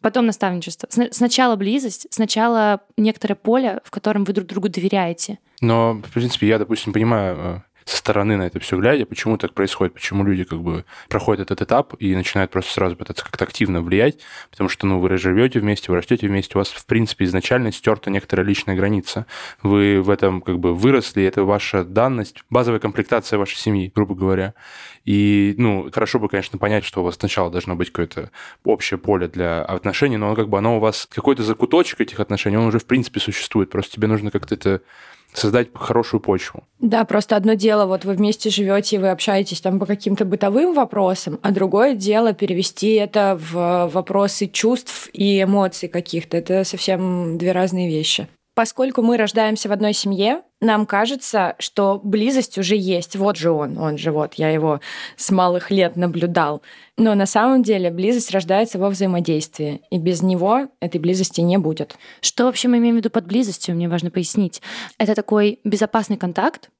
потом 0.00 0.26
наставничество. 0.26 0.88
Сначала 0.90 1.56
близость, 1.56 2.06
сначала 2.10 2.82
некоторое 2.96 3.34
поле, 3.34 3.80
в 3.84 3.90
котором 3.90 4.24
вы 4.24 4.32
друг 4.32 4.46
другу 4.46 4.68
доверяете. 4.68 5.38
Но, 5.60 5.94
в 5.94 6.12
принципе, 6.12 6.46
я, 6.48 6.58
допустим, 6.58 6.92
понимаю 6.92 7.36
э, 7.36 7.60
со 7.88 7.96
стороны 7.96 8.36
на 8.36 8.46
это 8.46 8.60
все 8.60 8.76
глядя, 8.76 9.06
почему 9.06 9.38
так 9.38 9.54
происходит, 9.54 9.94
почему 9.94 10.22
люди 10.22 10.44
как 10.44 10.60
бы 10.60 10.84
проходят 11.08 11.46
этот 11.46 11.62
этап 11.62 11.94
и 11.98 12.14
начинают 12.14 12.50
просто 12.50 12.72
сразу 12.72 12.96
пытаться 12.96 13.24
как-то 13.24 13.44
активно 13.44 13.80
влиять, 13.80 14.18
потому 14.50 14.68
что, 14.68 14.86
ну, 14.86 14.98
вы 14.98 15.16
живете 15.16 15.60
вместе, 15.60 15.90
вы 15.90 15.96
растете 15.96 16.28
вместе, 16.28 16.52
у 16.54 16.58
вас, 16.58 16.68
в 16.68 16.84
принципе, 16.84 17.24
изначально 17.24 17.72
стерта 17.72 18.10
некоторая 18.10 18.46
личная 18.46 18.76
граница. 18.76 19.26
Вы 19.62 20.02
в 20.02 20.10
этом 20.10 20.42
как 20.42 20.58
бы 20.58 20.74
выросли, 20.74 21.24
это 21.24 21.44
ваша 21.44 21.82
данность, 21.82 22.42
базовая 22.50 22.78
комплектация 22.78 23.38
вашей 23.38 23.56
семьи, 23.56 23.90
грубо 23.94 24.14
говоря. 24.14 24.54
И, 25.06 25.54
ну, 25.56 25.90
хорошо 25.90 26.18
бы, 26.18 26.28
конечно, 26.28 26.58
понять, 26.58 26.84
что 26.84 27.00
у 27.00 27.04
вас 27.04 27.14
сначала 27.14 27.50
должно 27.50 27.74
быть 27.74 27.88
какое-то 27.88 28.30
общее 28.64 28.98
поле 28.98 29.28
для 29.28 29.62
отношений, 29.62 30.18
но 30.18 30.34
как 30.34 30.50
бы 30.50 30.58
оно 30.58 30.76
у 30.76 30.80
вас, 30.80 31.08
какой-то 31.10 31.42
закуточек 31.42 32.02
этих 32.02 32.20
отношений, 32.20 32.58
он 32.58 32.66
уже, 32.66 32.78
в 32.78 32.84
принципе, 32.84 33.18
существует. 33.18 33.70
Просто 33.70 33.94
тебе 33.94 34.08
нужно 34.08 34.30
как-то 34.30 34.54
это 34.54 34.82
создать 35.32 35.68
хорошую 35.74 36.20
почву. 36.20 36.64
Да, 36.80 37.04
просто 37.04 37.36
одно 37.36 37.54
дело, 37.54 37.86
вот 37.86 38.04
вы 38.04 38.14
вместе 38.14 38.50
живете, 38.50 38.96
и 38.96 38.98
вы 38.98 39.10
общаетесь 39.10 39.60
там 39.60 39.78
по 39.78 39.86
каким-то 39.86 40.24
бытовым 40.24 40.74
вопросам, 40.74 41.38
а 41.42 41.50
другое 41.50 41.94
дело 41.94 42.32
перевести 42.32 42.94
это 42.94 43.38
в 43.38 43.90
вопросы 43.92 44.46
чувств 44.46 45.08
и 45.12 45.42
эмоций 45.42 45.88
каких-то. 45.88 46.36
Это 46.36 46.64
совсем 46.64 47.38
две 47.38 47.52
разные 47.52 47.88
вещи. 47.88 48.28
Поскольку 48.58 49.02
мы 49.02 49.16
рождаемся 49.16 49.68
в 49.68 49.72
одной 49.72 49.92
семье, 49.92 50.42
нам 50.60 50.84
кажется, 50.84 51.54
что 51.60 52.00
близость 52.02 52.58
уже 52.58 52.74
есть. 52.74 53.14
Вот 53.14 53.36
же 53.36 53.52
он, 53.52 53.78
он 53.78 53.98
же 53.98 54.10
вот, 54.10 54.34
я 54.34 54.50
его 54.50 54.80
с 55.14 55.30
малых 55.30 55.70
лет 55.70 55.94
наблюдал. 55.94 56.60
Но 56.96 57.14
на 57.14 57.26
самом 57.26 57.62
деле 57.62 57.92
близость 57.92 58.32
рождается 58.32 58.80
во 58.80 58.90
взаимодействии, 58.90 59.82
и 59.92 59.98
без 59.98 60.22
него 60.22 60.66
этой 60.80 60.98
близости 60.98 61.40
не 61.40 61.56
будет. 61.56 61.96
Что 62.20 62.46
вообще 62.46 62.66
мы 62.66 62.78
имеем 62.78 62.96
в 62.96 62.98
виду 62.98 63.10
под 63.10 63.26
близостью, 63.26 63.76
мне 63.76 63.88
важно 63.88 64.10
пояснить. 64.10 64.60
Это 64.98 65.14
такой 65.14 65.60
безопасный 65.62 66.16
контакт, 66.16 66.70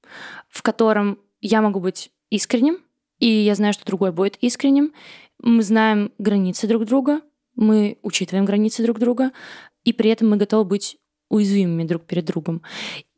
в 0.48 0.62
котором 0.62 1.20
я 1.40 1.62
могу 1.62 1.78
быть 1.78 2.10
искренним, 2.28 2.78
и 3.20 3.28
я 3.28 3.54
знаю, 3.54 3.72
что 3.72 3.86
другой 3.86 4.10
будет 4.10 4.36
искренним. 4.40 4.94
Мы 5.40 5.62
знаем 5.62 6.10
границы 6.18 6.66
друг 6.66 6.86
друга, 6.86 7.20
мы 7.54 7.98
учитываем 8.02 8.46
границы 8.46 8.82
друг 8.82 8.98
друга, 8.98 9.30
и 9.84 9.92
при 9.92 10.10
этом 10.10 10.28
мы 10.28 10.38
готовы 10.38 10.64
быть 10.64 10.98
уязвимыми 11.28 11.84
друг 11.84 12.04
перед 12.04 12.24
другом. 12.24 12.62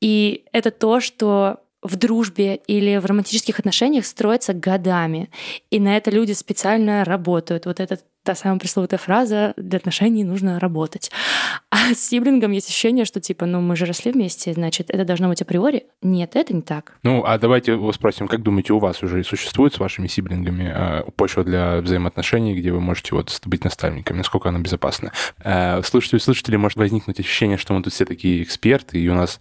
И 0.01 0.45
это 0.53 0.71
то, 0.71 1.01
что 1.01 1.61
в 1.83 1.97
дружбе 1.97 2.57
или 2.67 2.99
в 2.99 3.07
романтических 3.07 3.59
отношениях 3.59 4.05
строится 4.05 4.53
годами. 4.53 5.31
И 5.71 5.81
на 5.81 5.97
это 5.97 6.11
люди 6.11 6.33
специально 6.33 7.05
работают. 7.05 7.67
Вот 7.67 7.81
этот 7.81 8.05
та 8.25 8.35
самая 8.35 8.59
пресловутая 8.59 8.99
фраза 8.99 9.55
«для 9.57 9.79
отношений 9.79 10.25
нужно 10.25 10.61
работать». 10.61 11.11
А 11.71 11.95
с 11.95 12.01
сиблингом 12.01 12.51
есть 12.51 12.69
ощущение, 12.69 13.05
что 13.05 13.21
типа, 13.21 13.47
ну 13.47 13.61
мы 13.61 13.77
же 13.77 13.87
росли 13.87 14.13
вместе, 14.13 14.53
значит, 14.53 14.91
это 14.91 15.05
должно 15.05 15.29
быть 15.29 15.41
априори. 15.41 15.87
Нет, 16.03 16.35
это 16.35 16.55
не 16.55 16.63
так. 16.63 16.99
Ну, 17.03 17.23
а 17.25 17.39
давайте 17.39 17.73
его 17.73 17.93
спросим, 17.93 18.29
как 18.29 18.43
думаете, 18.43 18.73
у 18.73 18.79
вас 18.79 19.03
уже 19.03 19.23
существует 19.25 19.75
с 19.75 19.79
вашими 19.79 20.07
сиблингами 20.07 20.73
э, 20.75 21.03
почва 21.17 21.45
для 21.45 21.81
взаимоотношений, 21.81 22.55
где 22.55 22.73
вы 22.73 22.81
можете 22.81 23.15
вот 23.15 23.41
быть 23.47 23.65
наставниками? 23.65 24.19
Насколько 24.19 24.49
она 24.49 24.59
безопасна? 24.59 25.13
Э, 25.43 25.83
слушатели, 25.83 26.17
у 26.17 26.21
слушателей 26.21 26.59
может 26.59 26.77
возникнуть 26.77 27.21
ощущение, 27.21 27.57
что 27.57 27.73
мы 27.73 27.83
тут 27.83 27.93
все 27.93 28.05
такие 28.05 28.43
эксперты, 28.43 28.99
и 28.99 29.09
у 29.09 29.15
нас 29.15 29.41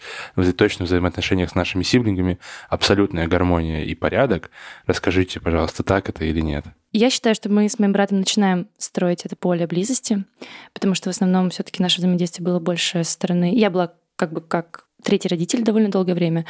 точно 0.58 0.86
в 0.86 0.88
взаимоотношениях 0.88 1.50
с 1.50 1.56
нашими 1.56 1.84
сиблингами 1.84 2.40
абсолютная 2.70 3.28
гармония 3.28 3.84
и 3.84 3.96
порядок. 3.96 4.52
Расскажите, 4.86 5.40
пожалуйста, 5.40 5.84
так 5.84 6.10
это 6.10 6.26
или 6.26 6.42
нет? 6.42 6.66
Я 6.92 7.10
считаю, 7.10 7.36
что 7.36 7.50
мы 7.50 7.70
с 7.70 7.78
моим 7.78 7.94
братом 7.94 8.20
начинаем 8.20 8.68
строить 8.78 9.26
это 9.26 9.36
поле 9.36 9.68
близости, 9.68 10.26
потому 10.74 10.96
что 10.96 11.10
в 11.10 11.14
основном 11.14 11.52
все 11.52 11.64
таки 11.64 11.84
наше 11.84 12.00
взаимодействие 12.00 12.46
было 12.46 12.60
больше 12.60 13.04
со 13.04 13.12
стороны... 13.12 13.54
Я 13.56 13.70
была 13.70 13.94
как 14.16 14.34
бы 14.34 14.42
как 14.42 14.88
третий 15.04 15.28
родитель 15.28 15.64
довольно 15.64 15.90
долгое 15.90 16.16
время. 16.16 16.46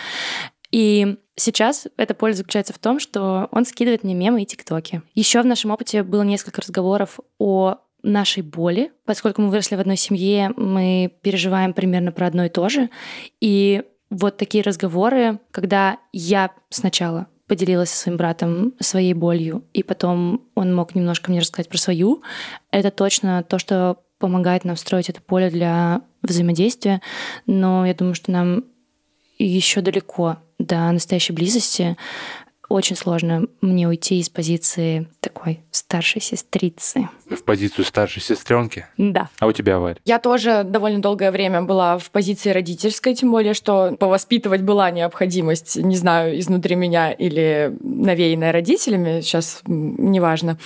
И 0.72 1.18
сейчас 1.36 1.88
это 1.98 2.14
поле 2.14 2.34
заключается 2.34 2.74
в 2.74 2.80
том, 2.80 3.00
что 3.00 3.48
он 3.52 3.66
скидывает 3.66 4.04
мне 4.04 4.14
мемы 4.14 4.44
и 4.44 4.46
тиктоки. 4.46 5.02
Еще 5.14 5.42
в 5.42 5.46
нашем 5.46 5.72
опыте 5.72 6.04
было 6.04 6.22
несколько 6.24 6.62
разговоров 6.62 7.20
о 7.38 7.78
нашей 8.02 8.44
боли, 8.44 8.92
поскольку 9.06 9.42
мы 9.42 9.50
выросли 9.50 9.76
в 9.76 9.80
одной 9.80 9.98
семье, 9.98 10.52
мы 10.56 11.12
переживаем 11.22 11.74
примерно 11.74 12.12
про 12.12 12.28
одно 12.28 12.46
и 12.46 12.50
то 12.50 12.70
же. 12.70 12.90
И 13.42 13.84
вот 14.10 14.38
такие 14.38 14.64
разговоры, 14.64 15.40
когда 15.52 15.98
я 16.14 16.52
сначала 16.70 17.28
поделилась 17.50 17.90
со 17.90 17.98
своим 17.98 18.18
братом 18.18 18.74
своей 18.80 19.14
болью, 19.14 19.66
и 19.74 19.84
потом 19.84 20.44
он 20.56 20.74
мог 20.74 20.96
немножко 20.96 21.32
мне 21.32 21.42
рассказать 21.42 21.68
про 21.68 21.78
свою. 21.78 22.22
Это 22.72 22.92
точно 22.92 23.44
то, 23.44 23.58
что 23.60 23.98
помогает 24.20 24.64
нам 24.64 24.78
строить 24.78 25.10
это 25.10 25.22
поле 25.22 25.50
для 25.50 26.02
взаимодействия, 26.22 27.02
но 27.48 27.86
я 27.86 27.94
думаю, 27.94 28.14
что 28.14 28.32
нам 28.32 28.66
еще 29.40 29.82
далеко 29.82 30.38
до 30.60 30.92
настоящей 30.92 31.34
близости 31.34 31.98
очень 32.70 32.96
сложно 32.96 33.48
мне 33.62 33.88
уйти 33.88 34.20
из 34.20 34.30
позиции 34.30 35.08
такой 35.20 35.60
старшей 35.72 36.22
сестрицы. 36.22 37.10
В 37.30 37.44
позицию 37.44 37.84
старшей 37.86 38.22
сестренки? 38.22 38.86
Да. 38.98 39.30
А 39.40 39.48
у 39.48 39.52
тебя, 39.52 39.80
Варь? 39.80 39.98
Я 40.06 40.20
тоже 40.20 40.64
довольно 40.64 41.02
долгое 41.02 41.32
время 41.32 41.64
была 41.64 41.98
в 41.98 42.12
позиции 42.12 42.52
родительской, 42.52 43.16
тем 43.16 43.32
более, 43.32 43.54
что 43.54 43.96
повоспитывать 44.00 44.62
была 44.62 44.92
необходимость, 44.92 45.76
не 45.76 45.96
знаю, 45.96 46.40
изнутри 46.40 46.76
меня 46.76 47.12
или 47.12 47.76
навеянная 47.82 48.52
родителями, 48.52 49.22
сейчас 49.22 49.62
неважно. 49.66 50.58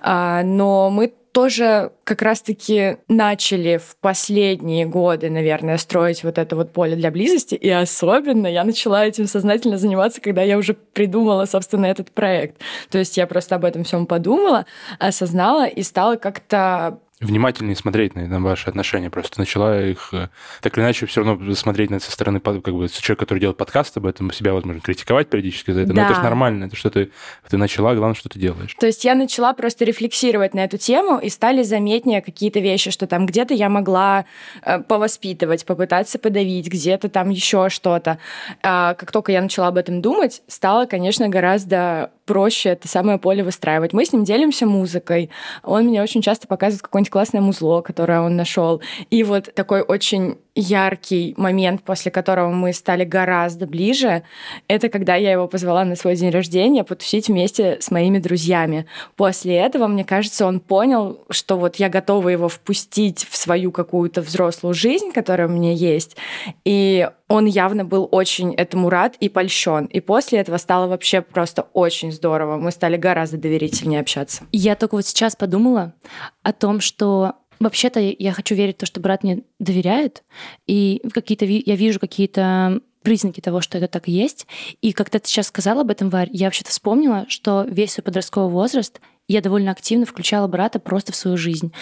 А, 0.00 0.42
но 0.42 0.90
мы 0.90 1.12
тоже 1.38 1.92
как 2.02 2.22
раз-таки 2.22 2.96
начали 3.06 3.76
в 3.76 3.96
последние 4.00 4.86
годы, 4.86 5.30
наверное, 5.30 5.78
строить 5.78 6.24
вот 6.24 6.36
это 6.36 6.56
вот 6.56 6.72
поле 6.72 6.96
для 6.96 7.12
близости. 7.12 7.54
И 7.54 7.70
особенно 7.70 8.48
я 8.48 8.64
начала 8.64 9.06
этим 9.06 9.28
сознательно 9.28 9.78
заниматься, 9.78 10.20
когда 10.20 10.42
я 10.42 10.58
уже 10.58 10.74
придумала, 10.74 11.44
собственно, 11.44 11.86
этот 11.86 12.10
проект. 12.10 12.60
То 12.90 12.98
есть 12.98 13.16
я 13.16 13.28
просто 13.28 13.54
об 13.54 13.64
этом 13.64 13.84
всем 13.84 14.06
подумала, 14.06 14.66
осознала 14.98 15.68
и 15.68 15.84
стала 15.84 16.16
как-то 16.16 16.98
внимательнее 17.20 17.76
смотреть 17.76 18.14
на, 18.14 18.26
на 18.26 18.40
ваши 18.40 18.68
отношения. 18.68 19.10
Просто 19.10 19.40
начала 19.40 19.80
их 19.82 20.10
э, 20.12 20.28
так 20.60 20.76
или 20.76 20.84
иначе 20.84 21.06
все 21.06 21.22
равно 21.22 21.54
смотреть 21.54 21.90
на 21.90 21.96
это 21.96 22.04
со 22.04 22.12
стороны 22.12 22.40
как 22.40 22.54
бы 22.54 22.88
человек, 22.88 23.18
который 23.18 23.38
делает 23.38 23.56
подкаст 23.56 23.96
об 23.96 24.06
этом, 24.06 24.32
себя, 24.32 24.52
возможно, 24.52 24.80
критиковать 24.80 25.28
периодически 25.28 25.72
за 25.72 25.80
это. 25.80 25.92
Да. 25.92 26.02
Но 26.02 26.06
это 26.06 26.14
же 26.14 26.22
нормально, 26.22 26.64
это 26.66 26.76
что 26.76 26.90
ты, 26.90 27.10
ты 27.48 27.56
начала, 27.56 27.94
главное, 27.94 28.14
что 28.14 28.28
ты 28.28 28.38
делаешь. 28.38 28.74
То 28.78 28.86
есть 28.86 29.04
я 29.04 29.14
начала 29.14 29.52
просто 29.52 29.84
рефлексировать 29.84 30.54
на 30.54 30.64
эту 30.64 30.78
тему, 30.78 31.18
и 31.18 31.28
стали 31.28 31.62
заметнее 31.62 32.22
какие-то 32.22 32.60
вещи, 32.60 32.90
что 32.90 33.06
там 33.06 33.26
где-то 33.26 33.54
я 33.54 33.68
могла 33.68 34.24
э, 34.62 34.80
повоспитывать, 34.80 35.66
попытаться 35.66 36.18
подавить, 36.18 36.68
где-то 36.68 37.08
там 37.08 37.30
еще 37.30 37.68
что-то. 37.68 38.18
А 38.62 38.94
как 38.94 39.12
только 39.12 39.32
я 39.32 39.42
начала 39.42 39.68
об 39.68 39.76
этом 39.76 40.00
думать, 40.00 40.42
стало, 40.46 40.86
конечно, 40.86 41.28
гораздо 41.28 42.10
проще 42.28 42.68
это 42.68 42.86
самое 42.88 43.18
поле 43.18 43.42
выстраивать. 43.42 43.94
Мы 43.94 44.04
с 44.04 44.12
ним 44.12 44.22
делимся 44.22 44.66
музыкой. 44.66 45.30
Он 45.64 45.86
мне 45.86 46.02
очень 46.02 46.20
часто 46.20 46.46
показывает 46.46 46.82
какое-нибудь 46.82 47.10
классное 47.10 47.40
музло, 47.40 47.80
которое 47.80 48.20
он 48.20 48.36
нашел. 48.36 48.82
И 49.08 49.24
вот 49.24 49.54
такой 49.54 49.80
очень 49.80 50.36
яркий 50.58 51.34
момент, 51.36 51.82
после 51.84 52.10
которого 52.10 52.50
мы 52.50 52.72
стали 52.72 53.04
гораздо 53.04 53.66
ближе, 53.66 54.24
это 54.66 54.88
когда 54.88 55.14
я 55.14 55.30
его 55.30 55.46
позвала 55.46 55.84
на 55.84 55.94
свой 55.94 56.16
день 56.16 56.30
рождения 56.30 56.82
потусить 56.82 57.28
вместе 57.28 57.78
с 57.80 57.90
моими 57.90 58.18
друзьями. 58.18 58.86
После 59.16 59.56
этого, 59.56 59.86
мне 59.86 60.04
кажется, 60.04 60.46
он 60.46 60.58
понял, 60.58 61.20
что 61.30 61.56
вот 61.56 61.76
я 61.76 61.88
готова 61.88 62.28
его 62.28 62.48
впустить 62.48 63.26
в 63.30 63.36
свою 63.36 63.70
какую-то 63.70 64.20
взрослую 64.20 64.74
жизнь, 64.74 65.12
которая 65.12 65.46
у 65.46 65.50
меня 65.50 65.72
есть. 65.72 66.16
И 66.64 67.08
он 67.28 67.46
явно 67.46 67.84
был 67.84 68.08
очень 68.10 68.54
этому 68.54 68.90
рад 68.90 69.14
и 69.20 69.28
польщен. 69.28 69.84
И 69.84 70.00
после 70.00 70.40
этого 70.40 70.56
стало 70.56 70.88
вообще 70.88 71.22
просто 71.22 71.68
очень 71.72 72.10
здорово. 72.10 72.56
Мы 72.56 72.72
стали 72.72 72.96
гораздо 72.96 73.36
доверительнее 73.36 74.00
общаться. 74.00 74.44
Я 74.50 74.74
только 74.74 74.96
вот 74.96 75.06
сейчас 75.06 75.36
подумала 75.36 75.94
о 76.42 76.52
том, 76.52 76.80
что 76.80 77.34
Вообще-то 77.60 78.00
я 78.00 78.32
хочу 78.32 78.54
верить 78.54 78.76
в 78.76 78.80
то, 78.80 78.86
что 78.86 79.00
брат 79.00 79.22
мне 79.22 79.42
доверяет, 79.58 80.22
и 80.66 81.02
какие-то 81.12 81.44
я 81.44 81.76
вижу 81.76 81.98
какие-то 81.98 82.80
признаки 83.02 83.40
того, 83.40 83.60
что 83.60 83.78
это 83.78 83.88
так 83.88 84.08
и 84.08 84.12
есть. 84.12 84.46
И 84.82 84.92
когда 84.92 85.18
ты 85.18 85.28
сейчас 85.28 85.46
сказала 85.46 85.80
об 85.80 85.90
этом, 85.90 86.10
Варь, 86.10 86.28
я 86.32 86.46
вообще-то 86.46 86.70
вспомнила, 86.70 87.26
что 87.28 87.64
весь 87.68 87.92
свой 87.92 88.04
подростковый 88.04 88.50
возраст 88.50 89.00
я 89.28 89.40
довольно 89.40 89.70
активно 89.70 90.06
включала 90.06 90.46
брата 90.46 90.78
просто 90.78 91.12
в 91.12 91.16
свою 91.16 91.36
жизнь. 91.36 91.72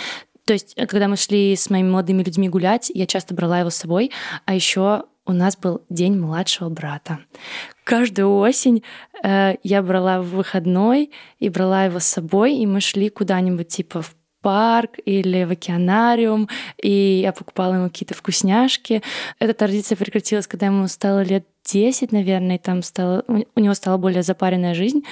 То 0.45 0.53
есть, 0.53 0.75
э, 0.77 0.87
когда 0.87 1.09
мы 1.09 1.17
шли 1.17 1.57
с 1.57 1.71
моими 1.71 1.89
молодыми 1.89 2.23
людьми 2.23 2.49
гулять, 2.49 2.91
я 2.95 3.07
часто 3.07 3.35
брала 3.35 3.61
его 3.61 3.71
с 3.71 3.77
собой, 3.77 4.13
а 4.45 4.55
еще 4.55 5.05
у 5.27 5.33
нас 5.33 5.57
был 5.57 5.83
день 5.91 6.17
младшего 6.17 6.69
брата. 6.69 7.19
Каждую 7.85 8.37
осень 8.37 8.85
э, 9.23 9.57
я 9.63 9.83
брала 9.83 10.23
в 10.23 10.29
выходной 10.29 11.11
и 11.41 11.49
брала 11.49 11.85
его 11.85 11.99
с 11.99 12.07
собой, 12.07 12.55
и 12.55 12.67
мы 12.67 12.81
шли 12.81 13.09
куда-нибудь 13.09 13.69
типа 13.69 14.03
в 14.03 14.15
парк 14.47 14.99
или 15.05 15.43
в 15.43 15.51
океанариум, 15.51 16.49
и 16.81 17.21
я 17.21 17.33
покупала 17.33 17.75
ему 17.75 17.89
какие-то 17.89 18.15
вкусняшки. 18.15 19.03
Эта 19.41 19.55
традиция 19.55 19.97
прекратилась, 19.97 20.47
когда 20.47 20.67
ему 20.67 20.87
стало 20.87 21.25
лет 21.25 21.45
10, 21.65 22.13
наверное, 22.13 22.55
и 22.55 22.61
там 22.61 22.85
стало, 22.85 23.25
у 23.27 23.61
него 23.61 23.75
стала 23.75 23.97
более 23.97 24.23
запаренная 24.23 24.75
жизнь. 24.75 25.03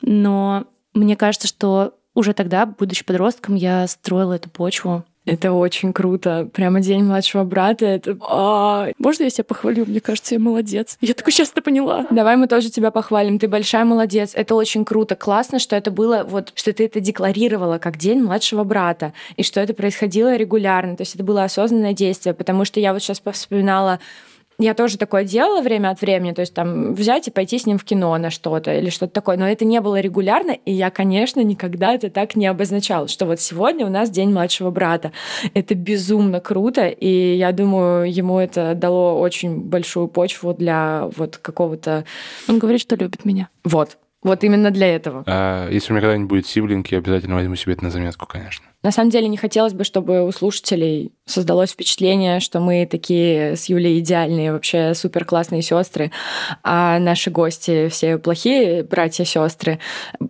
Но 0.00 0.64
мне 0.94 1.14
кажется, 1.14 1.46
что 1.46 1.92
уже 2.14 2.32
тогда, 2.32 2.64
будучи 2.64 3.04
подростком, 3.04 3.54
я 3.54 3.86
строила 3.86 4.32
эту 4.32 4.48
почву 4.48 5.04
это 5.30 5.52
очень 5.52 5.92
круто. 5.92 6.48
Прямо 6.52 6.80
день 6.80 7.04
младшего 7.04 7.44
брата. 7.44 7.86
Это... 7.86 8.16
А, 8.20 8.88
можно 8.98 9.22
я 9.22 9.30
себя 9.30 9.44
похвалю? 9.44 9.86
Мне 9.86 10.00
кажется, 10.00 10.34
я 10.34 10.40
молодец. 10.40 10.98
Я 11.00 11.14
сейчас 11.14 11.52
это 11.52 11.62
поняла. 11.62 12.06
Давай 12.10 12.36
мы 12.36 12.48
тоже 12.48 12.68
тебя 12.68 12.90
похвалим. 12.90 13.38
Ты 13.38 13.46
большая 13.46 13.84
молодец. 13.84 14.32
Это 14.34 14.56
очень 14.56 14.84
круто. 14.84 15.14
Классно, 15.14 15.60
что 15.60 15.76
это 15.76 15.92
было, 15.92 16.24
вот, 16.28 16.50
что 16.56 16.72
ты 16.72 16.86
это 16.86 16.98
декларировала 16.98 17.78
как 17.78 17.96
день 17.96 18.22
младшего 18.22 18.64
брата, 18.64 19.12
и 19.36 19.44
что 19.44 19.60
это 19.60 19.72
происходило 19.72 20.34
регулярно. 20.34 20.96
То 20.96 21.02
есть 21.02 21.14
это 21.14 21.22
было 21.22 21.44
осознанное 21.44 21.92
действие, 21.92 22.34
потому 22.34 22.64
что 22.64 22.80
я 22.80 22.92
вот 22.92 23.00
сейчас 23.00 23.22
вспоминала 23.32 24.00
я 24.60 24.74
тоже 24.74 24.98
такое 24.98 25.24
делала 25.24 25.62
время 25.62 25.90
от 25.90 26.00
времени, 26.00 26.32
то 26.32 26.40
есть 26.40 26.54
там 26.54 26.94
взять 26.94 27.28
и 27.28 27.30
пойти 27.30 27.58
с 27.58 27.66
ним 27.66 27.78
в 27.78 27.84
кино 27.84 28.16
на 28.18 28.30
что-то 28.30 28.74
или 28.74 28.90
что-то 28.90 29.12
такое, 29.12 29.36
но 29.36 29.48
это 29.48 29.64
не 29.64 29.80
было 29.80 30.00
регулярно, 30.00 30.52
и 30.52 30.72
я, 30.72 30.90
конечно, 30.90 31.40
никогда 31.40 31.94
это 31.94 32.10
так 32.10 32.36
не 32.36 32.46
обозначала, 32.46 33.08
что 33.08 33.26
вот 33.26 33.40
сегодня 33.40 33.86
у 33.86 33.90
нас 33.90 34.10
день 34.10 34.30
младшего 34.30 34.70
брата. 34.70 35.12
Это 35.54 35.74
безумно 35.74 36.40
круто, 36.40 36.86
и 36.86 37.36
я 37.36 37.52
думаю, 37.52 38.12
ему 38.12 38.38
это 38.38 38.74
дало 38.74 39.18
очень 39.20 39.60
большую 39.60 40.08
почву 40.08 40.54
для 40.54 41.08
вот 41.16 41.38
какого-то... 41.38 42.04
Он 42.48 42.58
говорит, 42.58 42.80
что 42.80 42.96
любит 42.96 43.24
меня. 43.24 43.48
Вот. 43.64 43.96
Вот 44.22 44.44
именно 44.44 44.70
для 44.70 44.94
этого. 44.94 45.24
А, 45.26 45.68
если 45.70 45.92
у 45.92 45.96
меня 45.96 46.02
когда-нибудь 46.02 46.28
будет 46.28 46.46
сиблинг, 46.46 46.88
я 46.88 46.98
обязательно 46.98 47.36
возьму 47.36 47.56
себе 47.56 47.72
это 47.72 47.84
на 47.84 47.90
заметку, 47.90 48.26
конечно. 48.26 48.69
На 48.82 48.92
самом 48.92 49.10
деле 49.10 49.28
не 49.28 49.36
хотелось 49.36 49.74
бы, 49.74 49.84
чтобы 49.84 50.26
у 50.26 50.32
слушателей 50.32 51.12
создалось 51.26 51.70
впечатление, 51.70 52.40
что 52.40 52.60
мы 52.60 52.86
такие 52.90 53.54
с 53.54 53.66
Юлей 53.66 54.00
идеальные, 54.00 54.52
вообще 54.52 54.94
супер 54.94 55.24
классные 55.24 55.60
сестры, 55.60 56.10
а 56.62 56.98
наши 56.98 57.30
гости 57.30 57.88
все 57.88 58.16
плохие 58.16 58.82
братья 58.82 59.24
сестры. 59.24 59.80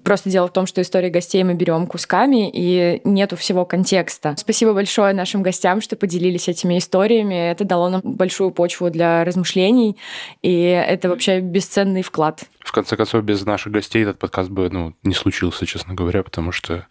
Просто 0.03 0.31
дело 0.31 0.49
в 0.49 0.53
том, 0.53 0.67
что 0.67 0.83
истории 0.83 1.11
гостей 1.11 1.45
мы 1.45 1.55
берем 1.55 1.87
кусками 1.87 2.51
и 2.53 3.01
нету 3.05 3.37
всего 3.37 3.65
контекста. 3.65 4.35
Спасибо 4.37 4.73
большое 4.75 5.15
нашим 5.15 5.43
гостям, 5.43 5.81
что 5.81 5.95
поделились 5.97 6.49
этими 6.49 6.79
историями. 6.79 7.51
Это 7.51 7.65
дало 7.65 7.89
нам 7.89 8.01
большую 8.03 8.51
почву 8.51 8.91
для 8.91 9.25
размышлений, 9.25 9.97
и 10.43 10.53
это 10.53 11.09
вообще 11.09 11.41
бесценный 11.41 12.03
вклад. 12.03 12.43
В 12.61 12.73
конце 12.73 12.97
концов, 12.97 13.25
без 13.25 13.45
наших 13.47 13.73
гостей 13.73 14.03
этот 14.03 14.19
подкаст 14.19 14.51
бы 14.51 14.69
ну, 14.71 14.95
не 15.03 15.15
случился, 15.15 15.67
честно 15.67 15.95
говоря, 15.95 16.23
потому 16.23 16.53
что 16.53 16.87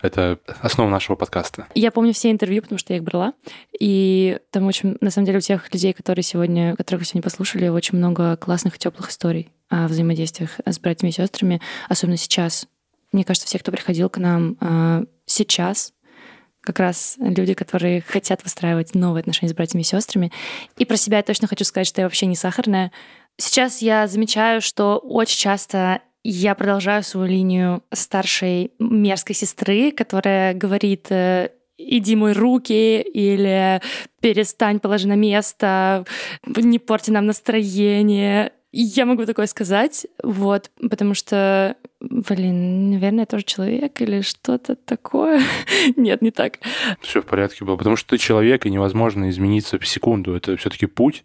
это 0.00 0.38
основа 0.60 0.88
нашего 0.88 1.16
подкаста. 1.16 1.66
Я 1.74 1.90
помню 1.90 2.12
все 2.12 2.30
интервью, 2.30 2.62
потому 2.62 2.78
что 2.78 2.92
я 2.92 2.98
их 2.98 3.04
брала. 3.04 3.34
И 3.78 4.38
там 4.50 4.66
очень, 4.66 4.96
на 5.00 5.10
самом 5.10 5.26
деле, 5.26 5.38
у 5.38 5.42
тех 5.42 5.72
людей, 5.72 5.92
которые 5.92 6.22
сегодня, 6.22 6.76
которых 6.76 7.02
вы 7.02 7.06
сегодня 7.06 7.22
послушали, 7.22 7.68
очень 7.68 7.98
много 7.98 8.36
классных 8.36 8.76
и 8.76 8.78
теплых 8.78 9.10
историй 9.10 9.50
о 9.68 9.88
взаимодействиях 9.88 10.60
с 10.64 10.78
братьями 10.78 11.10
и 11.10 11.14
сестрами, 11.14 11.60
особенно 11.88 12.16
сейчас. 12.16 12.66
Мне 13.12 13.24
кажется, 13.24 13.46
все, 13.46 13.58
кто 13.58 13.70
приходил 13.72 14.08
к 14.08 14.18
нам 14.18 14.56
а, 14.60 15.04
сейчас, 15.24 15.94
как 16.60 16.78
раз 16.78 17.16
люди, 17.18 17.54
которые 17.54 18.00
хотят 18.00 18.42
выстраивать 18.42 18.94
новые 18.94 19.20
отношения 19.20 19.50
с 19.50 19.54
братьями 19.54 19.82
и 19.82 19.84
сестрами. 19.84 20.32
И 20.78 20.84
про 20.84 20.96
себя 20.96 21.18
я 21.18 21.22
точно 21.22 21.46
хочу 21.46 21.64
сказать, 21.64 21.86
что 21.86 22.00
я 22.00 22.06
вообще 22.06 22.26
не 22.26 22.36
сахарная. 22.36 22.90
Сейчас 23.36 23.82
я 23.82 24.06
замечаю, 24.06 24.60
что 24.60 24.98
очень 24.98 25.38
часто 25.38 26.00
я 26.24 26.54
продолжаю 26.54 27.02
свою 27.02 27.28
линию 27.28 27.82
старшей 27.92 28.72
мерзкой 28.78 29.36
сестры, 29.36 29.92
которая 29.92 30.54
говорит 30.54 31.06
э, 31.10 31.50
иди 31.76 32.16
мой 32.16 32.32
руки, 32.32 33.02
или 33.02 33.82
перестань, 34.20 34.80
положи 34.80 35.06
на 35.06 35.16
место, 35.16 36.06
не 36.46 36.78
порти 36.78 37.10
нам 37.10 37.26
настроение. 37.26 38.52
Я 38.72 39.06
могу 39.06 39.24
такое 39.26 39.46
сказать, 39.46 40.06
вот, 40.22 40.70
потому 40.90 41.14
что, 41.14 41.76
блин, 42.00 42.90
наверное, 42.90 43.20
я 43.20 43.26
тоже 43.26 43.44
человек 43.44 44.00
или 44.00 44.22
что-то 44.22 44.74
такое. 44.74 45.42
Нет, 45.96 46.22
не 46.22 46.32
так. 46.32 46.58
Все 47.00 47.20
в 47.22 47.26
порядке 47.26 47.64
было, 47.64 47.76
потому 47.76 47.96
что 47.96 48.10
ты 48.10 48.18
человек, 48.18 48.66
и 48.66 48.70
невозможно 48.70 49.28
измениться 49.28 49.78
в 49.78 49.86
секунду. 49.86 50.34
Это 50.34 50.56
все-таки 50.56 50.86
путь, 50.86 51.24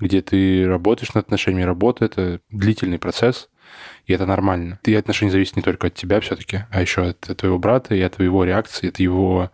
где 0.00 0.22
ты 0.22 0.66
работаешь 0.66 1.14
над 1.14 1.26
отношениями. 1.26 1.66
Работа— 1.66 2.04
это 2.06 2.40
длительный 2.50 2.98
процесс, 2.98 3.48
и 4.08 4.12
это 4.12 4.26
нормально. 4.26 4.80
И 4.84 4.94
отношения 4.94 5.30
зависят 5.30 5.56
не 5.56 5.62
только 5.62 5.88
от 5.88 5.94
тебя 5.94 6.20
все-таки, 6.20 6.64
а 6.70 6.80
еще 6.80 7.10
от 7.10 7.20
твоего 7.20 7.58
брата 7.58 7.94
и 7.94 8.00
от 8.00 8.20
его 8.20 8.42
реакции, 8.44 8.88
от 8.88 8.98
его 8.98 9.50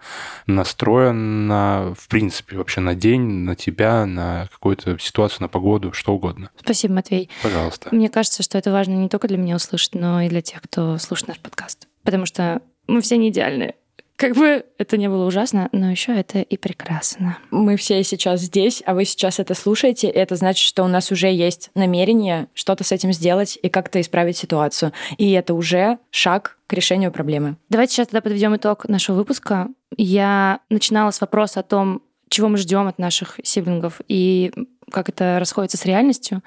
настроя 0.47 1.13
на, 1.13 1.93
в 1.99 2.09
принципе, 2.09 2.57
вообще 2.57 2.81
на 2.81 2.95
день, 2.95 3.21
на 3.21 3.57
тебя, 3.57 4.07
на 4.07 4.49
какую-то 4.53 4.99
ситуацию, 4.99 5.43
на 5.43 5.49
погоду, 5.49 5.93
что 5.93 6.15
угодно. 6.15 6.51
Спасибо, 6.59 6.95
Матвей. 6.95 7.29
Пожалуйста. 7.43 7.89
Мне 7.93 8.09
кажется, 8.09 8.43
что 8.43 8.57
это 8.57 8.73
важно 8.73 8.93
не 8.93 9.09
только 9.09 9.29
для 9.29 9.39
меня 9.39 9.57
услышать, 9.57 9.95
но 9.95 10.23
и 10.23 10.29
для 10.29 10.41
тех, 10.41 10.63
кто 10.63 10.99
слушает 10.99 11.29
наш 11.29 11.41
подкаст. 11.41 11.89
Потому 12.05 12.25
что 12.25 12.63
мы 12.87 13.01
все 13.01 13.17
не 13.17 13.31
идеальные. 13.31 13.75
Как 14.17 14.35
бы 14.37 14.65
это 14.79 14.97
не 14.97 15.09
было 15.09 15.27
ужасно, 15.27 15.69
но 15.73 15.91
еще 15.91 16.13
это 16.13 16.41
и 16.41 16.57
прекрасно. 16.57 17.39
Мы 17.51 17.77
все 17.77 18.03
сейчас 18.05 18.43
здесь, 18.43 18.83
а 18.87 18.95
вы 18.95 19.05
сейчас 19.05 19.41
это 19.41 19.55
слушаете, 19.55 20.09
и 20.09 20.13
это 20.13 20.37
значит, 20.37 20.65
что 20.65 20.85
у 20.85 20.89
нас 20.89 21.11
уже 21.11 21.29
есть 21.33 21.71
намерение 21.75 22.47
что-то 22.55 22.85
с 22.85 22.93
этим 22.93 23.13
сделать 23.13 23.59
и 23.61 23.69
как-то 23.69 24.01
исправить 24.01 24.37
ситуацию. 24.37 24.93
И 25.19 25.33
это 25.33 25.55
уже 25.55 25.99
шаг 26.11 26.59
к 26.69 26.73
решению 26.75 27.11
проблемы. 27.11 27.57
Давайте 27.69 27.95
сейчас 27.95 28.09
тогда 28.09 28.21
подведем 28.21 28.55
итог 28.55 28.89
нашего 28.89 29.17
выпуска. 29.17 29.69
Я 29.97 30.61
начинала 30.71 31.11
с 31.11 31.21
вопроса 31.21 31.61
о 31.61 31.65
том, 31.65 32.03
чего 32.29 32.49
мы 32.49 32.57
ждем 32.57 32.87
от 32.87 32.99
наших 32.99 33.41
сиблингов 33.43 34.01
и 34.07 34.53
как 34.91 35.09
это 35.09 35.39
расходится 35.41 35.77
с 35.77 35.85
реальностью. 35.85 36.43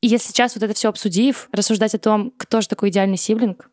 И 0.00 0.06
если 0.06 0.28
сейчас 0.28 0.54
вот 0.54 0.64
это 0.64 0.72
все 0.72 0.88
обсудив, 0.88 1.48
рассуждать 1.52 1.94
о 1.94 1.98
том, 1.98 2.32
кто 2.38 2.62
же 2.62 2.68
такой 2.68 2.88
идеальный 2.88 3.18
сиблинг, 3.18 3.70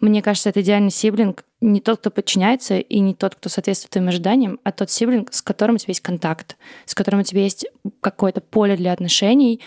мне 0.00 0.22
кажется, 0.22 0.48
это 0.48 0.62
идеальный 0.62 0.90
сиблинг 0.90 1.44
не 1.60 1.80
тот, 1.80 2.00
кто 2.00 2.10
подчиняется, 2.10 2.78
и 2.78 2.98
не 3.00 3.14
тот, 3.14 3.34
кто 3.34 3.50
соответствует 3.50 3.90
твоим 3.90 4.08
ожиданиям, 4.08 4.58
а 4.64 4.72
тот 4.72 4.90
сиблинг, 4.90 5.34
с 5.34 5.42
которым 5.42 5.76
у 5.76 5.78
тебя 5.78 5.90
есть 5.90 6.00
контакт, 6.00 6.56
с 6.86 6.94
которым 6.94 7.20
у 7.20 7.24
тебя 7.24 7.42
есть 7.42 7.66
какое-то 8.00 8.40
поле 8.40 8.76
для 8.76 8.92
отношений, 8.92 9.60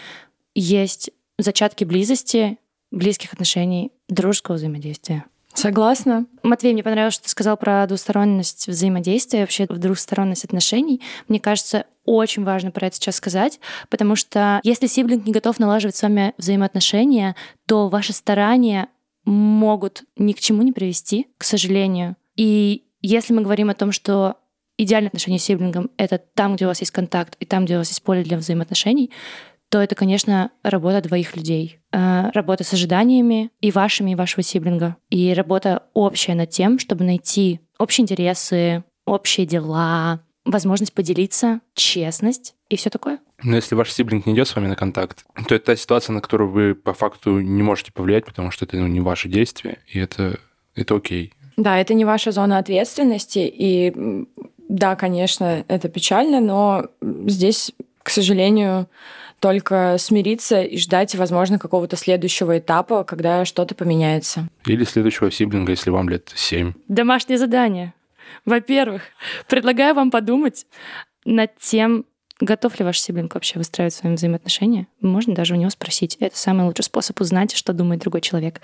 есть 0.55 1.11
зачатки 1.37 1.83
близости, 1.83 2.57
близких 2.91 3.33
отношений, 3.33 3.91
дружеского 4.07 4.55
взаимодействия. 4.55 5.25
Согласна. 5.59 6.25
Матвей, 6.41 6.71
мне 6.71 6.83
понравилось, 6.83 7.15
что 7.15 7.25
ты 7.25 7.29
сказал 7.29 7.57
про 7.57 7.85
двусторонность 7.85 8.67
взаимодействия, 8.67 9.41
вообще 9.41 9.65
двусторонность 9.65 10.45
отношений. 10.45 11.01
Мне 11.27 11.41
кажется, 11.41 11.85
очень 12.05 12.45
важно 12.45 12.71
про 12.71 12.87
это 12.87 12.95
сейчас 12.95 13.17
сказать, 13.17 13.59
потому 13.89 14.15
что 14.15 14.61
если 14.63 14.87
сиблинг 14.87 15.25
не 15.25 15.33
готов 15.33 15.59
налаживать 15.59 15.97
с 15.97 16.01
вами 16.01 16.33
взаимоотношения, 16.37 17.35
то 17.67 17.89
ваши 17.89 18.13
старания 18.13 18.87
могут 19.25 20.03
ни 20.15 20.31
к 20.31 20.39
чему 20.39 20.61
не 20.61 20.71
привести, 20.71 21.27
к 21.37 21.43
сожалению. 21.43 22.15
И 22.37 22.85
если 23.01 23.33
мы 23.33 23.41
говорим 23.41 23.69
о 23.69 23.75
том, 23.75 23.91
что 23.91 24.37
идеальное 24.77 25.09
отношение 25.09 25.39
с 25.39 25.43
сиблингом— 25.43 25.91
это 25.97 26.17
там, 26.17 26.55
где 26.55 26.65
у 26.65 26.69
вас 26.69 26.79
есть 26.79 26.91
контакт, 26.91 27.35
и 27.41 27.45
там, 27.45 27.65
где 27.65 27.75
у 27.75 27.79
вас 27.79 27.89
есть 27.89 28.01
поле 28.01 28.23
для 28.23 28.37
взаимоотношений, 28.37 29.11
то 29.69 29.81
это, 29.81 29.95
конечно, 29.95 30.51
работа 30.63 31.01
двоих 31.01 31.35
людей. 31.35 31.79
Э, 31.91 32.31
работа 32.33 32.63
с 32.63 32.73
ожиданиями 32.73 33.51
и 33.61 33.71
вашими, 33.71 34.11
и 34.11 34.15
вашего 34.15 34.43
сиблинга. 34.43 34.97
И 35.09 35.33
работа 35.33 35.83
общая 35.93 36.35
над 36.35 36.49
тем, 36.49 36.79
чтобы 36.79 37.03
найти 37.03 37.59
общие 37.77 38.03
интересы, 38.03 38.83
общие 39.05 39.45
дела, 39.45 40.21
возможность 40.45 40.93
поделиться, 40.93 41.61
честность 41.75 42.55
и 42.69 42.75
все 42.75 42.89
такое. 42.89 43.19
Но 43.43 43.55
если 43.55 43.75
ваш 43.75 43.91
сиблинг 43.91 44.25
не 44.25 44.33
идет 44.33 44.47
с 44.47 44.55
вами 44.55 44.67
на 44.67 44.75
контакт, 44.75 45.25
то 45.47 45.55
это 45.55 45.65
та 45.65 45.75
ситуация, 45.75 46.13
на 46.13 46.21
которую 46.21 46.49
вы 46.49 46.75
по 46.75 46.93
факту 46.93 47.39
не 47.39 47.63
можете 47.63 47.91
повлиять, 47.91 48.25
потому 48.25 48.51
что 48.51 48.65
это 48.65 48.77
ну, 48.77 48.87
не 48.87 48.99
ваши 48.99 49.29
действия, 49.29 49.77
и 49.87 49.99
это, 49.99 50.39
это 50.75 50.95
окей. 50.95 51.33
Да, 51.57 51.77
это 51.77 51.93
не 51.93 52.05
ваша 52.05 52.31
зона 52.31 52.57
ответственности, 52.57 53.39
и 53.39 54.25
да, 54.67 54.95
конечно, 54.95 55.63
это 55.67 55.89
печально, 55.89 56.39
но 56.39 56.87
здесь, 57.01 57.71
к 58.03 58.09
сожалению, 58.09 58.87
только 59.39 59.95
смириться 59.97 60.61
и 60.61 60.77
ждать, 60.77 61.15
возможно, 61.15 61.59
какого-то 61.59 61.95
следующего 61.95 62.59
этапа, 62.59 63.03
когда 63.03 63.45
что-то 63.45 63.75
поменяется. 63.75 64.47
Или 64.65 64.83
следующего 64.83 65.31
сиблинга, 65.31 65.71
если 65.71 65.89
вам 65.89 66.09
лет 66.09 66.31
7. 66.33 66.73
Домашнее 66.87 67.37
задание. 67.37 67.93
Во-первых, 68.45 69.03
предлагаю 69.47 69.95
вам 69.95 70.11
подумать 70.11 70.65
над 71.25 71.57
тем, 71.57 72.05
готов 72.39 72.77
ли 72.79 72.85
ваш 72.85 72.99
сиблинг 72.99 73.33
вообще 73.33 73.57
выстраивать 73.57 73.93
с 73.93 74.03
вами 74.03 74.15
взаимоотношения. 74.15 74.87
Можно 75.01 75.33
даже 75.33 75.55
у 75.55 75.57
него 75.57 75.69
спросить. 75.69 76.17
Это 76.19 76.37
самый 76.37 76.65
лучший 76.65 76.83
способ 76.83 77.19
узнать, 77.19 77.55
что 77.55 77.73
думает 77.73 78.01
другой 78.01 78.21
человек. 78.21 78.61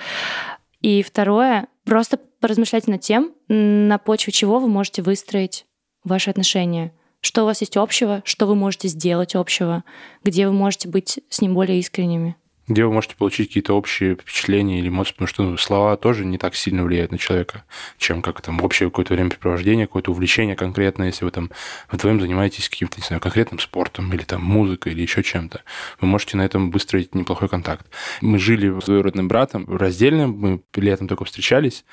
И 0.81 1.01
второе, 1.03 1.67
просто 1.83 2.19
поразмышляйте 2.39 2.91
над 2.91 3.01
тем, 3.01 3.33
на 3.47 3.97
почве 3.97 4.31
чего 4.31 4.59
вы 4.59 4.67
можете 4.67 5.01
выстроить 5.01 5.65
ваши 6.03 6.29
отношения– 6.29 6.93
что 7.25 7.41
у 7.41 7.45
вас 7.45 7.61
есть 7.61 7.75
общего, 7.75 8.21
что 8.23 8.45
вы 8.45 8.55
можете 8.55 8.87
сделать 8.87 9.33
общего, 9.33 9.83
где 10.23 10.47
вы 10.47 10.53
можете 10.53 10.87
быть 10.87 11.19
с 11.29 11.41
ним 11.41 11.55
более 11.55 11.79
искренними. 11.79 12.35
Где 12.67 12.85
вы 12.85 12.93
можете 12.93 13.15
получить 13.15 13.47
какие-то 13.49 13.73
общие 13.73 14.15
впечатления 14.15 14.79
или 14.79 14.89
эмоции, 14.89 15.11
потому 15.11 15.27
что 15.27 15.43
ну, 15.43 15.57
слова 15.57 15.97
тоже 15.97 16.25
не 16.25 16.37
так 16.37 16.55
сильно 16.55 16.83
влияют 16.83 17.11
на 17.11 17.17
человека, 17.17 17.63
чем 17.97 18.21
как 18.21 18.41
там 18.41 18.61
общее 18.61 18.89
какое-то 18.89 19.13
времяпрепровождение, 19.13 19.87
какое-то 19.87 20.11
увлечение 20.11 20.55
конкретное, 20.55 21.07
если 21.07 21.25
вы 21.25 21.31
там 21.31 21.51
вдвоем 21.91 22.21
занимаетесь 22.21 22.69
каким-то, 22.69 22.97
не 22.97 23.05
знаю, 23.05 23.21
конкретным 23.21 23.59
спортом 23.59 24.11
или 24.13 24.23
там 24.23 24.43
музыкой 24.43 24.93
или 24.93 25.01
еще 25.01 25.21
чем-то. 25.21 25.61
Вы 26.01 26.07
можете 26.07 26.37
на 26.37 26.45
этом 26.45 26.71
выстроить 26.71 27.13
неплохой 27.13 27.49
контакт. 27.49 27.87
Мы 28.21 28.39
жили 28.39 28.79
с 28.79 28.85
двоюродным 28.85 29.27
братом 29.27 29.65
раздельно, 29.67 30.27
мы 30.27 30.61
летом 30.75 31.07
только 31.07 31.25
встречались, 31.25 31.85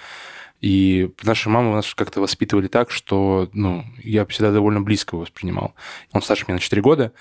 и 0.62 1.10
наши 1.24 1.50
мамы 1.50 1.74
нас 1.74 1.92
как-то 1.92 2.20
воспитывали 2.20 2.68
так, 2.68 2.92
что 2.92 3.50
ну, 3.52 3.84
я 4.02 4.24
всегда 4.26 4.52
довольно 4.52 4.80
близко 4.80 5.16
его 5.16 5.22
воспринимал. 5.22 5.74
Он 6.12 6.22
старше 6.22 6.44
меня 6.46 6.54
на 6.54 6.60
4 6.60 6.80
года, 6.80 7.12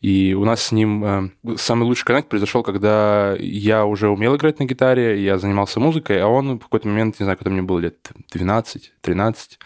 и 0.00 0.34
у 0.34 0.44
нас 0.44 0.60
с 0.60 0.72
ним 0.72 1.04
э, 1.04 1.56
самый 1.56 1.84
лучший 1.84 2.04
коннект 2.04 2.28
произошел, 2.28 2.64
когда 2.64 3.36
я 3.38 3.84
уже 3.84 4.08
умел 4.08 4.34
играть 4.34 4.58
на 4.58 4.64
гитаре, 4.64 5.22
я 5.22 5.38
занимался 5.38 5.78
музыкой, 5.78 6.20
а 6.20 6.26
он 6.26 6.58
в 6.58 6.64
какой-то 6.64 6.88
момент, 6.88 7.20
не 7.20 7.24
знаю, 7.24 7.38
когда 7.38 7.52
мне 7.52 7.62
было 7.62 7.78
лет 7.78 8.10
12-13, 8.34 9.58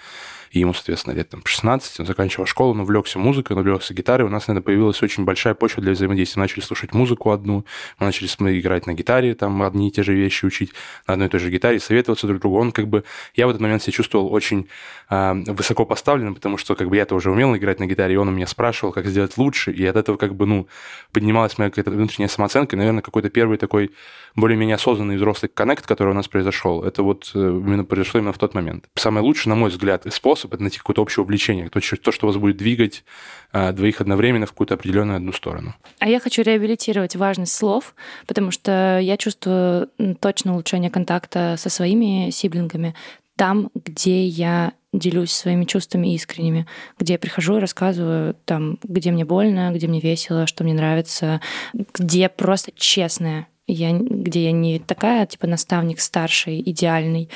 и 0.54 0.60
ему, 0.60 0.72
соответственно, 0.72 1.14
лет 1.14 1.28
там 1.28 1.42
16, 1.44 1.98
он 1.98 2.06
заканчивал 2.06 2.46
школу, 2.46 2.70
он 2.74 2.80
увлекся 2.80 3.18
музыкой, 3.18 3.56
он 3.56 3.62
увлекся 3.62 3.92
гитарой, 3.92 4.24
у 4.28 4.30
нас, 4.30 4.46
наверное, 4.46 4.64
появилась 4.64 5.02
очень 5.02 5.24
большая 5.24 5.54
почва 5.54 5.82
для 5.82 5.92
взаимодействия. 5.92 6.38
Мы 6.38 6.44
начали 6.44 6.60
слушать 6.60 6.94
музыку 6.94 7.32
одну, 7.32 7.64
мы 7.98 8.06
начали 8.06 8.28
играть 8.60 8.86
на 8.86 8.94
гитаре, 8.94 9.34
там 9.34 9.60
одни 9.64 9.88
и 9.88 9.90
те 9.90 10.04
же 10.04 10.14
вещи 10.14 10.44
учить 10.44 10.70
на 11.08 11.14
одной 11.14 11.26
и 11.26 11.30
той 11.30 11.40
же 11.40 11.50
гитаре, 11.50 11.80
советоваться 11.80 12.28
друг 12.28 12.40
другу. 12.40 12.58
Он 12.60 12.70
как 12.70 12.86
бы, 12.86 13.02
я 13.34 13.48
в 13.48 13.50
этот 13.50 13.62
момент 13.62 13.82
себя 13.82 13.94
чувствовал 13.94 14.32
очень 14.32 14.68
э, 15.10 15.32
высоко 15.48 15.84
поставленным, 15.86 16.36
потому 16.36 16.56
что 16.56 16.76
как 16.76 16.88
бы 16.88 16.94
я 16.94 17.04
тоже 17.04 17.32
умел 17.32 17.56
играть 17.56 17.80
на 17.80 17.86
гитаре, 17.86 18.14
и 18.14 18.16
он 18.16 18.28
у 18.28 18.32
меня 18.32 18.46
спрашивал, 18.46 18.92
как 18.92 19.06
сделать 19.06 19.36
лучше, 19.36 19.72
и 19.72 19.84
от 19.84 19.96
этого 19.96 20.16
как 20.16 20.36
бы, 20.36 20.46
ну, 20.46 20.68
поднималась 21.12 21.58
моя 21.58 21.70
какая-то 21.70 21.90
внутренняя 21.90 22.28
самооценка, 22.28 22.76
и, 22.76 22.78
наверное, 22.78 23.02
какой-то 23.02 23.28
первый 23.28 23.58
такой 23.58 23.90
более-менее 24.36 24.76
осознанный 24.76 25.16
взрослый 25.16 25.50
коннект, 25.52 25.84
который 25.84 26.10
у 26.10 26.14
нас 26.14 26.28
произошел, 26.28 26.84
это 26.84 27.02
вот 27.02 27.32
э, 27.34 27.38
именно 27.38 27.84
произошло 27.84 28.20
именно 28.20 28.32
в 28.32 28.38
тот 28.38 28.54
момент. 28.54 28.84
Самый 28.94 29.20
лучший, 29.20 29.48
на 29.48 29.56
мой 29.56 29.70
взгляд, 29.70 30.06
способ 30.12 30.43
способ 30.44 30.54
это 30.54 30.62
найти 30.62 30.78
какое-то 30.78 31.02
общее 31.02 31.22
увлечение, 31.22 31.68
то, 31.68 31.80
то, 31.80 32.12
что 32.12 32.26
вас 32.26 32.36
будет 32.36 32.56
двигать 32.56 33.04
а, 33.52 33.72
двоих 33.72 34.00
одновременно 34.00 34.46
в 34.46 34.50
какую-то 34.50 34.74
определенную 34.74 35.16
одну 35.16 35.32
сторону. 35.32 35.74
А 35.98 36.08
я 36.08 36.20
хочу 36.20 36.42
реабилитировать 36.42 37.16
важность 37.16 37.54
слов, 37.54 37.94
потому 38.26 38.50
что 38.50 38.98
я 39.00 39.16
чувствую 39.16 39.88
точно 40.20 40.52
улучшение 40.52 40.90
контакта 40.90 41.56
со 41.58 41.70
своими 41.70 42.30
сиблингами 42.30 42.94
там, 43.36 43.70
где 43.74 44.26
я 44.26 44.72
делюсь 44.92 45.32
своими 45.32 45.64
чувствами 45.64 46.14
искренними, 46.14 46.66
где 47.00 47.14
я 47.14 47.18
прихожу 47.18 47.56
и 47.56 47.60
рассказываю 47.60 48.36
там, 48.44 48.78
где 48.84 49.10
мне 49.10 49.24
больно, 49.24 49.72
где 49.74 49.88
мне 49.88 50.00
весело, 50.00 50.46
что 50.46 50.62
мне 50.62 50.72
нравится, 50.72 51.40
где 51.72 52.28
просто 52.28 52.70
честная 52.76 53.48
я, 53.66 53.92
где 53.92 54.44
я 54.44 54.52
не 54.52 54.78
такая, 54.78 55.24
типа, 55.26 55.46
наставник 55.46 56.00
старший, 56.00 56.60
идеальный, 56.60 57.30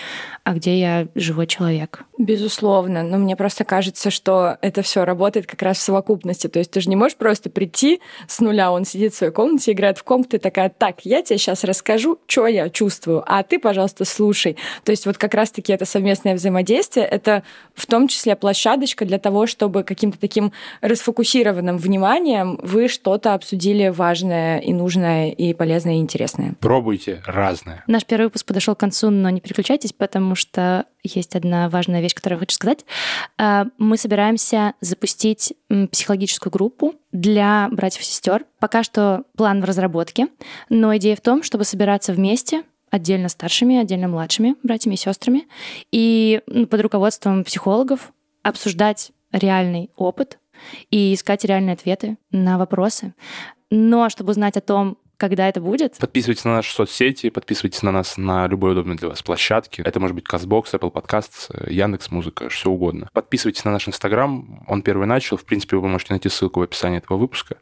а 0.44 0.52
где 0.52 0.78
я 0.78 1.08
живой 1.14 1.46
человек. 1.46 2.04
Безусловно, 2.18 3.02
но 3.02 3.16
мне 3.16 3.34
просто 3.34 3.64
кажется, 3.64 4.10
что 4.10 4.58
это 4.60 4.82
все 4.82 5.04
работает 5.04 5.46
как 5.46 5.62
раз 5.62 5.78
в 5.78 5.82
совокупности. 5.82 6.46
То 6.48 6.58
есть 6.58 6.70
ты 6.70 6.80
же 6.80 6.90
не 6.90 6.96
можешь 6.96 7.16
просто 7.16 7.48
прийти 7.48 8.00
с 8.26 8.40
нуля, 8.40 8.72
он 8.72 8.84
сидит 8.84 9.14
в 9.14 9.16
своей 9.16 9.32
комнате, 9.32 9.72
играет 9.72 9.96
в 9.96 10.04
комп, 10.04 10.28
ты 10.28 10.38
такая, 10.38 10.68
так, 10.68 11.00
я 11.04 11.22
тебе 11.22 11.38
сейчас 11.38 11.64
расскажу, 11.64 12.18
что 12.26 12.46
я 12.46 12.68
чувствую, 12.68 13.24
а 13.26 13.42
ты, 13.42 13.58
пожалуйста, 13.58 14.04
слушай. 14.04 14.56
То 14.84 14.90
есть 14.90 15.06
вот 15.06 15.16
как 15.16 15.32
раз-таки 15.32 15.72
это 15.72 15.86
совместное 15.86 16.34
взаимодействие, 16.34 17.06
это 17.06 17.42
в 17.74 17.86
том 17.86 18.06
числе 18.06 18.36
площадочка 18.36 19.06
для 19.06 19.18
того, 19.18 19.46
чтобы 19.46 19.82
каким-то 19.82 20.18
таким 20.18 20.52
расфокусированным 20.82 21.78
вниманием 21.78 22.58
вы 22.62 22.88
что-то 22.88 23.32
обсудили 23.32 23.88
важное 23.88 24.58
и 24.58 24.74
нужное, 24.74 25.30
и 25.30 25.54
полезное, 25.54 25.94
и 25.94 25.98
интересное 25.98 26.17
интересное. 26.18 26.54
Пробуйте 26.60 27.22
разное. 27.24 27.84
Наш 27.86 28.04
первый 28.04 28.24
выпуск 28.24 28.46
подошел 28.46 28.74
к 28.74 28.80
концу, 28.80 29.10
но 29.10 29.30
не 29.30 29.40
переключайтесь, 29.40 29.92
потому 29.92 30.34
что 30.34 30.86
есть 31.04 31.36
одна 31.36 31.68
важная 31.68 32.00
вещь, 32.00 32.14
которую 32.14 32.38
я 32.38 32.40
хочу 32.40 32.54
сказать. 32.54 32.84
А, 33.38 33.66
мы 33.78 33.96
собираемся 33.96 34.74
запустить 34.80 35.54
психологическую 35.92 36.50
группу 36.50 36.94
для 37.12 37.68
братьев 37.70 38.02
и 38.02 38.04
сестер. 38.04 38.44
Пока 38.58 38.82
что 38.82 39.22
план 39.36 39.60
в 39.60 39.64
разработке, 39.64 40.26
но 40.68 40.96
идея 40.96 41.14
в 41.14 41.20
том, 41.20 41.42
чтобы 41.44 41.64
собираться 41.64 42.12
вместе, 42.12 42.64
отдельно 42.90 43.28
старшими, 43.28 43.76
отдельно 43.76 44.08
младшими 44.08 44.56
братьями 44.62 44.94
и 44.94 44.98
сестрами, 44.98 45.46
и 45.92 46.40
под 46.68 46.80
руководством 46.80 47.44
психологов 47.44 48.12
обсуждать 48.42 49.12
реальный 49.30 49.90
опыт 49.96 50.38
и 50.90 51.14
искать 51.14 51.44
реальные 51.44 51.74
ответы 51.74 52.18
на 52.32 52.58
вопросы. 52.58 53.14
Но 53.70 54.08
чтобы 54.08 54.30
узнать 54.30 54.56
о 54.56 54.62
том, 54.62 54.96
когда 55.18 55.48
это 55.48 55.60
будет. 55.60 55.98
Подписывайтесь 55.98 56.44
на 56.44 56.54
наши 56.54 56.72
соцсети, 56.72 57.28
подписывайтесь 57.28 57.82
на 57.82 57.92
нас 57.92 58.16
на 58.16 58.46
любой 58.46 58.72
удобной 58.72 58.96
для 58.96 59.08
вас 59.08 59.20
площадке. 59.22 59.82
Это 59.82 60.00
может 60.00 60.14
быть 60.14 60.24
Казбокс, 60.24 60.72
Apple 60.72 60.92
Podcasts, 60.92 61.70
Яндекс 61.70 62.10
Музыка, 62.10 62.48
все 62.48 62.70
угодно. 62.70 63.10
Подписывайтесь 63.12 63.64
на 63.64 63.72
наш 63.72 63.88
Инстаграм, 63.88 64.64
он 64.66 64.82
первый 64.82 65.06
начал. 65.06 65.36
В 65.36 65.44
принципе, 65.44 65.76
вы 65.76 65.88
можете 65.88 66.12
найти 66.12 66.28
ссылку 66.28 66.60
в 66.60 66.62
описании 66.62 66.98
этого 66.98 67.18
выпуска. 67.18 67.56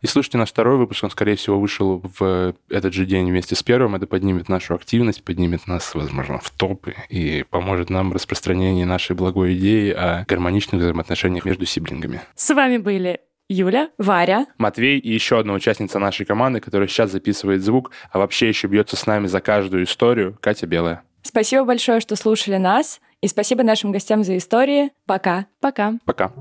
И 0.00 0.06
слушайте 0.06 0.38
наш 0.38 0.50
второй 0.50 0.76
выпуск, 0.78 1.02
он, 1.02 1.10
скорее 1.10 1.36
всего, 1.36 1.60
вышел 1.60 2.02
в 2.18 2.54
этот 2.68 2.94
же 2.94 3.04
день 3.04 3.28
вместе 3.28 3.56
с 3.56 3.62
первым. 3.62 3.96
Это 3.96 4.06
поднимет 4.06 4.48
нашу 4.48 4.74
активность, 4.74 5.24
поднимет 5.24 5.66
нас, 5.66 5.94
возможно, 5.94 6.38
в 6.38 6.50
топы 6.50 6.94
и 7.08 7.44
поможет 7.50 7.90
нам 7.90 8.10
в 8.10 8.12
распространении 8.12 8.84
нашей 8.84 9.16
благой 9.16 9.54
идеи 9.54 9.90
о 9.90 10.24
гармоничных 10.28 10.80
взаимоотношениях 10.80 11.44
между 11.44 11.66
сиблингами. 11.66 12.20
С 12.36 12.54
вами 12.54 12.78
были 12.78 13.20
Юля, 13.52 13.90
Варя, 13.98 14.46
Матвей 14.58 14.98
и 14.98 15.12
еще 15.12 15.38
одна 15.38 15.52
участница 15.52 15.98
нашей 15.98 16.26
команды, 16.26 16.60
которая 16.60 16.88
сейчас 16.88 17.10
записывает 17.12 17.62
звук, 17.62 17.90
а 18.10 18.18
вообще 18.18 18.48
еще 18.48 18.66
бьется 18.66 18.96
с 18.96 19.06
нами 19.06 19.26
за 19.26 19.40
каждую 19.40 19.84
историю, 19.84 20.36
Катя 20.40 20.66
Белая. 20.66 21.02
Спасибо 21.22 21.64
большое, 21.64 22.00
что 22.00 22.16
слушали 22.16 22.56
нас, 22.56 23.00
и 23.20 23.28
спасибо 23.28 23.62
нашим 23.62 23.92
гостям 23.92 24.24
за 24.24 24.36
истории. 24.36 24.90
Пока. 25.06 25.46
Пока. 25.60 25.94
Пока. 26.04 26.32